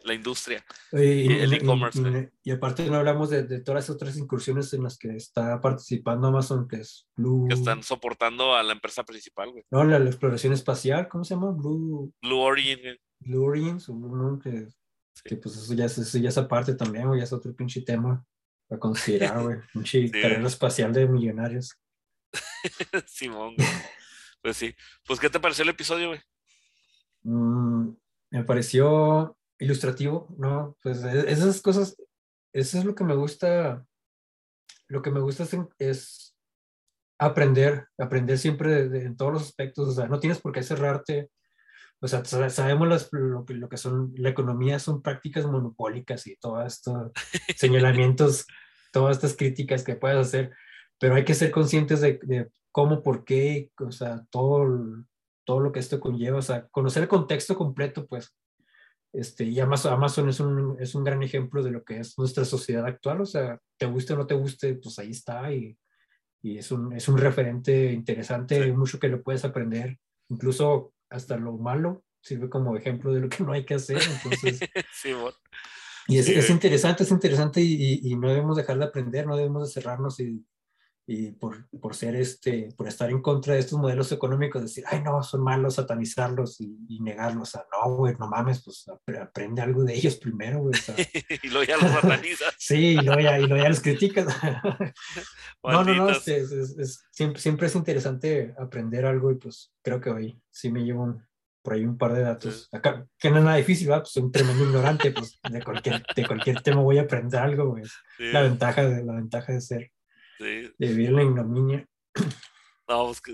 la 0.03 0.13
industria. 0.13 0.63
Y, 0.91 0.97
y- 1.01 1.39
el 1.39 1.53
e-commerce, 1.53 1.99
y- 1.99 2.03
güey. 2.03 2.29
y 2.43 2.51
aparte 2.51 2.89
no 2.89 2.95
hablamos 2.97 3.29
de, 3.29 3.43
de 3.43 3.59
todas 3.61 3.83
las 3.87 3.89
otras 3.95 4.17
incursiones 4.17 4.73
en 4.73 4.83
las 4.83 4.97
que 4.97 5.15
está 5.15 5.59
participando 5.61 6.27
Amazon, 6.27 6.67
que 6.67 6.77
es 6.77 7.07
Blue, 7.15 7.47
Que 7.47 7.53
están 7.55 7.83
soportando 7.83 8.55
a 8.55 8.63
la 8.63 8.73
empresa 8.73 9.03
principal, 9.03 9.51
güey. 9.51 9.63
no, 9.71 9.83
la, 9.83 9.99
la 9.99 10.09
exploración 10.09 10.53
espacial, 10.53 11.07
¿cómo 11.07 11.23
se 11.23 11.35
llama? 11.35 11.51
Blue, 11.51 12.13
Blue 12.21 12.39
Origin, 12.39 12.79
güey. 12.81 12.99
Blue 13.19 13.43
Origins, 13.45 13.87
o 13.89 13.93
Blue 13.93 14.15
Moon, 14.15 14.39
que, 14.41 14.67
pues 15.37 15.55
eso 15.55 15.73
ya, 15.73 15.85
es- 15.85 15.97
eso 15.97 16.17
ya 16.17 16.29
es 16.29 16.37
aparte 16.37 16.73
también, 16.75 17.07
güey, 17.07 17.19
ya 17.19 17.25
es 17.25 17.33
otro 17.33 17.53
pinche 17.55 17.81
tema 17.81 18.25
a 18.69 18.77
considerar, 18.79 19.43
güey, 19.43 19.57
pinche 19.73 20.07
Sí. 20.07 20.11
carrera 20.11 20.47
espacial 20.47 20.91
de 20.93 21.07
millonarios. 21.07 21.77
Simón, 23.07 23.55
güey. 23.55 23.67
Pues 24.41 24.57
sí. 24.57 24.73
Pues, 25.05 25.19
¿qué 25.19 25.29
te 25.29 25.39
pareció 25.39 25.63
el 25.63 25.69
episodio, 25.69 26.07
güey? 26.07 26.19
Mm, 27.23 27.89
me 28.31 28.43
pareció 28.43 29.37
ilustrativo, 29.61 30.27
¿no? 30.37 30.75
Pues 30.83 31.03
e- 31.03 31.31
esas 31.31 31.61
cosas, 31.61 31.95
eso 32.53 32.77
es 32.79 32.85
lo 32.85 32.95
que 32.95 33.03
me 33.05 33.15
gusta, 33.15 33.85
lo 34.87 35.01
que 35.01 35.11
me 35.11 35.21
gusta 35.21 35.45
es, 35.79 36.35
aprender, 37.19 37.87
aprender 37.97 38.37
siempre 38.37 38.71
de- 38.73 38.89
de- 38.89 39.05
en 39.05 39.15
todos 39.15 39.33
los 39.33 39.43
aspectos, 39.43 39.87
o 39.89 39.91
sea, 39.93 40.07
no 40.07 40.19
tienes 40.19 40.39
por 40.41 40.51
qué 40.51 40.63
cerrarte, 40.63 41.29
o 42.01 42.07
sea, 42.07 42.25
sa- 42.25 42.49
sabemos 42.49 42.87
las- 42.87 43.09
lo, 43.11 43.45
que, 43.45 43.53
lo 43.53 43.69
que 43.69 43.77
son, 43.77 44.13
la 44.17 44.29
economía 44.29 44.79
son 44.79 45.01
prácticas 45.01 45.45
monopólicas 45.45 46.25
y 46.27 46.35
todo 46.37 46.61
esto, 46.65 47.11
señalamientos, 47.57 48.47
todas 48.91 49.17
estas 49.17 49.35
críticas 49.37 49.83
que 49.83 49.95
puedes 49.95 50.17
hacer, 50.17 50.51
pero 50.99 51.15
hay 51.15 51.23
que 51.23 51.35
ser 51.35 51.51
conscientes 51.51 52.01
de, 52.01 52.19
de 52.23 52.49
cómo, 52.71 53.03
por 53.03 53.23
qué, 53.23 53.71
o 53.79 53.91
sea, 53.91 54.25
todo, 54.31 54.67
todo 55.45 55.59
lo 55.59 55.71
que 55.71 55.79
esto 55.79 55.99
conlleva, 55.99 56.39
o 56.39 56.41
sea, 56.41 56.67
conocer 56.69 57.03
el 57.03 57.09
contexto 57.09 57.55
completo, 57.55 58.07
pues. 58.07 58.33
Este, 59.13 59.43
y 59.43 59.59
Amazon, 59.59 59.93
Amazon 59.93 60.29
es, 60.29 60.39
un, 60.39 60.77
es 60.79 60.95
un 60.95 61.03
gran 61.03 61.21
ejemplo 61.21 61.61
de 61.61 61.71
lo 61.71 61.83
que 61.83 61.99
es 61.99 62.17
nuestra 62.17 62.45
sociedad 62.45 62.85
actual, 62.85 63.21
o 63.21 63.25
sea, 63.25 63.59
te 63.77 63.85
guste 63.85 64.13
o 64.13 64.17
no 64.17 64.25
te 64.25 64.35
guste, 64.35 64.75
pues 64.75 64.97
ahí 64.99 65.11
está 65.11 65.51
y, 65.53 65.77
y 66.41 66.57
es, 66.57 66.71
un, 66.71 66.93
es 66.93 67.07
un 67.09 67.17
referente 67.17 67.91
interesante, 67.91 68.55
Sí. 68.55 68.61
hay 68.61 68.71
mucho 68.71 68.99
que 68.99 69.09
lo 69.09 69.21
puedes 69.21 69.43
aprender, 69.43 69.99
incluso 70.29 70.93
hasta 71.09 71.35
lo 71.37 71.57
malo 71.57 72.03
sirve 72.21 72.49
como 72.49 72.77
ejemplo 72.77 73.11
de 73.13 73.19
lo 73.19 73.27
que 73.29 73.43
no 73.43 73.51
hay 73.51 73.65
que 73.65 73.73
hacer, 73.73 73.97
entonces, 74.01 74.59
Simón. 74.93 75.33
y 76.07 76.17
es, 76.19 76.25
Sí, 76.27 76.31
es 76.33 76.45
güey. 76.45 76.53
interesante, 76.53 77.03
es 77.03 77.11
interesante 77.11 77.61
y, 77.61 77.73
y- 77.73 78.11
y 78.11 78.15
no 78.15 78.29
debemos 78.29 78.55
dejar 78.55 78.77
de 78.77 78.85
aprender, 78.85 79.27
no 79.27 79.35
debemos 79.35 79.67
de 79.67 79.73
cerrarnos 79.73 80.19
y, 80.21 80.45
y 81.13 81.31
por, 81.31 81.67
por 81.79 81.93
ser 81.95 82.15
este, 82.15 82.69
por 82.77 82.87
estar 82.87 83.09
en 83.09 83.21
contra 83.21 83.53
de 83.53 83.59
estos 83.59 83.77
modelos 83.79 84.11
económicos, 84.11 84.61
decir, 84.61 84.83
ay 84.87 85.01
no, 85.03 85.21
son 85.23 85.43
malos, 85.43 85.75
satanizarlos 85.75 86.61
y, 86.61 86.77
y 86.87 87.01
negarlos, 87.01 87.49
o 87.49 87.51
sea, 87.51 87.65
no, 87.71 87.95
güey, 87.95 88.15
no 88.17 88.27
mames, 88.29 88.63
pues 88.63 88.85
apre- 88.87 89.21
aprende 89.21 89.61
algo 89.61 89.83
de 89.83 89.93
ellos 89.95 90.15
primero, 90.15 90.59
güey, 90.59 90.73
y 91.43 91.49
luego 91.49 91.63
ya 91.65 91.77
los 91.77 91.91
satanizas. 91.91 92.53
sí, 92.57 92.93
y 92.93 93.01
luego 93.01 93.19
ya, 93.19 93.37
y 93.39 93.45
luego 93.47 93.61
ya 93.63 93.69
los 93.69 93.81
criticas. 93.81 94.27
no, 95.63 95.83
no, 95.83 95.93
no, 95.93 96.09
este, 96.09 96.37
es- 96.37 96.51
es- 96.51 96.77
es- 96.77 97.03
siempre, 97.11 97.41
siempre 97.41 97.67
es 97.67 97.75
interesante 97.75 98.53
aprender 98.57 99.05
algo 99.05 99.31
y 99.31 99.35
pues 99.35 99.73
creo 99.81 99.99
que 99.99 100.09
hoy 100.09 100.41
sí 100.49 100.71
me 100.71 100.83
llevo 100.83 101.03
un, 101.03 101.25
por 101.61 101.73
ahí 101.73 101.85
un 101.85 101.97
par 101.97 102.13
de 102.13 102.21
datos. 102.21 102.69
Acá, 102.71 103.05
que 103.19 103.29
no 103.29 103.37
es 103.37 103.43
nada 103.43 103.57
difícil, 103.57 103.87
¿verdad? 103.87 104.01
Pues 104.03 104.13
soy 104.13 104.23
un 104.23 104.31
tremendo 104.31 104.63
ignorante, 104.63 105.11
pues 105.11 105.39
de 105.49 105.61
cualquier, 105.63 106.03
de 106.15 106.25
cualquier 106.25 106.61
tema 106.61 106.81
voy 106.81 106.97
a 106.97 107.03
aprender 107.03 107.39
algo, 107.39 107.69
güey. 107.71 107.83
La, 108.17 108.41
ventaja 108.41 108.83
de, 108.87 109.03
la 109.03 109.13
ventaja 109.13 109.53
de 109.53 109.61
ser, 109.61 109.91
de 110.41 110.73
vivir 110.77 111.11
la 111.11 111.23
ignominia. 111.23 111.87
No, 112.87 113.05
pues 113.05 113.21
que 113.21 113.33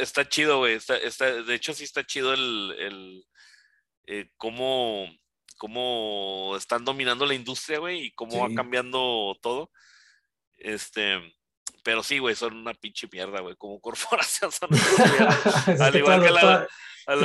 está 0.00 0.28
chido, 0.28 0.58
güey. 0.58 0.74
Está, 0.74 0.96
está, 0.96 1.42
de 1.42 1.54
hecho, 1.56 1.74
sí 1.74 1.82
está 1.82 2.06
chido 2.06 2.32
el, 2.32 2.72
el 2.78 3.24
eh, 4.06 4.30
cómo, 4.36 5.08
cómo 5.58 6.54
están 6.56 6.84
dominando 6.84 7.26
la 7.26 7.34
industria, 7.34 7.80
güey, 7.80 8.06
y 8.06 8.10
cómo 8.12 8.38
va 8.38 8.54
cambiando 8.54 9.36
todo. 9.42 9.72
Este, 10.56 11.18
pero 11.82 12.02
sí, 12.02 12.18
güey, 12.18 12.34
son 12.34 12.56
una 12.56 12.74
pinche 12.74 13.08
mierda, 13.10 13.40
güey. 13.40 13.56
Como 13.56 13.80
corporación 13.80 14.52
son 14.52 14.70
al 15.80 15.96
igual 15.96 16.22
que 16.22 16.30
la. 16.30 16.68
Al 17.06 17.22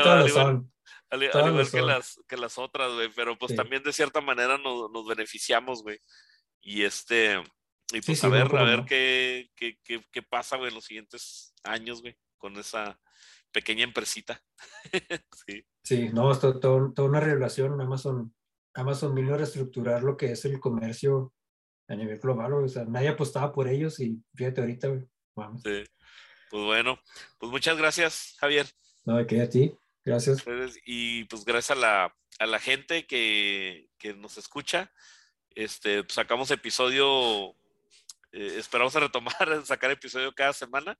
igual 1.23 1.71
que 1.71 1.81
las, 1.81 2.19
que 2.27 2.37
las 2.37 2.57
otras, 2.57 2.91
güey. 2.93 3.09
Pero 3.15 3.37
pues 3.37 3.55
también 3.55 3.83
de 3.83 3.93
cierta 3.93 4.21
manera 4.21 4.57
nos, 4.57 4.89
nos 4.91 5.05
beneficiamos, 5.05 5.83
güey. 5.83 5.99
Y 6.61 6.83
este. 6.83 7.43
Y 7.93 8.01
pues 8.01 8.23
a 8.23 8.29
ver, 8.29 8.55
a 8.55 8.63
ver 8.63 8.85
qué, 8.85 9.51
qué, 9.55 9.77
qué, 9.83 10.03
qué, 10.11 10.21
pasa, 10.23 10.57
güey, 10.57 10.73
los 10.73 10.85
siguientes 10.85 11.53
años, 11.63 12.01
güey, 12.01 12.17
con 12.37 12.55
esa 12.57 12.99
pequeña 13.51 13.83
empresita. 13.83 14.43
sí. 15.45 15.65
Sí, 15.83 16.09
no, 16.11 16.31
es 16.31 16.39
todo, 16.39 16.59
toda 16.59 17.07
una 17.07 17.19
revelación. 17.19 17.79
Amazon, 17.79 18.33
Amazon 18.73 19.13
vino 19.13 19.33
a 19.33 19.37
reestructurar 19.37 20.03
lo 20.03 20.17
que 20.17 20.31
es 20.31 20.43
el 20.45 20.59
comercio 20.59 21.31
a 21.87 21.95
nivel 21.95 22.19
global, 22.19 22.53
o 22.53 22.67
sea, 22.67 22.85
nadie 22.85 23.09
apostaba 23.09 23.53
por 23.53 23.67
ellos 23.67 23.99
y 23.99 24.19
fíjate 24.33 24.61
ahorita, 24.61 24.89
vamos. 25.35 25.61
Sí. 25.61 25.83
Pues 26.49 26.63
bueno, 26.63 26.99
pues 27.37 27.51
muchas 27.51 27.77
gracias, 27.77 28.35
Javier. 28.39 28.65
No, 29.03 29.25
qué 29.27 29.41
a 29.41 29.49
ti, 29.49 29.75
gracias. 30.03 30.43
Y 30.85 31.25
pues 31.25 31.45
gracias 31.45 31.77
a 31.77 31.79
la, 31.79 32.15
a 32.39 32.45
la 32.45 32.59
gente 32.59 33.05
que, 33.05 33.89
que 33.97 34.13
nos 34.13 34.37
escucha. 34.37 34.91
Este, 35.51 36.03
pues, 36.03 36.13
sacamos 36.13 36.51
episodio, 36.51 37.55
eh, 38.35 38.55
esperamos 38.57 38.95
a 38.95 38.99
retomar, 38.99 39.35
sacar 39.65 39.91
episodio 39.91 40.33
cada 40.33 40.53
semana 40.53 40.97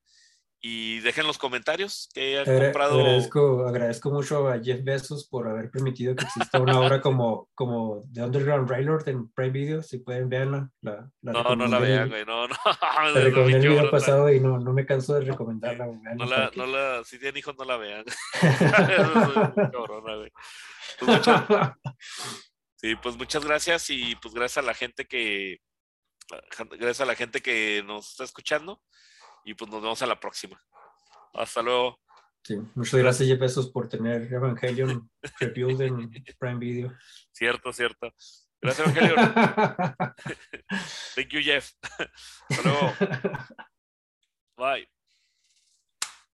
y 0.61 0.99
dejen 1.01 1.27
los 1.27 1.37
comentarios 1.37 2.09
que 2.13 2.39
han 2.39 2.45
comprado. 2.45 2.99
Agradezco, 2.99 3.67
agradezco 3.67 4.09
mucho 4.09 4.49
a 4.49 4.59
Jeff 4.63 4.83
Bezos 4.83 5.27
por 5.27 5.47
haber 5.47 5.69
permitido 5.69 6.15
que 6.15 6.23
exista 6.23 6.59
una 6.59 6.79
obra 6.79 7.01
como, 7.01 7.49
como 7.53 8.01
The 8.11 8.23
Underground 8.23 8.67
Railroad 8.67 9.07
en 9.07 9.29
Prime 9.29 9.51
Video. 9.51 9.83
Si 9.83 9.99
pueden 9.99 10.27
verla. 10.27 10.71
La, 10.81 11.07
no, 11.21 11.55
no 11.55 11.67
la 11.67 11.77
vean, 11.77 12.09
güey. 12.09 12.25
No, 12.25 12.47
no. 12.47 12.55
La 13.13 13.21
recomendé 13.21 13.57
el 13.57 13.73
video 13.73 13.91
pasado 13.91 14.31
y 14.31 14.39
no, 14.39 14.57
no 14.57 14.73
me 14.73 14.87
canso 14.87 15.13
de 15.13 15.21
recomendarla. 15.21 15.85
No 16.15 16.25
la, 16.25 16.51
no 16.55 16.65
la, 16.65 17.03
si 17.03 17.19
tienen 17.19 17.37
hijos, 17.37 17.55
no 17.57 17.65
la 17.65 17.77
vean. 17.77 18.05
Pues 20.97 21.21
sí, 22.77 22.95
pues 23.03 23.17
muchas 23.17 23.43
gracias 23.43 23.89
y 23.89 24.15
pues 24.15 24.33
gracias 24.33 24.63
a 24.63 24.65
la 24.65 24.73
gente 24.73 25.05
que 25.05 25.59
gracias 26.71 27.01
a 27.01 27.05
la 27.05 27.15
gente 27.15 27.41
que 27.41 27.83
nos 27.85 28.11
está 28.11 28.23
escuchando 28.23 28.81
y 29.43 29.53
pues 29.53 29.69
nos 29.69 29.81
vemos 29.81 30.01
a 30.01 30.07
la 30.07 30.19
próxima. 30.19 30.61
Hasta 31.33 31.61
luego. 31.61 31.99
Sí, 32.43 32.57
muchas 32.75 32.99
gracias, 32.99 33.27
Jeff 33.27 33.39
Bezos, 33.39 33.71
por 33.71 33.89
tener 33.89 34.31
Evangelion 34.31 35.09
Reviewed 35.39 35.81
en 35.81 36.11
Prime 36.37 36.59
Video. 36.59 36.93
Cierto, 37.31 37.73
cierto. 37.73 38.13
Gracias, 38.61 38.87
Evangelion. 38.87 39.33
Thank 41.15 41.29
you, 41.29 41.41
Jeff. 41.41 41.71
Hasta 42.49 42.69
luego. 42.69 42.93
Bye. 44.57 44.87